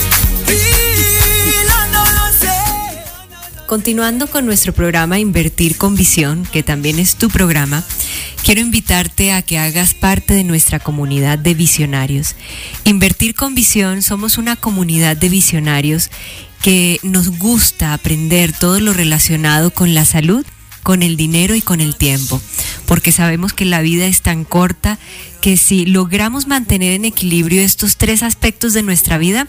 Continuando 3.66 4.26
con 4.26 4.44
nuestro 4.44 4.74
programa 4.74 5.18
Invertir 5.18 5.78
con 5.78 5.96
Visión, 5.96 6.46
que 6.52 6.62
también 6.62 6.98
es 6.98 7.16
tu 7.16 7.30
programa, 7.30 7.82
quiero 8.44 8.60
invitarte 8.60 9.32
a 9.32 9.40
que 9.40 9.58
hagas 9.58 9.94
parte 9.94 10.34
de 10.34 10.44
nuestra 10.44 10.80
comunidad 10.80 11.38
de 11.38 11.54
visionarios. 11.54 12.36
Invertir 12.84 13.34
con 13.34 13.54
visión, 13.54 14.02
somos 14.02 14.36
una 14.36 14.56
comunidad 14.56 15.16
de 15.16 15.30
visionarios 15.30 16.10
que 16.60 17.00
nos 17.02 17.38
gusta 17.38 17.94
aprender 17.94 18.52
todo 18.52 18.78
lo 18.78 18.92
relacionado 18.92 19.70
con 19.70 19.94
la 19.94 20.04
salud, 20.04 20.44
con 20.84 21.02
el 21.02 21.16
dinero 21.16 21.56
y 21.56 21.62
con 21.62 21.80
el 21.80 21.96
tiempo, 21.96 22.40
porque 22.86 23.10
sabemos 23.10 23.52
que 23.52 23.64
la 23.64 23.80
vida 23.80 24.06
es 24.06 24.22
tan 24.22 24.44
corta 24.44 25.00
que 25.40 25.56
si 25.56 25.86
logramos 25.86 26.46
mantener 26.46 26.92
en 26.92 27.06
equilibrio 27.06 27.62
estos 27.62 27.96
tres 27.96 28.22
aspectos 28.22 28.74
de 28.74 28.82
nuestra 28.82 29.18
vida, 29.18 29.48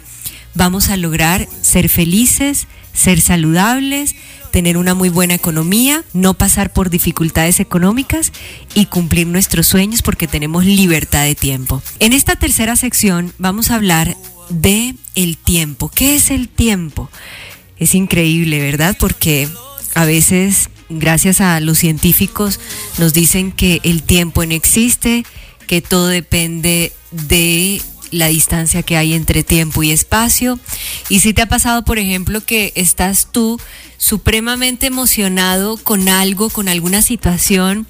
vamos 0.55 0.89
a 0.89 0.97
lograr 0.97 1.47
ser 1.61 1.89
felices, 1.89 2.67
ser 2.93 3.21
saludables, 3.21 4.15
tener 4.51 4.77
una 4.77 4.95
muy 4.95 5.09
buena 5.09 5.33
economía, 5.33 6.05
no 6.13 6.33
pasar 6.33 6.71
por 6.71 6.89
dificultades 6.89 7.59
económicas 7.59 8.31
y 8.73 8.85
cumplir 8.85 9.27
nuestros 9.27 9.67
sueños 9.67 10.01
porque 10.01 10.27
tenemos 10.27 10.63
libertad 10.63 11.25
de 11.25 11.35
tiempo. 11.35 11.83
En 11.99 12.13
esta 12.13 12.37
tercera 12.37 12.77
sección 12.77 13.33
vamos 13.37 13.69
a 13.69 13.75
hablar 13.75 14.15
de 14.49 14.95
el 15.15 15.37
tiempo. 15.37 15.91
¿Qué 15.93 16.15
es 16.15 16.31
el 16.31 16.47
tiempo? 16.47 17.09
Es 17.77 17.93
increíble, 17.93 18.61
¿verdad? 18.61 18.95
Porque 18.97 19.49
a 19.93 20.05
veces, 20.05 20.69
gracias 20.89 21.41
a 21.41 21.59
los 21.59 21.77
científicos, 21.77 22.59
nos 22.97 23.13
dicen 23.13 23.51
que 23.51 23.79
el 23.83 24.03
tiempo 24.03 24.45
no 24.45 24.53
existe, 24.53 25.25
que 25.67 25.81
todo 25.81 26.07
depende 26.07 26.91
de 27.11 27.81
la 28.11 28.27
distancia 28.27 28.83
que 28.83 28.97
hay 28.97 29.13
entre 29.13 29.43
tiempo 29.43 29.83
y 29.83 29.91
espacio. 29.91 30.59
Y 31.09 31.19
si 31.19 31.33
te 31.33 31.41
ha 31.41 31.47
pasado, 31.47 31.83
por 31.83 31.99
ejemplo, 31.99 32.41
que 32.41 32.71
estás 32.75 33.31
tú 33.31 33.59
supremamente 33.97 34.87
emocionado 34.87 35.77
con 35.77 36.07
algo, 36.09 36.49
con 36.49 36.67
alguna 36.67 37.01
situación, 37.01 37.87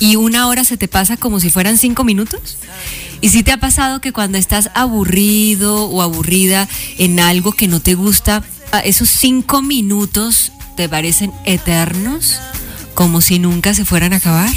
y 0.00 0.16
una 0.16 0.46
hora 0.46 0.64
se 0.64 0.76
te 0.76 0.86
pasa 0.86 1.16
como 1.16 1.40
si 1.40 1.50
fueran 1.50 1.76
cinco 1.76 2.04
minutos. 2.04 2.58
Y 3.20 3.30
si 3.30 3.42
te 3.42 3.50
ha 3.50 3.58
pasado 3.58 4.00
que 4.00 4.12
cuando 4.12 4.38
estás 4.38 4.70
aburrido 4.74 5.86
o 5.86 6.02
aburrida 6.02 6.68
en 6.98 7.18
algo 7.18 7.52
que 7.52 7.66
no 7.66 7.80
te 7.80 7.94
gusta, 7.94 8.44
esos 8.84 9.08
cinco 9.08 9.60
minutos 9.60 10.52
te 10.78 10.88
parecen 10.88 11.32
eternos, 11.44 12.38
como 12.94 13.20
si 13.20 13.40
nunca 13.40 13.74
se 13.74 13.84
fueran 13.84 14.12
a 14.12 14.18
acabar. 14.18 14.48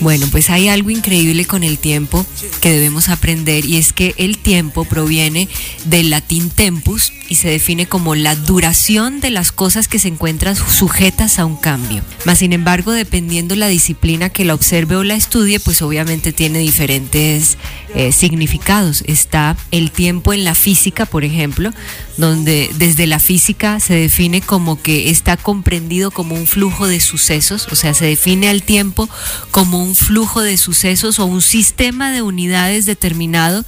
Bueno, 0.00 0.26
pues 0.30 0.50
hay 0.50 0.68
algo 0.68 0.90
increíble 0.90 1.46
con 1.46 1.62
el 1.62 1.78
tiempo 1.78 2.26
que 2.60 2.70
debemos 2.70 3.08
aprender 3.08 3.64
y 3.64 3.76
es 3.76 3.92
que 3.92 4.14
el 4.18 4.38
tiempo 4.38 4.84
proviene 4.84 5.48
del 5.86 6.10
latín 6.10 6.50
tempus 6.50 7.12
y 7.28 7.36
se 7.36 7.48
define 7.48 7.86
como 7.86 8.14
la 8.14 8.36
duración 8.36 9.20
de 9.20 9.30
las 9.30 9.52
cosas 9.52 9.88
que 9.88 9.98
se 9.98 10.08
encuentran 10.08 10.54
sujetas 10.54 11.38
a 11.38 11.44
un 11.44 11.56
cambio. 11.56 12.02
Mas, 12.24 12.38
sin 12.38 12.52
embargo, 12.52 12.92
dependiendo 12.92 13.56
la 13.56 13.68
disciplina 13.68 14.30
que 14.30 14.44
la 14.44 14.54
observe 14.54 14.96
o 14.96 15.04
la 15.04 15.14
estudie, 15.14 15.60
pues 15.60 15.82
obviamente 15.82 16.32
tiene 16.32 16.58
diferentes 16.60 17.56
eh, 17.94 18.12
significados. 18.12 19.02
Está 19.06 19.56
el 19.70 19.90
tiempo 19.90 20.32
en 20.32 20.44
la 20.44 20.54
física, 20.54 21.06
por 21.06 21.24
ejemplo, 21.24 21.72
donde 22.16 22.70
desde 22.76 23.06
la 23.06 23.20
física 23.20 23.80
se 23.80 23.94
define 23.94 24.40
como 24.40 24.80
que 24.80 25.10
está 25.10 25.36
comprendido 25.36 26.10
como 26.10 26.34
un 26.34 26.46
flujo 26.46 26.86
de 26.86 27.00
sucesos, 27.00 27.68
o 27.70 27.76
sea, 27.76 27.94
se 27.94 28.06
define 28.06 28.48
al 28.48 28.62
tiempo 28.62 29.08
como 29.50 29.82
un 29.82 29.85
flujo 29.94 30.42
de 30.42 30.56
sucesos 30.56 31.18
o 31.18 31.26
un 31.26 31.42
sistema 31.42 32.10
de 32.10 32.22
unidades 32.22 32.84
determinado 32.84 33.64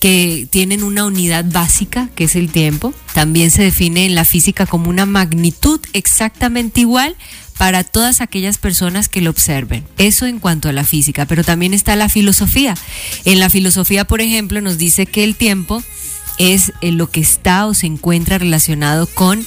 que 0.00 0.46
tienen 0.50 0.84
una 0.84 1.04
unidad 1.04 1.44
básica, 1.46 2.08
que 2.14 2.24
es 2.24 2.36
el 2.36 2.50
tiempo. 2.50 2.94
También 3.14 3.50
se 3.50 3.62
define 3.62 4.06
en 4.06 4.14
la 4.14 4.24
física 4.24 4.66
como 4.66 4.90
una 4.90 5.06
magnitud 5.06 5.80
exactamente 5.92 6.80
igual 6.80 7.16
para 7.56 7.82
todas 7.82 8.20
aquellas 8.20 8.56
personas 8.56 9.08
que 9.08 9.20
lo 9.20 9.30
observen. 9.30 9.84
Eso 9.98 10.26
en 10.26 10.38
cuanto 10.38 10.68
a 10.68 10.72
la 10.72 10.84
física, 10.84 11.26
pero 11.26 11.42
también 11.42 11.74
está 11.74 11.96
la 11.96 12.08
filosofía. 12.08 12.74
En 13.24 13.40
la 13.40 13.50
filosofía, 13.50 14.06
por 14.06 14.20
ejemplo, 14.20 14.60
nos 14.60 14.78
dice 14.78 15.06
que 15.06 15.24
el 15.24 15.34
tiempo 15.34 15.82
es 16.38 16.72
eh, 16.80 16.92
lo 16.92 17.10
que 17.10 17.20
está 17.20 17.66
o 17.66 17.74
se 17.74 17.86
encuentra 17.86 18.38
relacionado 18.38 19.06
con 19.06 19.44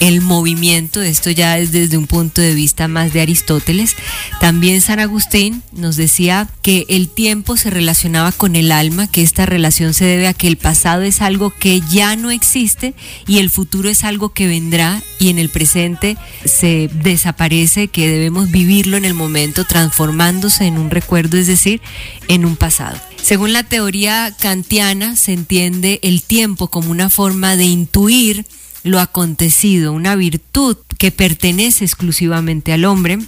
el 0.00 0.20
movimiento. 0.20 1.02
Esto 1.02 1.30
ya 1.30 1.58
es 1.58 1.72
desde 1.72 1.96
un 1.96 2.06
punto 2.06 2.40
de 2.40 2.54
vista 2.54 2.88
más 2.88 3.12
de 3.12 3.20
Aristóteles. 3.20 3.96
También 4.40 4.80
San 4.80 5.00
Agustín 5.00 5.62
nos 5.72 5.96
decía 5.96 6.48
que 6.62 6.86
el 6.88 7.08
tiempo 7.08 7.56
se 7.56 7.70
relacionaba 7.70 8.32
con 8.32 8.56
el 8.56 8.72
alma, 8.72 9.06
que 9.06 9.22
esta 9.22 9.46
relación 9.46 9.94
se 9.94 10.04
debe 10.04 10.26
a 10.26 10.34
que 10.34 10.48
el 10.48 10.56
pasado 10.56 11.02
es 11.02 11.20
algo 11.20 11.50
que 11.50 11.80
ya 11.80 12.16
no 12.16 12.30
existe 12.30 12.94
y 13.26 13.38
el 13.38 13.50
futuro 13.50 13.88
es 13.88 14.04
algo 14.04 14.30
que 14.30 14.46
vendrá 14.46 15.02
y 15.18 15.30
en 15.30 15.38
el 15.38 15.48
presente 15.48 16.16
se 16.44 16.90
desaparece, 16.92 17.88
que 17.88 18.08
debemos 18.08 18.50
vivirlo 18.50 18.96
en 18.96 19.04
el 19.04 19.14
momento 19.14 19.64
transformándose 19.64 20.66
en 20.66 20.78
un 20.78 20.90
recuerdo, 20.90 21.38
es 21.38 21.46
decir, 21.46 21.80
en 22.28 22.44
un 22.44 22.56
pasado. 22.56 23.13
Según 23.24 23.54
la 23.54 23.62
teoría 23.62 24.36
kantiana, 24.38 25.16
se 25.16 25.32
entiende 25.32 25.98
el 26.02 26.20
tiempo 26.22 26.68
como 26.68 26.90
una 26.90 27.08
forma 27.08 27.56
de 27.56 27.64
intuir 27.64 28.44
lo 28.82 29.00
acontecido, 29.00 29.94
una 29.94 30.14
virtud 30.14 30.76
que 30.98 31.10
pertenece 31.10 31.86
exclusivamente 31.86 32.74
al 32.74 32.84
hombre. 32.84 33.18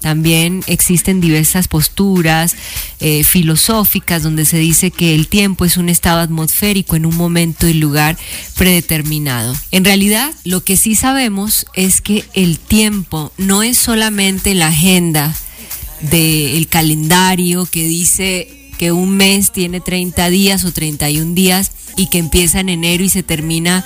También 0.00 0.62
existen 0.66 1.22
diversas 1.22 1.68
posturas 1.68 2.54
eh, 3.00 3.24
filosóficas 3.24 4.22
donde 4.22 4.44
se 4.44 4.58
dice 4.58 4.90
que 4.90 5.14
el 5.14 5.26
tiempo 5.26 5.64
es 5.64 5.78
un 5.78 5.88
estado 5.88 6.20
atmosférico 6.20 6.94
en 6.94 7.06
un 7.06 7.16
momento 7.16 7.66
y 7.66 7.72
lugar 7.72 8.18
predeterminado. 8.58 9.56
En 9.70 9.86
realidad, 9.86 10.34
lo 10.44 10.62
que 10.64 10.76
sí 10.76 10.94
sabemos 10.94 11.64
es 11.72 12.02
que 12.02 12.26
el 12.34 12.58
tiempo 12.58 13.32
no 13.38 13.62
es 13.62 13.78
solamente 13.78 14.54
la 14.54 14.66
agenda 14.66 15.34
del 16.02 16.68
calendario 16.68 17.64
que 17.64 17.84
dice 17.84 18.55
que 18.78 18.92
un 18.92 19.16
mes 19.16 19.52
tiene 19.52 19.80
30 19.80 20.28
días 20.30 20.64
o 20.64 20.72
31 20.72 21.34
días 21.34 21.72
y 21.96 22.08
que 22.08 22.18
empieza 22.18 22.60
en 22.60 22.68
enero 22.68 23.04
y 23.04 23.08
se 23.08 23.22
termina 23.22 23.84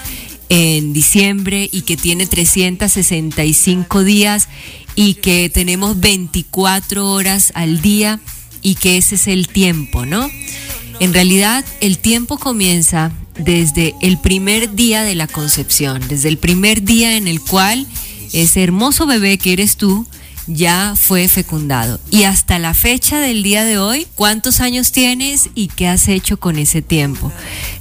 en 0.49 0.93
diciembre 0.93 1.69
y 1.73 1.83
que 1.83 1.97
tiene 1.97 2.27
365 2.27 4.05
días 4.05 4.49
y 4.97 5.15
que 5.15 5.49
tenemos 5.49 6.01
24 6.01 7.11
horas 7.11 7.53
al 7.55 7.81
día 7.81 8.21
y 8.61 8.75
que 8.75 8.97
ese 8.97 9.15
es 9.15 9.29
el 9.29 9.49
tiempo, 9.49 10.05
¿no? 10.05 10.29
En 10.99 11.15
realidad 11.15 11.65
el 11.81 11.99
tiempo 11.99 12.37
comienza 12.37 13.13
desde 13.39 13.95
el 14.03 14.19
primer 14.19 14.75
día 14.75 15.03
de 15.03 15.15
la 15.15 15.27
concepción, 15.27 16.03
desde 16.09 16.29
el 16.29 16.37
primer 16.37 16.83
día 16.83 17.17
en 17.17 17.29
el 17.29 17.41
cual 17.41 17.87
ese 18.33 18.63
hermoso 18.63 19.07
bebé 19.07 19.39
que 19.39 19.53
eres 19.53 19.77
tú 19.77 20.07
ya 20.47 20.95
fue 20.97 21.29
fecundado. 21.29 22.01
Y 22.11 22.25
hasta 22.25 22.59
la 22.59 22.75
fecha 22.75 23.19
del 23.19 23.43
día 23.43 23.65
de 23.65 23.79
hoy, 23.79 24.07
¿cuántos 24.15 24.61
años 24.61 24.93
tienes 24.93 25.51
y 25.55 25.69
qué 25.69 25.89
has 25.89 26.09
hecho 26.09 26.39
con 26.39 26.59
ese 26.59 26.83
tiempo? 26.83 27.33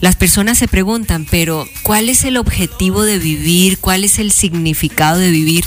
Las 0.01 0.15
personas 0.15 0.57
se 0.57 0.67
preguntan, 0.67 1.25
pero 1.29 1.67
¿cuál 1.83 2.09
es 2.09 2.23
el 2.23 2.37
objetivo 2.37 3.03
de 3.03 3.19
vivir? 3.19 3.79
¿Cuál 3.79 4.03
es 4.03 4.19
el 4.19 4.31
significado 4.31 5.19
de 5.19 5.31
vivir? 5.31 5.65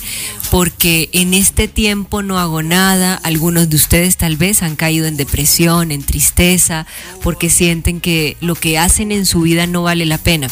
Porque 0.51 1.09
en 1.13 1.33
este 1.33 1.67
tiempo 1.67 2.23
no 2.23 2.39
hago 2.39 2.63
nada. 2.63 3.15
Algunos 3.15 3.71
de 3.71 3.77
ustedes 3.77 4.17
tal 4.19 4.37
vez 4.37 4.63
han 4.63 4.77
caído 4.77 5.07
en 5.07 5.17
depresión, 5.17 5.91
en 5.93 6.03
tristeza, 6.03 6.87
porque 7.23 7.49
sienten 7.49 8.01
que 8.01 8.37
lo 8.41 8.55
que 8.55 8.79
hacen 8.79 9.13
en 9.13 9.25
su 9.25 9.41
vida 9.41 9.67
no 9.67 9.83
vale 9.83 10.05
la 10.05 10.19
pena. 10.19 10.49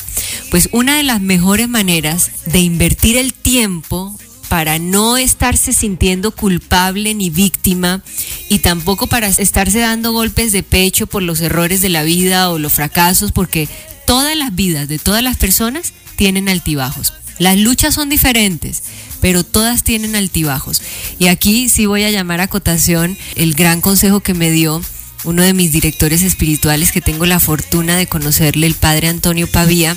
Pues 0.51 0.69
una 0.73 0.97
de 0.97 1.03
las 1.03 1.21
mejores 1.21 1.69
maneras 1.69 2.31
de 2.47 2.61
invertir 2.61 3.17
el 3.19 3.35
tiempo 3.35 4.17
para 4.51 4.81
no 4.81 5.17
estarse 5.17 5.73
sintiendo 5.73 6.33
culpable 6.33 7.15
ni 7.15 7.31
víctima 7.31 8.03
y 8.49 8.59
tampoco 8.59 9.07
para 9.07 9.29
estarse 9.29 9.79
dando 9.79 10.11
golpes 10.11 10.51
de 10.51 10.65
pecho 10.65 11.07
por 11.07 11.23
los 11.23 11.41
errores 11.41 11.83
de 11.83 11.89
la 11.89 12.03
vida 12.03 12.51
o 12.51 12.59
los 12.59 12.73
fracasos, 12.73 13.31
porque 13.31 13.69
todas 14.09 14.37
las 14.37 14.53
vidas 14.53 14.89
de 14.89 14.99
todas 14.99 15.23
las 15.23 15.37
personas 15.37 15.93
tienen 16.17 16.49
altibajos. 16.49 17.13
Las 17.39 17.59
luchas 17.59 17.95
son 17.95 18.09
diferentes, 18.09 18.83
pero 19.21 19.45
todas 19.45 19.85
tienen 19.85 20.17
altibajos. 20.17 20.83
Y 21.21 21.29
aquí 21.29 21.69
sí 21.69 21.87
voy 21.87 22.03
a 22.03 22.11
llamar 22.11 22.41
a 22.41 22.49
cotación 22.49 23.17
el 23.37 23.55
gran 23.55 23.81
consejo 23.81 24.19
que 24.19 24.35
me 24.35 24.51
dio 24.51 24.83
uno 25.23 25.45
de 25.45 25.55
mis 25.55 25.71
directores 25.71 26.23
espirituales 26.23 26.91
que 26.91 27.01
tengo 27.01 27.25
la 27.25 27.39
fortuna 27.39 27.97
de 27.97 28.09
conocerle, 28.09 28.67
el 28.67 28.75
padre 28.75 29.07
Antonio 29.07 29.47
Pavía 29.47 29.97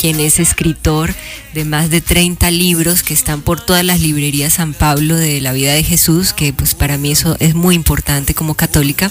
quien 0.00 0.18
es 0.18 0.40
escritor 0.40 1.14
de 1.52 1.66
más 1.66 1.90
de 1.90 2.00
30 2.00 2.50
libros 2.50 3.02
que 3.02 3.12
están 3.12 3.42
por 3.42 3.60
todas 3.60 3.84
las 3.84 4.00
librerías 4.00 4.54
San 4.54 4.72
Pablo 4.72 5.14
de 5.14 5.42
la 5.42 5.52
vida 5.52 5.74
de 5.74 5.84
Jesús, 5.84 6.32
que 6.32 6.54
pues 6.54 6.74
para 6.74 6.96
mí 6.96 7.10
eso 7.10 7.36
es 7.38 7.54
muy 7.54 7.74
importante 7.74 8.32
como 8.32 8.54
católica. 8.54 9.10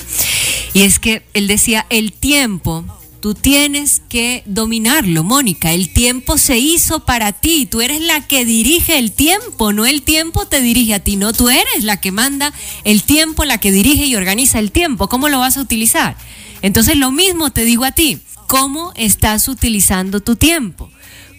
Y 0.74 0.82
es 0.82 0.98
que 0.98 1.22
él 1.36 1.48
decía, 1.48 1.86
el 1.92 2.12
tiempo 2.12 2.86
Tú 3.22 3.34
tienes 3.34 4.02
que 4.08 4.44
dominarlo, 4.46 5.26
Mónica. 5.26 5.74
El 5.74 5.92
tiempo 5.92 6.38
se 6.38 6.58
hizo 6.58 7.02
para 7.02 7.34
ti. 7.34 7.66
Tú 7.66 7.82
eres 7.82 8.00
la 8.00 8.26
que 8.26 8.46
dirige 8.46 8.98
el 8.98 9.12
tiempo, 9.12 9.74
no 9.74 9.86
el 9.86 10.04
tiempo 10.04 10.46
te 10.46 10.62
dirige 10.62 10.94
a 10.94 11.00
ti. 11.00 11.18
No, 11.18 11.34
tú 11.34 11.50
eres 11.50 11.84
la 11.84 12.00
que 12.00 12.14
manda 12.14 12.54
el 12.86 13.04
tiempo, 13.04 13.44
la 13.44 13.58
que 13.58 13.74
dirige 13.74 14.06
y 14.06 14.16
organiza 14.16 14.58
el 14.60 14.72
tiempo. 14.72 15.10
¿Cómo 15.10 15.28
lo 15.28 15.40
vas 15.40 15.58
a 15.58 15.62
utilizar? 15.62 16.16
Entonces 16.62 16.98
lo 16.98 17.12
mismo 17.12 17.52
te 17.52 17.66
digo 17.66 17.86
a 17.86 17.92
ti 17.92 18.20
cómo 18.48 18.92
estás 18.96 19.48
utilizando 19.48 20.20
tu 20.20 20.36
tiempo, 20.36 20.90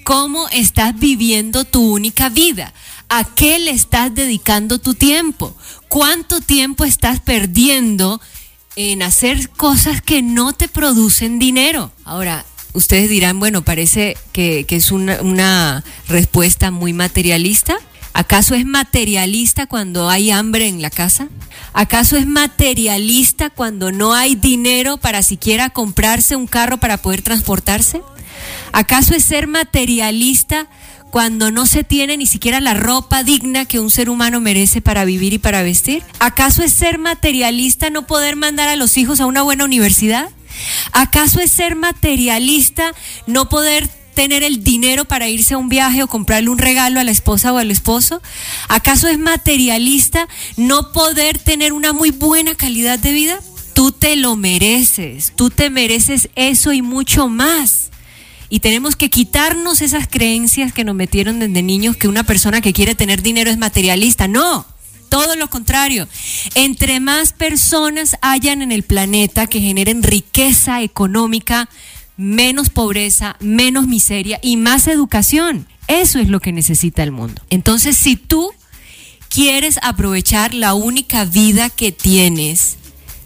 cómo 0.05 0.49
estás 0.51 0.99
viviendo 0.99 1.65
tu 1.65 1.83
única 1.95 2.29
vida, 2.29 2.73
a 3.09 3.25
qué 3.25 3.59
le 3.59 3.73
estás 3.73 4.15
dedicando 4.15 4.79
tu 4.79 4.95
tiempo, 4.95 5.57
cuánto 5.89 6.41
tiempo 6.41 6.85
estás 6.85 7.21
perdiendo 7.21 8.21
en 8.77 9.03
hacer 9.03 9.51
cosas 9.51 10.01
que 10.01 10.23
no 10.23 10.53
te 10.53 10.69
producen 10.69 11.39
dinero. 11.39 11.93
Ahora, 12.05 12.47
ustedes 12.73 13.11
dirán, 13.11 13.41
bueno, 13.41 13.63
parece 13.63 14.17
que, 14.33 14.65
es 14.69 14.93
una 14.93 15.85
respuesta 16.09 16.71
muy 16.71 16.93
materialista. 16.93 17.77
¿Acaso 18.13 18.55
es 18.55 18.67
materialista 18.67 19.67
cuando 19.67 20.11
hay 20.11 20.31
hambre 20.31 20.69
en 20.69 20.83
la 20.83 20.91
casa? 20.91 21.29
¿Acaso 21.73 22.17
es 22.17 22.27
materialista 22.27 23.51
cuando 23.51 23.93
no 23.93 24.15
hay 24.15 24.35
dinero 24.35 24.97
para 24.97 25.23
siquiera 25.23 25.71
comprarse 25.71 26.37
un 26.37 26.47
carro 26.47 26.79
para 26.79 26.97
poder 26.99 27.23
transportarse? 27.23 28.03
¿Acaso 28.73 29.15
es 29.15 29.25
ser 29.25 29.47
materialista 29.47 30.67
cuando 31.11 31.51
no 31.51 31.67
se 31.67 31.85
tiene 31.85 32.17
ni 32.17 32.27
siquiera 32.27 32.61
la 32.61 32.75
ropa 32.75 33.23
digna 33.23 33.65
que 33.65 33.81
un 33.81 33.91
ser 33.91 34.09
humano 34.09 34.41
merece 34.41 34.81
para 34.81 35.05
vivir 35.05 35.33
y 35.33 35.39
para 35.39 35.63
vestir? 35.63 36.03
¿Acaso 36.19 36.63
es 36.63 36.73
ser 36.73 36.99
materialista 36.99 37.91
no 37.91 38.07
poder 38.07 38.37
mandar 38.37 38.69
a 38.69 38.77
los 38.77 38.97
hijos 38.97 39.21
a 39.21 39.27
una 39.27 39.43
buena 39.43 39.65
universidad? 39.65 40.29
¿Acaso 40.93 41.41
es 41.41 41.51
ser 41.51 41.77
materialista 41.77 42.93
no 43.27 43.49
poder 43.49 43.89
tener 44.15 44.43
el 44.43 44.63
dinero 44.65 45.05
para 45.05 45.29
irse 45.29 45.55
a 45.55 45.59
un 45.59 45.69
viaje 45.69 46.03
o 46.03 46.09
comprarle 46.09 46.51
un 46.51 46.59
regalo 46.59 47.01
a 47.01 47.05
la 47.05 47.11
esposa 47.11 47.53
o 47.53 47.59
al 47.59 47.71
esposo? 47.71 48.21
¿Acaso 48.69 49.09
es 49.09 49.19
materialista 49.19 50.29
no 50.57 50.93
poder 50.93 51.39
tener 51.39 51.73
una 51.73 51.93
muy 51.93 52.11
buena 52.11 52.55
calidad 52.55 52.99
de 52.99 53.13
vida? 53.13 53.41
Tú 53.75 53.93
te 53.93 54.17
lo 54.17 54.37
mereces, 54.37 55.33
tú 55.37 55.51
te 55.51 55.71
mereces 55.71 56.29
eso 56.35 56.73
y 56.73 56.83
mucho 56.83 57.29
más. 57.29 57.91
Y 58.49 58.61
tenemos 58.61 58.97
que 58.97 59.11
quitarnos 59.11 59.81
esas 59.81 60.09
creencias 60.09 60.73
que 60.73 60.85
nos 60.85 60.97
metieron 60.97 61.39
desde 61.39 61.63
niños 61.63 61.97
que 61.97 62.09
una 62.09 62.25
persona 62.25 62.61
que 62.61 62.73
quiere 62.73 62.97
tener 62.97 63.23
dinero 63.23 63.49
es 63.49 63.59
materialista. 63.59 64.27
No, 64.27 64.67
todo 65.09 65.37
lo 65.37 65.49
contrario. 65.49 66.09
Entre 66.55 66.99
más 66.99 67.33
personas 67.33 68.17
hayan 68.23 68.63
en 68.63 68.73
el 68.73 68.83
planeta 68.83 69.47
que 69.47 69.61
generen 69.61 70.03
riqueza 70.03 70.83
económica, 70.83 71.69
menos 72.21 72.69
pobreza, 72.69 73.37
menos 73.41 73.89
miseria 73.89 74.39
y 74.43 74.59
más 74.59 74.87
educación. 74.87 75.67
Eso 75.89 76.19
es 76.19 76.29
lo 76.29 76.41
que 76.41 76.53
necesita 76.53 77.03
el 77.03 77.13
mundo. 77.13 77.43
Entonces, 77.49 77.97
si 77.97 78.17
tú 78.17 78.53
quieres 79.31 79.79
aprovechar 79.83 80.53
la 80.53 80.75
única 80.75 81.25
vida 81.25 81.71
que 81.71 81.93
tienes, 81.93 82.77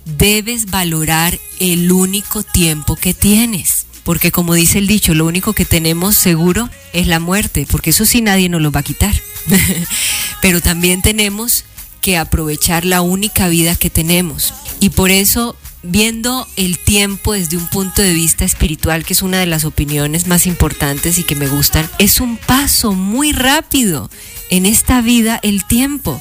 debes 0.05 0.67
valorar 0.67 1.39
el 1.59 1.91
único 1.91 2.43
tiempo 2.45 2.95
que 2.95 3.15
tienes. 3.15 3.87
Porque 4.05 4.31
como 4.31 4.55
dice 4.55 4.79
el 4.79 4.87
dicho, 4.87 5.13
lo 5.13 5.27
único 5.27 5.55
que 5.55 5.65
tenemos 5.65 6.15
seguro 6.15 6.71
es 6.93 7.07
la 7.09 7.19
muerte, 7.19 7.67
porque 7.69 7.91
eso 7.91 8.05
sí 8.05 8.23
nadie 8.23 8.49
nos 8.49 8.63
lo 8.63 8.71
va 8.71 8.81
a 8.81 8.85
quitar. 8.85 9.15
Pero 10.41 10.61
también 10.61 11.03
tenemos 11.03 11.65
que 12.01 12.17
aprovechar 12.17 12.85
la 12.85 13.01
única 13.01 13.49
vida 13.49 13.75
que 13.75 13.91
tenemos. 13.91 14.55
Y 14.79 14.91
por 14.91 15.11
eso 15.11 15.57
viendo 15.85 16.49
el 16.57 16.79
tiempo 16.79 17.35
desde 17.35 17.57
un 17.57 17.69
punto 17.69 18.03
de 18.03 18.13
vista 18.13 18.45
espiritual, 18.45 19.05
que 19.05 19.13
es 19.13 19.23
una 19.23 19.39
de 19.39 19.47
las 19.47 19.65
opiniones 19.65 20.27
más 20.27 20.47
importantes 20.47 21.19
y 21.19 21.23
que 21.23 21.37
me 21.37 21.47
gustan, 21.47 21.89
es 21.99 22.21
un 22.21 22.37
paso 22.37 22.93
muy 22.93 23.33
rápido 23.33 24.11
en 24.51 24.67
esta 24.67 25.01
vida 25.01 25.39
el 25.43 25.65
tiempo. 25.65 26.21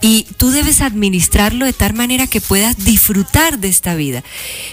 Y 0.00 0.26
tú 0.36 0.50
debes 0.50 0.80
administrarlo 0.80 1.64
de 1.64 1.72
tal 1.72 1.94
manera 1.94 2.28
que 2.28 2.40
puedas 2.40 2.84
disfrutar 2.84 3.58
de 3.58 3.68
esta 3.68 3.96
vida. 3.96 4.22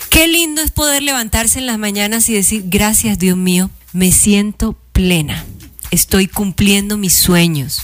Qué 0.10 0.28
lindo 0.28 0.62
es 0.62 0.72
poder 0.72 1.02
levantarse 1.02 1.58
en 1.58 1.66
las 1.66 1.80
mañanas 1.80 2.30
y 2.30 2.34
decir, 2.34 2.64
gracias 2.68 3.18
Dios 3.18 3.38
mío, 3.38 3.72
me 3.92 4.12
siento 4.12 4.78
plena 4.92 5.46
estoy 5.92 6.28
cumpliendo 6.28 6.98
mis 6.98 7.14
sueños. 7.14 7.82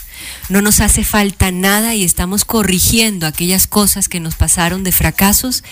No 0.48 0.62
nos 0.62 0.80
hace 0.80 1.04
falta 1.04 1.50
nada 1.50 1.94
y 1.94 2.04
estamos 2.04 2.44
corrigiendo 2.44 3.26
aquellas 3.26 3.66
cosas 3.66 4.08
que 4.08 4.20
nos 4.20 4.34
pasaron 4.34 4.84
de 4.84 4.92
fracasos 4.92 5.64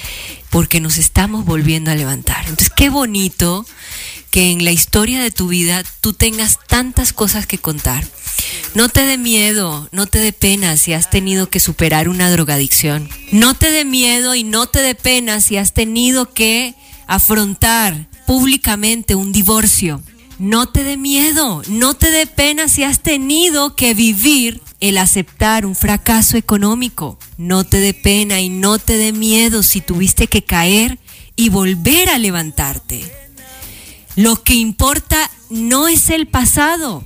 porque 0.50 0.80
nos 0.80 0.98
estamos 0.98 1.44
volviendo 1.44 1.90
a 1.90 1.94
levantar. 1.94 2.40
Entonces, 2.40 2.70
qué 2.74 2.90
bonito 2.90 3.66
que 4.30 4.52
en 4.52 4.64
la 4.64 4.72
historia 4.72 5.22
de 5.22 5.30
tu 5.30 5.48
vida 5.48 5.82
tú 6.00 6.12
tengas 6.12 6.58
tantas 6.66 7.12
cosas 7.12 7.46
que 7.46 7.58
contar. 7.58 8.04
No 8.74 8.88
te 8.88 9.04
dé 9.04 9.18
miedo, 9.18 9.88
no 9.92 10.06
te 10.06 10.18
dé 10.18 10.32
pena 10.32 10.76
si 10.76 10.92
has 10.92 11.10
tenido 11.10 11.50
que 11.50 11.60
superar 11.60 12.08
una 12.08 12.30
drogadicción. 12.30 13.08
No 13.32 13.54
te 13.54 13.70
dé 13.70 13.84
miedo 13.84 14.34
y 14.34 14.44
no 14.44 14.66
te 14.66 14.80
dé 14.80 14.94
pena 14.94 15.40
si 15.40 15.56
has 15.56 15.72
tenido 15.72 16.32
que 16.32 16.74
afrontar 17.06 18.08
públicamente 18.26 19.16
un 19.16 19.32
divorcio 19.32 20.02
no 20.40 20.66
te 20.66 20.84
dé 20.84 20.96
miedo, 20.96 21.60
no 21.68 21.92
te 21.92 22.10
dé 22.10 22.26
pena 22.26 22.66
si 22.68 22.82
has 22.82 23.00
tenido 23.00 23.76
que 23.76 23.92
vivir 23.92 24.62
el 24.80 24.96
aceptar 24.96 25.66
un 25.66 25.76
fracaso 25.76 26.38
económico. 26.38 27.18
No 27.36 27.64
te 27.64 27.78
dé 27.78 27.92
pena 27.92 28.40
y 28.40 28.48
no 28.48 28.78
te 28.78 28.96
dé 28.96 29.12
miedo 29.12 29.62
si 29.62 29.82
tuviste 29.82 30.28
que 30.28 30.42
caer 30.42 30.98
y 31.36 31.50
volver 31.50 32.08
a 32.08 32.16
levantarte. 32.16 33.04
Lo 34.16 34.42
que 34.42 34.54
importa 34.54 35.30
no 35.50 35.88
es 35.88 36.08
el 36.08 36.26
pasado 36.26 37.04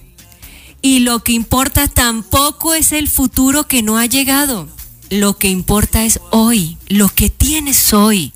y 0.80 1.01
lo 1.01 1.24
que 1.24 1.32
importa 1.32 1.89
tampoco 1.89 2.72
es 2.72 2.93
el 2.93 3.09
futuro 3.09 3.66
que 3.66 3.82
no 3.82 3.99
ha 3.99 4.07
llegado. 4.07 4.68
Lo 5.11 5.39
que 5.39 5.49
importa 5.49 6.05
es 6.05 6.20
hoy, 6.30 6.78
lo 6.87 7.09
que 7.09 7.30
tienes 7.30 7.93
hoy, 7.93 8.32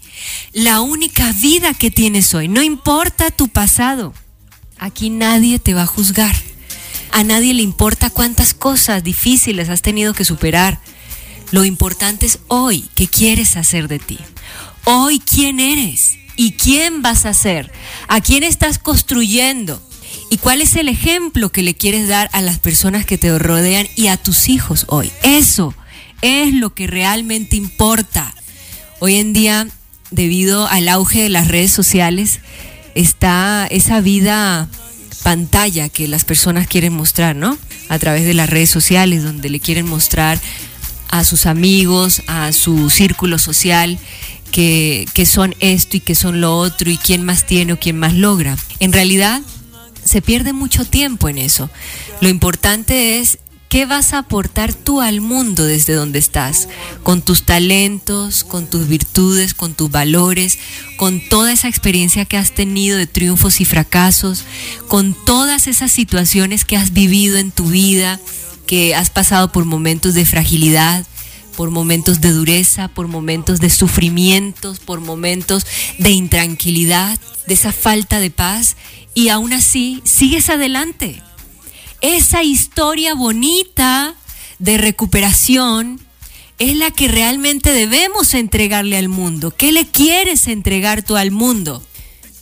la 0.53 0.81
única 0.81 1.33
vida 1.35 1.73
que 1.73 1.93
tienes 1.93 2.35
hoy. 2.35 2.49
No 2.49 2.65
importa 2.65 3.31
tu 3.31 3.47
pasado. 3.47 4.13
Aquí 4.79 5.11
nadie 5.11 5.59
te 5.59 5.75
va 5.75 5.83
a 5.83 5.87
juzgar. 5.87 6.35
A 7.11 7.25
nadie 7.25 7.55
le 7.55 7.63
importa 7.63 8.11
cuántas 8.11 8.55
cosas 8.55 9.03
difíciles 9.03 9.69
has 9.69 9.83
tenido 9.83 10.15
que 10.15 10.25
superar. 10.25 10.81
Lo 11.51 11.65
importante 11.65 12.27
es 12.27 12.41
hoy 12.49 12.89
qué 12.95 13.09
quieres 13.09 13.57
hacer 13.57 13.89
de 13.89 13.99
ti. 13.99 14.19
Hoy 14.85 15.21
quién 15.21 15.61
eres 15.61 16.19
y 16.37 16.53
quién 16.53 17.03
vas 17.03 17.27
a 17.27 17.35
ser. 17.35 17.73
A 18.07 18.21
quién 18.21 18.43
estás 18.43 18.79
construyendo. 18.79 19.83
¿Y 20.31 20.37
cuál 20.39 20.61
es 20.61 20.77
el 20.77 20.89
ejemplo 20.89 21.51
que 21.51 21.63
le 21.63 21.75
quieres 21.75 22.07
dar 22.09 22.29
a 22.33 22.43
las 22.43 22.59
personas 22.59 23.07
que 23.07 23.19
te 23.19 23.37
rodean 23.39 23.89
y 23.97 24.09
a 24.09 24.17
tus 24.17 24.49
hijos 24.49 24.85
hoy? 24.89 25.11
Eso 25.23 25.75
es 26.21 26.53
lo 26.53 26.75
que 26.75 26.87
realmente 26.87 27.57
importa. 27.57 28.35
Hoy 29.01 29.17
en 29.17 29.33
día, 29.33 29.67
debido 30.11 30.67
al 30.67 30.89
auge 30.89 31.23
de 31.23 31.29
las 31.31 31.49
redes 31.49 31.73
sociales, 31.73 32.41
está 32.95 33.67
esa 33.71 34.01
vida 34.01 34.69
pantalla 35.23 35.89
que 35.89 36.09
las 36.09 36.25
personas 36.25 36.67
quieren 36.67 36.93
mostrar, 36.93 37.37
¿no? 37.37 37.59
A 37.89 37.99
través 37.99 38.25
de 38.25 38.35
las 38.35 38.49
redes 38.49 38.71
sociales, 38.71 39.23
donde 39.23 39.51
le 39.51 39.61
quieren 39.61 39.87
mostrar 39.87 40.41
a 41.09 41.25
sus 41.25 41.47
amigos, 41.47 42.23
a 42.27 42.53
su 42.53 42.91
círculo 42.91 43.39
social, 43.39 43.99
que, 44.53 45.07
que 45.15 45.27
son 45.27 45.55
esto 45.61 45.97
y 45.97 46.01
que 46.01 46.15
son 46.15 46.41
lo 46.41 46.57
otro, 46.57 46.91
y 46.91 46.97
quién 46.97 47.23
más 47.23 47.47
tiene 47.47 47.73
o 47.73 47.79
quién 47.79 47.99
más 47.99 48.15
logra. 48.15 48.57
En 48.81 48.93
realidad, 48.93 49.43
se 50.05 50.23
pierde 50.23 50.53
mucho 50.53 50.85
tiempo 50.85 51.29
en 51.29 51.39
eso. 51.39 51.71
Lo 52.21 52.29
importante 52.29 53.19
es 53.21 53.39
¿Qué 53.69 53.85
vas 53.85 54.15
a 54.15 54.19
aportar 54.19 54.73
tú 54.73 55.03
al 55.03 55.21
mundo 55.21 55.65
desde 55.65 55.93
donde 55.93 56.19
estás? 56.19 56.69
Con 57.03 57.21
tus 57.21 57.43
talentos, 57.43 58.43
con 58.43 58.67
tus 58.67 58.89
virtudes, 58.89 59.53
con 59.53 59.75
tus 59.75 59.91
valores, 59.91 60.59
con 60.97 61.21
toda 61.29 61.53
esa 61.53 61.69
experiencia 61.69 62.25
que 62.25 62.39
has 62.39 62.53
tenido 62.53 62.97
de 62.97 63.07
triunfos 63.07 63.61
y 63.61 63.67
fracasos, 63.67 64.45
con 64.89 65.15
todas 65.27 65.67
esas 65.67 65.93
situaciones 65.93 66.65
que 66.65 66.79
has 66.79 66.95
vivido 66.95 67.37
en 67.37 67.51
tu 67.51 67.67
vida, 67.67 68.19
que 68.67 68.95
has 68.95 69.11
pasado 69.11 69.53
por 69.53 69.67
momentos 69.67 70.15
de 70.15 70.25
fragilidad, 70.25 71.05
por 71.55 71.71
momentos 71.71 72.23
de 72.23 72.31
dureza, 72.31 72.89
por 72.89 73.07
momentos 73.07 73.61
de 73.61 73.69
sufrimientos, 73.69 74.79
por 74.79 75.01
momentos 75.01 75.67
de 75.99 76.11
intranquilidad, 76.13 77.19
de 77.47 77.53
esa 77.53 77.73
falta 77.73 78.19
de 78.19 78.31
paz, 78.31 78.77
y 79.13 79.29
aún 79.29 79.53
así 79.53 80.01
sigues 80.05 80.49
adelante 80.49 81.23
esa 82.01 82.43
historia 82.43 83.15
bonita 83.15 84.15
de 84.59 84.79
recuperación 84.79 86.01
es 86.59 86.77
la 86.77 86.91
que 86.91 87.09
realmente 87.09 87.73
debemos 87.73 88.35
entregarle 88.35 88.97
al 88.97 89.09
mundo. 89.09 89.51
¿Qué 89.51 89.73
le 89.73 89.87
quieres 89.87 90.49
entregar 90.49 91.03
tú 91.03 91.17
al 91.17 91.31
mundo? 91.31 91.83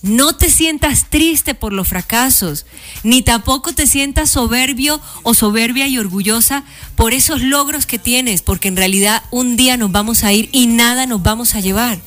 No 0.02 0.36
te 0.36 0.50
sientas 0.50 1.11
triste 1.11 1.54
por 1.54 1.72
los 1.72 1.88
fracasos, 1.88 2.64
ni 3.02 3.22
tampoco 3.22 3.74
te 3.74 3.86
sientas 3.86 4.30
soberbio 4.30 5.00
o 5.22 5.34
soberbia 5.34 5.88
y 5.88 5.98
orgullosa 5.98 6.64
por 6.94 7.12
esos 7.12 7.42
logros 7.42 7.86
que 7.86 7.98
tienes, 7.98 8.42
porque 8.42 8.68
en 8.68 8.76
realidad 8.76 9.22
un 9.30 9.57
día 9.57 9.76
nos 9.76 9.90
vamos 9.90 10.22
a 10.22 10.32
ir 10.32 10.48
y 10.52 10.66
nada 10.66 11.07
nos 11.07 11.22
vamos 11.22 11.54
a 11.54 11.61
llevar. 11.61 11.98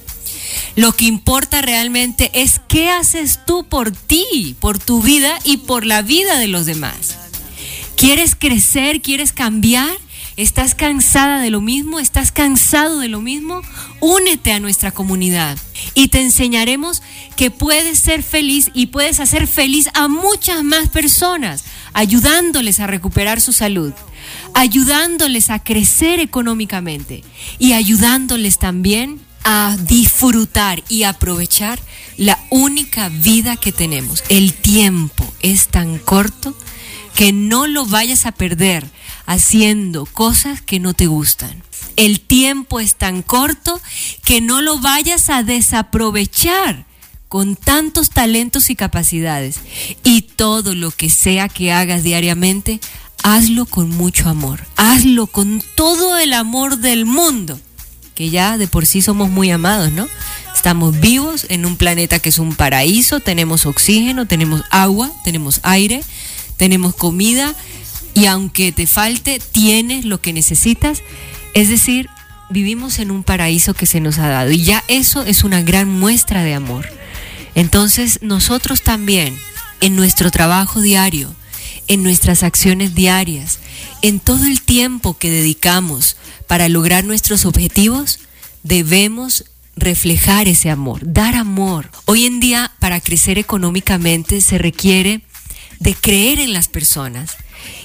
Lo 0.76 0.94
que 0.94 1.06
importa 1.06 1.62
realmente 1.62 2.32
es 2.34 2.62
qué 2.68 2.90
haces 2.90 3.40
tú 3.46 3.66
por 3.66 3.92
ti, 3.92 4.56
por 4.60 4.80
tu 4.80 5.02
vida 5.02 5.38
y 5.44 5.58
por 5.58 5.86
la 5.86 6.02
vida 6.02 6.38
de 6.38 6.48
los 6.48 6.66
demás. 6.66 7.18
¿Quieres 8.00 8.34
crecer? 8.34 9.02
¿Quieres 9.02 9.34
cambiar? 9.34 9.92
¿Estás 10.38 10.74
cansada 10.74 11.42
de 11.42 11.50
lo 11.50 11.60
mismo? 11.60 12.00
¿Estás 12.00 12.32
cansado 12.32 13.00
de 13.00 13.10
lo 13.10 13.20
mismo? 13.20 13.62
Únete 14.00 14.54
a 14.54 14.62
nuestra 14.62 14.92
comunidad 14.92 15.58
y 15.96 16.08
te 16.08 16.22
enseñaremos 16.22 17.02
que 17.36 17.52
puedes 17.52 18.00
ser 18.00 18.24
feliz 18.24 18.72
y 18.74 18.86
puedes 18.86 19.20
hacer 19.20 19.48
feliz 19.48 19.90
a 19.96 20.08
muchas 20.08 20.64
más 20.64 20.88
personas, 20.88 21.66
ayudándoles 21.92 22.80
a 22.80 22.88
recuperar 22.88 23.42
su 23.42 23.52
salud, 23.52 23.92
ayudándoles 24.54 25.50
a 25.50 25.62
crecer 25.62 26.22
económicamente 26.22 27.26
y 27.58 27.74
ayudándoles 27.74 28.60
también 28.60 29.20
a 29.44 29.76
disfrutar 29.78 30.86
y 30.88 31.04
aprovechar 31.04 31.82
la 32.16 32.40
única 32.50 33.10
vida 33.10 33.58
que 33.58 33.74
tenemos. 33.74 34.24
El 34.30 34.54
tiempo 34.54 35.26
es 35.42 35.68
tan 35.68 36.00
corto 36.00 36.56
que 37.20 37.34
no 37.34 37.68
lo 37.68 37.86
vayas 37.86 38.26
a 38.26 38.32
perder 38.32 38.90
haciendo 39.26 40.06
cosas 40.06 40.62
que 40.62 40.80
no 40.80 40.94
te 40.94 41.08
gustan. 41.08 41.62
El 41.98 42.22
tiempo 42.22 42.80
es 42.80 42.96
tan 42.96 43.24
corto 43.24 43.82
que 44.24 44.40
no 44.40 44.62
lo 44.62 44.80
vayas 44.80 45.30
a 45.30 45.44
desaprovechar 45.44 46.86
con 47.28 47.58
tantos 47.58 48.12
talentos 48.12 48.70
y 48.70 48.78
capacidades. 48.78 49.60
Y 50.06 50.22
todo 50.22 50.76
lo 50.76 50.92
que 50.92 51.10
sea 51.10 51.50
que 51.50 51.74
hagas 51.74 52.04
diariamente, 52.04 52.80
hazlo 53.22 53.66
con 53.66 53.90
mucho 53.90 54.30
amor. 54.30 54.66
Hazlo 54.78 55.28
con 55.28 55.62
todo 55.76 56.18
el 56.18 56.32
amor 56.32 56.78
del 56.78 57.06
mundo, 57.06 57.60
que 58.16 58.30
ya 58.30 58.58
de 58.58 58.70
por 58.70 58.86
sí 58.86 59.02
somos 59.02 59.30
muy 59.30 59.52
amados, 59.52 59.92
¿no? 59.92 60.08
Estamos 60.56 60.98
vivos 61.02 61.48
en 61.50 61.66
un 61.66 61.76
planeta 61.76 62.20
que 62.20 62.30
es 62.30 62.40
un 62.40 62.56
paraíso, 62.56 63.20
tenemos 63.20 63.66
oxígeno, 63.66 64.26
tenemos 64.26 64.64
agua, 64.70 65.12
tenemos 65.26 65.60
aire, 65.64 66.02
tenemos 66.60 66.94
comida 66.94 67.56
y 68.14 68.26
aunque 68.26 68.74
te 68.74 68.86
falte, 68.86 69.40
tienes 69.40 70.04
lo 70.04 70.20
que 70.20 70.34
necesitas. 70.34 71.02
Es 71.54 71.70
decir, 71.70 72.10
vivimos 72.50 73.00
en 73.00 73.12
un 73.12 73.24
paraíso 73.24 73.74
que 73.74 73.86
se 73.86 74.02
nos 74.02 74.20
ha 74.20 74.28
dado 74.28 74.52
y 74.52 74.62
ya 74.62 74.84
eso 74.90 75.24
es 75.24 75.46
una 75.46 75.62
gran 75.62 75.88
muestra 75.88 76.44
de 76.44 76.54
amor. 76.54 76.86
Entonces 77.56 78.20
nosotros 78.22 78.82
también, 78.82 79.40
en 79.80 79.96
nuestro 79.96 80.32
trabajo 80.32 80.82
diario, 80.82 81.34
en 81.88 82.04
nuestras 82.04 82.44
acciones 82.44 82.94
diarias, 82.94 83.60
en 84.02 84.20
todo 84.20 84.44
el 84.44 84.62
tiempo 84.62 85.18
que 85.18 85.32
dedicamos 85.32 86.18
para 86.46 86.68
lograr 86.68 87.06
nuestros 87.06 87.46
objetivos, 87.46 88.20
debemos 88.64 89.46
reflejar 89.78 90.50
ese 90.50 90.70
amor, 90.70 91.00
dar 91.04 91.36
amor. 91.36 91.90
Hoy 92.04 92.26
en 92.26 92.42
día, 92.42 92.74
para 92.80 93.00
crecer 93.00 93.38
económicamente, 93.38 94.42
se 94.42 94.58
requiere 94.58 95.22
de 95.80 95.96
creer 95.96 96.40
en 96.40 96.54
las 96.54 96.68
personas. 96.68 97.38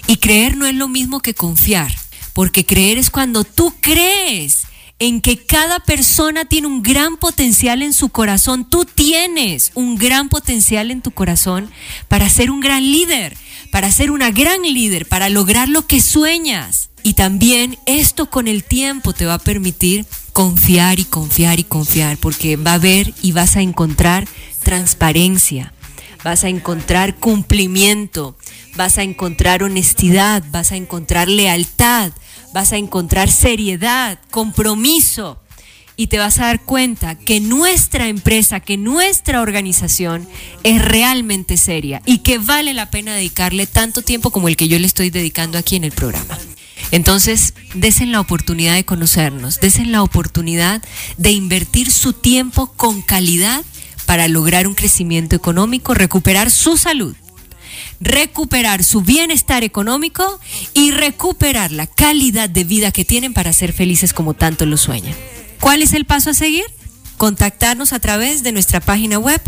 Y 0.06 0.16
creer 0.16 0.56
no 0.56 0.66
es 0.66 0.74
lo 0.74 0.88
mismo 0.88 1.20
que 1.20 1.34
confiar, 1.34 1.94
porque 2.32 2.66
creer 2.66 2.98
es 2.98 3.10
cuando 3.10 3.44
tú 3.44 3.74
crees 3.80 4.64
en 4.98 5.20
que 5.20 5.44
cada 5.44 5.80
persona 5.80 6.44
tiene 6.44 6.66
un 6.66 6.82
gran 6.82 7.16
potencial 7.16 7.82
en 7.82 7.92
su 7.92 8.10
corazón. 8.10 8.64
Tú 8.68 8.84
tienes 8.84 9.72
un 9.74 9.96
gran 9.96 10.28
potencial 10.28 10.90
en 10.90 11.02
tu 11.02 11.10
corazón 11.10 11.70
para 12.08 12.28
ser 12.28 12.50
un 12.50 12.60
gran 12.60 12.82
líder, 12.82 13.36
para 13.70 13.90
ser 13.90 14.10
una 14.10 14.30
gran 14.30 14.62
líder, 14.62 15.06
para 15.06 15.28
lograr 15.28 15.68
lo 15.68 15.86
que 15.86 16.00
sueñas. 16.00 16.90
Y 17.02 17.14
también 17.14 17.76
esto 17.86 18.30
con 18.30 18.48
el 18.48 18.64
tiempo 18.64 19.12
te 19.12 19.26
va 19.26 19.34
a 19.34 19.38
permitir 19.38 20.06
confiar 20.32 20.98
y 20.98 21.04
confiar 21.04 21.60
y 21.60 21.64
confiar, 21.64 22.16
porque 22.16 22.56
va 22.56 22.72
a 22.72 22.74
haber 22.74 23.12
y 23.20 23.32
vas 23.32 23.56
a 23.56 23.62
encontrar 23.62 24.26
transparencia, 24.62 25.73
vas 26.24 26.42
a 26.42 26.48
encontrar 26.48 27.16
cumplimiento, 27.16 28.36
vas 28.76 28.98
a 28.98 29.02
encontrar 29.02 29.62
honestidad, 29.62 30.42
vas 30.50 30.72
a 30.72 30.76
encontrar 30.76 31.28
lealtad, 31.28 32.12
vas 32.52 32.72
a 32.72 32.78
encontrar 32.78 33.30
seriedad, 33.30 34.18
compromiso 34.30 35.38
y 35.96 36.08
te 36.08 36.18
vas 36.18 36.38
a 36.38 36.46
dar 36.46 36.62
cuenta 36.62 37.14
que 37.14 37.40
nuestra 37.40 38.08
empresa, 38.08 38.58
que 38.58 38.76
nuestra 38.76 39.42
organización 39.42 40.26
es 40.64 40.82
realmente 40.82 41.56
seria 41.56 42.02
y 42.06 42.18
que 42.18 42.38
vale 42.38 42.74
la 42.74 42.90
pena 42.90 43.14
dedicarle 43.14 43.66
tanto 43.66 44.02
tiempo 44.02 44.30
como 44.30 44.48
el 44.48 44.56
que 44.56 44.66
yo 44.66 44.78
le 44.78 44.86
estoy 44.86 45.10
dedicando 45.10 45.58
aquí 45.58 45.76
en 45.76 45.84
el 45.84 45.92
programa. 45.92 46.38
Entonces, 46.90 47.54
desen 47.74 48.12
la 48.12 48.20
oportunidad 48.20 48.74
de 48.74 48.84
conocernos, 48.84 49.60
desen 49.60 49.92
la 49.92 50.02
oportunidad 50.02 50.82
de 51.16 51.32
invertir 51.32 51.90
su 51.90 52.12
tiempo 52.12 52.72
con 52.72 53.02
calidad 53.02 53.64
para 54.06 54.28
lograr 54.28 54.66
un 54.66 54.74
crecimiento 54.74 55.36
económico, 55.36 55.94
recuperar 55.94 56.50
su 56.50 56.76
salud 56.76 57.14
recuperar 58.00 58.82
su 58.84 59.00
bienestar 59.00 59.64
económico 59.64 60.38
y 60.74 60.90
recuperar 60.90 61.72
la 61.72 61.86
calidad 61.86 62.50
de 62.50 62.64
vida 62.64 62.92
que 62.92 63.04
tienen 63.04 63.32
para 63.32 63.52
ser 63.52 63.72
felices 63.72 64.12
como 64.12 64.34
tanto 64.34 64.66
lo 64.66 64.76
sueñan. 64.76 65.14
¿Cuál 65.60 65.82
es 65.82 65.92
el 65.92 66.04
paso 66.04 66.30
a 66.30 66.34
seguir? 66.34 66.64
Contactarnos 67.16 67.92
a 67.92 68.00
través 68.00 68.42
de 68.42 68.50
nuestra 68.52 68.80
página 68.80 69.18
web 69.18 69.40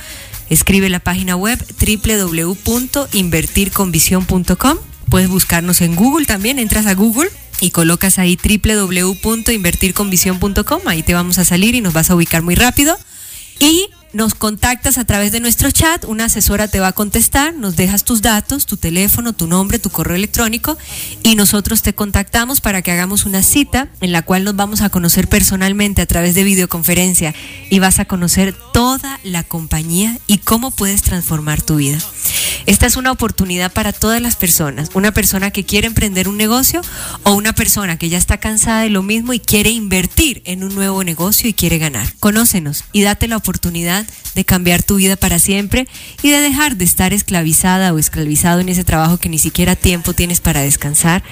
Escribe 0.51 0.88
la 0.88 1.01
página 1.01 1.36
web 1.36 1.59
www.invertirconvisión.com 1.78 4.78
Puedes 5.09 5.28
buscarnos 5.28 5.82
en 5.82 5.94
Google 5.94 6.26
también, 6.26 6.59
entras 6.59 6.86
a 6.86 6.94
Google 6.94 7.30
y 7.61 7.70
colocas 7.70 8.18
ahí 8.18 8.36
www.invertirconvisión.com, 8.36 10.80
ahí 10.86 11.03
te 11.03 11.14
vamos 11.14 11.38
a 11.38 11.44
salir 11.44 11.76
y 11.76 11.80
nos 11.80 11.92
vas 11.92 12.11
a 12.11 12.16
ubicar 12.16 12.42
muy 12.42 12.57
rápido. 12.57 12.99
Y 13.61 13.88
nos 14.12 14.34
contactas 14.34 14.98
a 14.98 15.04
través 15.04 15.32
de 15.32 15.40
nuestro 15.40 15.70
chat, 15.70 16.04
una 16.04 16.26
asesora 16.26 16.68
te 16.68 16.80
va 16.80 16.88
a 16.88 16.92
contestar, 16.92 17.54
nos 17.54 17.76
dejas 17.76 18.04
tus 18.04 18.22
datos, 18.22 18.66
tu 18.66 18.76
teléfono, 18.76 19.32
tu 19.32 19.46
nombre, 19.46 19.78
tu 19.78 19.90
correo 19.90 20.16
electrónico 20.16 20.78
y 21.22 21.34
nosotros 21.34 21.82
te 21.82 21.94
contactamos 21.94 22.61
para 22.61 22.82
que 22.82 22.92
hagamos 22.92 23.26
una 23.26 23.42
cita 23.42 23.88
en 24.00 24.12
la 24.12 24.22
cual 24.22 24.44
nos 24.44 24.57
vamos 24.57 24.80
a 24.80 24.90
conocer 24.90 25.28
personalmente 25.28 26.02
a 26.02 26.07
través 26.07 26.34
de 26.34 26.44
videoconferencia 26.44 27.34
y 27.70 27.78
vas 27.78 27.98
a 27.98 28.04
conocer 28.04 28.54
toda 28.72 29.20
la 29.22 29.42
compañía 29.42 30.18
y 30.26 30.38
cómo 30.38 30.70
puedes 30.70 31.02
transformar 31.02 31.62
tu 31.62 31.76
vida. 31.76 31.98
Esta 32.66 32.86
es 32.86 32.96
una 32.96 33.12
oportunidad 33.12 33.72
para 33.72 33.92
todas 33.92 34.20
las 34.20 34.34
personas, 34.34 34.90
una 34.94 35.12
persona 35.12 35.52
que 35.52 35.64
quiere 35.64 35.86
emprender 35.86 36.28
un 36.28 36.36
negocio 36.36 36.80
o 37.22 37.32
una 37.32 37.52
persona 37.52 37.96
que 37.96 38.09
ya 38.09 38.18
está 38.18 38.38
cansada 38.38 38.82
de 38.82 38.90
lo 38.90 39.04
mismo 39.04 39.32
y 39.32 39.38
quiere 39.38 39.70
invertir 39.70 40.42
en 40.44 40.64
un 40.64 40.74
nuevo 40.74 41.04
negocio 41.04 41.48
y 41.48 41.54
quiere 41.54 41.78
ganar. 41.78 42.12
Conócenos 42.18 42.84
y 42.92 43.02
date 43.02 43.28
la 43.28 43.36
oportunidad 43.36 43.95
de 44.34 44.44
cambiar 44.44 44.82
tu 44.82 44.97
vida 44.97 45.16
para 45.16 45.38
siempre 45.38 45.86
y 46.22 46.30
de 46.30 46.40
dejar 46.40 46.76
de 46.76 46.84
estar 46.84 47.12
esclavizada 47.12 47.92
o 47.92 47.99
esclavizado 47.99 48.61
en 48.61 48.68
ese 48.68 48.84
trabajo 48.84 49.18
que 49.18 49.28
ni 49.28 49.38
siquiera 49.38 49.76
tiempo 49.76 50.12
tienes 50.12 50.40
para 50.40 50.62
descansar 50.62 51.22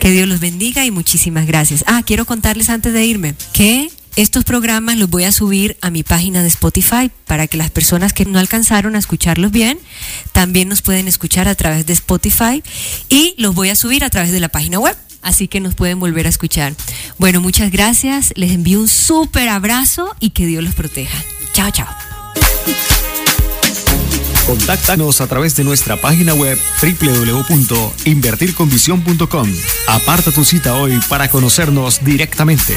Que 0.00 0.10
Dios 0.10 0.26
los 0.28 0.40
bendiga 0.40 0.86
y 0.86 0.90
muchísimas 0.90 1.46
gracias. 1.46 1.84
Ah, 1.86 2.02
quiero 2.04 2.24
contarles 2.24 2.70
antes 2.70 2.92
de 2.92 3.04
irme 3.04 3.36
que 3.52 3.90
estos 4.16 4.44
programas 4.44 4.96
los 4.96 5.10
voy 5.10 5.24
a 5.24 5.32
subir 5.32 5.76
a 5.82 5.90
mi 5.90 6.02
página 6.02 6.42
de 6.42 6.48
Spotify 6.48 7.10
para 7.26 7.46
que 7.46 7.58
las 7.58 7.70
personas 7.70 8.14
que 8.14 8.24
no 8.24 8.38
alcanzaron 8.38 8.96
a 8.96 8.98
escucharlos 8.98 9.52
bien 9.52 9.78
también 10.32 10.68
nos 10.68 10.80
pueden 10.80 11.06
escuchar 11.06 11.48
a 11.48 11.54
través 11.54 11.84
de 11.84 11.92
Spotify 11.92 12.62
y 13.10 13.34
los 13.36 13.54
voy 13.54 13.68
a 13.68 13.76
subir 13.76 14.04
a 14.04 14.10
través 14.10 14.32
de 14.32 14.40
la 14.40 14.48
página 14.48 14.78
web. 14.78 14.96
Así 15.20 15.48
que 15.48 15.60
nos 15.60 15.74
pueden 15.74 16.00
volver 16.00 16.26
a 16.26 16.30
escuchar. 16.30 16.74
Bueno, 17.18 17.40
muchas 17.40 17.70
gracias. 17.70 18.32
Les 18.36 18.52
envío 18.52 18.80
un 18.80 18.88
súper 18.88 19.48
abrazo 19.48 20.14
y 20.20 20.30
que 20.30 20.46
Dios 20.46 20.64
los 20.64 20.74
proteja. 20.74 21.18
Chao, 21.52 21.70
chao. 21.70 21.88
Contáctanos 24.46 25.20
a 25.20 25.26
través 25.26 25.56
de 25.56 25.64
nuestra 25.64 26.00
página 26.00 26.32
web 26.32 26.56
www.invertirconvisión.com. 26.80 29.52
Aparta 29.88 30.30
tu 30.30 30.44
cita 30.44 30.76
hoy 30.76 31.00
para 31.08 31.28
conocernos 31.28 32.04
directamente. 32.04 32.76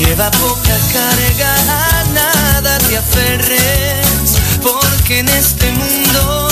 Lleva 0.00 0.30
poca 0.30 0.76
carga, 0.94 1.54
a 1.68 2.04
nada 2.14 2.78
te 2.88 2.96
aferres, 2.96 4.38
porque 4.62 5.18
en 5.18 5.28
este 5.28 5.70
mundo 5.72 6.48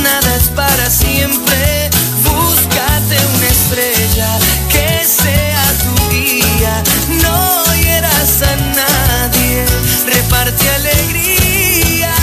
nada 0.00 0.36
es 0.36 0.48
para 0.50 0.88
siempre. 0.88 1.90
Búscate 2.22 3.16
una 3.34 3.48
estrella 3.48 4.38
que 4.70 5.04
sea 5.04 5.64
tu 5.82 6.08
guía, 6.10 6.82
no 7.20 7.64
hieras 7.74 8.42
a 8.42 8.56
nadie, 8.80 9.64
reparte 10.06 10.70
alegría. 10.70 12.14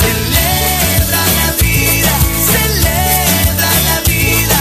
Celebra 0.00 1.22
la 1.40 1.52
vida, 1.60 2.12
celebra 2.52 3.70
la 3.88 4.00
vida, 4.08 4.58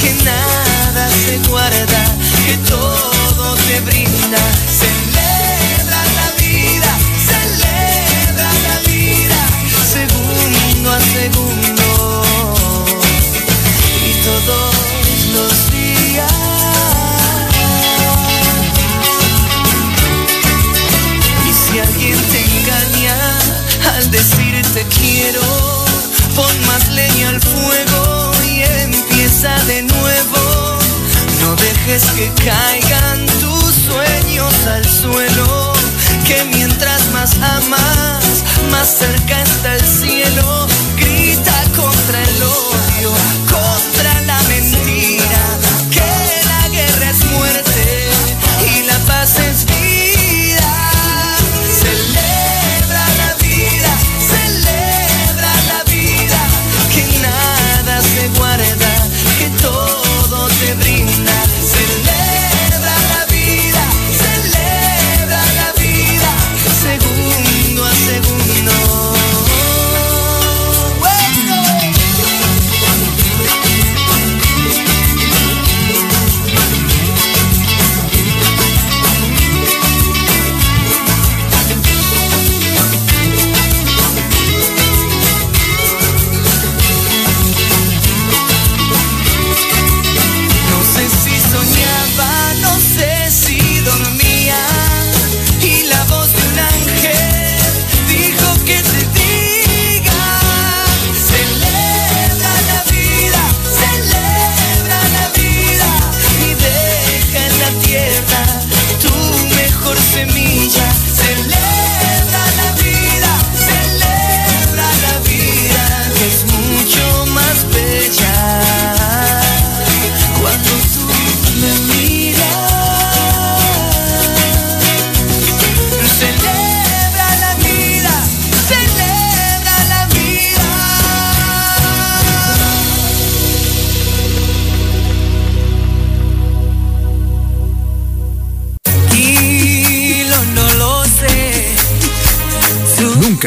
que 0.00 0.24
nada 0.24 1.08
se 1.10 1.38
guarda, 1.50 2.02
que 2.46 2.56
todo 2.68 3.09
te 3.70 3.80
brinda. 3.82 4.42
Celebra 4.80 6.00
la 6.18 6.28
vida, 6.42 6.92
celebra 7.30 8.50
la 8.66 8.76
vida, 8.90 9.40
segundo 9.94 10.90
a 10.90 11.00
segundo 11.00 12.22
y 14.08 14.12
todos 14.28 14.74
los 15.36 15.52
días. 15.70 16.32
Y 21.48 21.52
si 21.52 21.78
alguien 21.78 22.18
te 22.32 22.40
engaña 22.52 23.16
al 23.94 24.10
decirte 24.10 24.86
quiero, 24.98 25.42
pon 26.34 26.66
más 26.66 26.88
leña 26.88 27.28
al 27.28 27.40
fuego 27.40 28.32
y 28.46 28.62
empieza 28.82 29.52
de 29.66 29.82
nuevo. 29.82 30.78
No 31.42 31.56
dejes 31.56 32.04
que 32.16 32.30
caigan 32.44 33.29
al 34.66 34.84
suelo, 34.88 35.72
que 36.26 36.44
mientras 36.54 37.10
más 37.12 37.36
amas, 37.42 38.42
más 38.70 38.88
cerca 38.88 39.42
está 39.42 39.74
el 39.74 39.84
cielo. 39.84 40.66
Grita 40.96 41.62
contra 41.76 42.22
el 42.22 42.42
odio, 42.42 43.12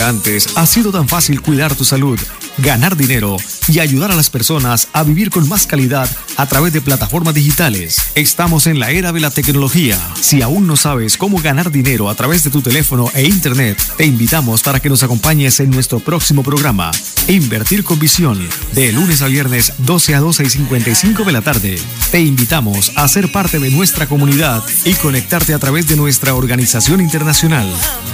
Antes 0.04 0.50
ha 0.58 0.66
sido 0.66 0.92
tan 0.92 1.08
fácil 1.08 1.42
cuidar 1.42 1.76
tu 1.76 1.86
salud, 1.86 2.20
ganar 2.58 2.98
dinero 2.98 3.38
y 3.70 3.80
ayudar 3.80 4.12
a 4.12 4.16
las 4.16 4.30
personas 4.30 4.90
a 4.92 5.04
vivir 5.04 5.30
con 5.30 5.48
más 5.48 5.66
calidad 5.66 6.10
a 6.38 6.46
través 6.48 6.74
de 6.74 6.82
plataformas 6.82 7.34
digitales. 7.34 7.98
Estamos 8.16 8.68
en 8.68 8.80
la 8.80 8.92
era 8.92 9.12
de 9.12 9.20
la 9.20 9.32
tecnología. 9.32 9.98
Si 10.20 10.42
aún 10.42 10.68
no 10.68 10.76
sabes 10.76 11.18
cómo 11.18 11.42
ganar 11.42 11.72
dinero 11.72 12.10
a 12.10 12.16
través 12.16 12.44
de 12.44 12.50
tu 12.50 12.62
teléfono 12.62 13.10
e 13.14 13.24
internet, 13.24 13.82
te 13.98 14.06
invitamos 14.06 14.62
para 14.64 14.80
que 14.80 14.90
nos 14.90 15.04
acompañes 15.04 15.60
en 15.60 15.70
nuestro 15.70 16.00
próximo 16.00 16.44
programa, 16.44 16.92
Invertir 17.28 17.84
con 17.84 18.00
Visión, 18.00 18.48
de 18.74 18.92
lunes 18.92 19.22
a 19.22 19.28
viernes 19.28 19.74
12 19.80 20.16
a 20.16 20.20
12 20.20 20.44
y 20.44 20.50
55 20.50 21.24
de 21.24 21.32
la 21.32 21.42
tarde. 21.42 21.80
Te 22.12 22.20
invitamos 22.20 22.92
a 22.96 23.08
ser 23.08 23.32
parte 23.32 23.60
de 23.60 23.70
nuestra 23.72 24.08
comunidad 24.08 24.64
y 24.86 24.94
conectarte 24.94 25.54
a 25.54 25.60
través 25.60 25.88
de 25.88 25.96
nuestra 25.96 26.36
organización 26.36 27.02
internacional. 27.02 27.72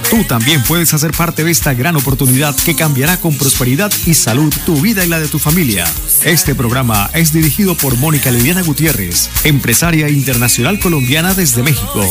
Tú 0.10 0.24
también 0.24 0.64
puedes 0.64 0.94
hacer 0.94 1.12
parte 1.12 1.44
de 1.44 1.52
esta 1.52 1.74
gran 1.74 1.96
oportunidad 1.96 2.56
que 2.56 2.76
cambiará 2.76 3.18
con 3.18 3.36
prosperidad 3.36 3.92
y 4.06 4.14
salud 4.14 4.54
tu 4.66 4.82
vida 4.82 5.06
y 5.06 5.08
la 5.08 5.20
de 5.20 5.28
tu 5.28 5.38
familia. 5.38 5.86
Este 6.24 6.56
programa 6.56 7.10
es 7.14 7.32
dirigido 7.32 7.76
por 7.76 7.96
Mónica 8.10 8.32
Liliana 8.32 8.64
Gutiérrez, 8.64 9.30
empresaria 9.44 10.10
internacional 10.10 10.80
colombiana 10.80 11.36
desde 11.36 11.62
México. 11.62 12.02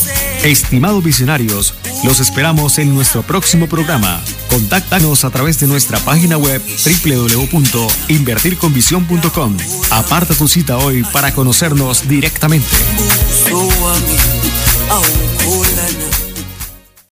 Estimados 0.45 1.03
visionarios, 1.03 1.75
los 2.05 2.21
esperamos 2.21 2.79
en 2.79 2.95
nuestro 2.95 3.25
próximo 3.25 3.67
programa. 3.67 4.23
Contáctanos 4.49 5.25
a 5.25 5.31
través 5.31 5.59
de 5.59 5.67
nuestra 5.67 5.99
página 5.99 6.39
web 6.39 6.63
www.invertirconvisión.com. 7.05 9.57
Aparta 9.91 10.37
tu 10.37 10.47
cita 10.47 10.79
hoy 10.79 11.03
para 11.13 11.35
conocernos 11.35 12.09
directamente. 12.09 12.69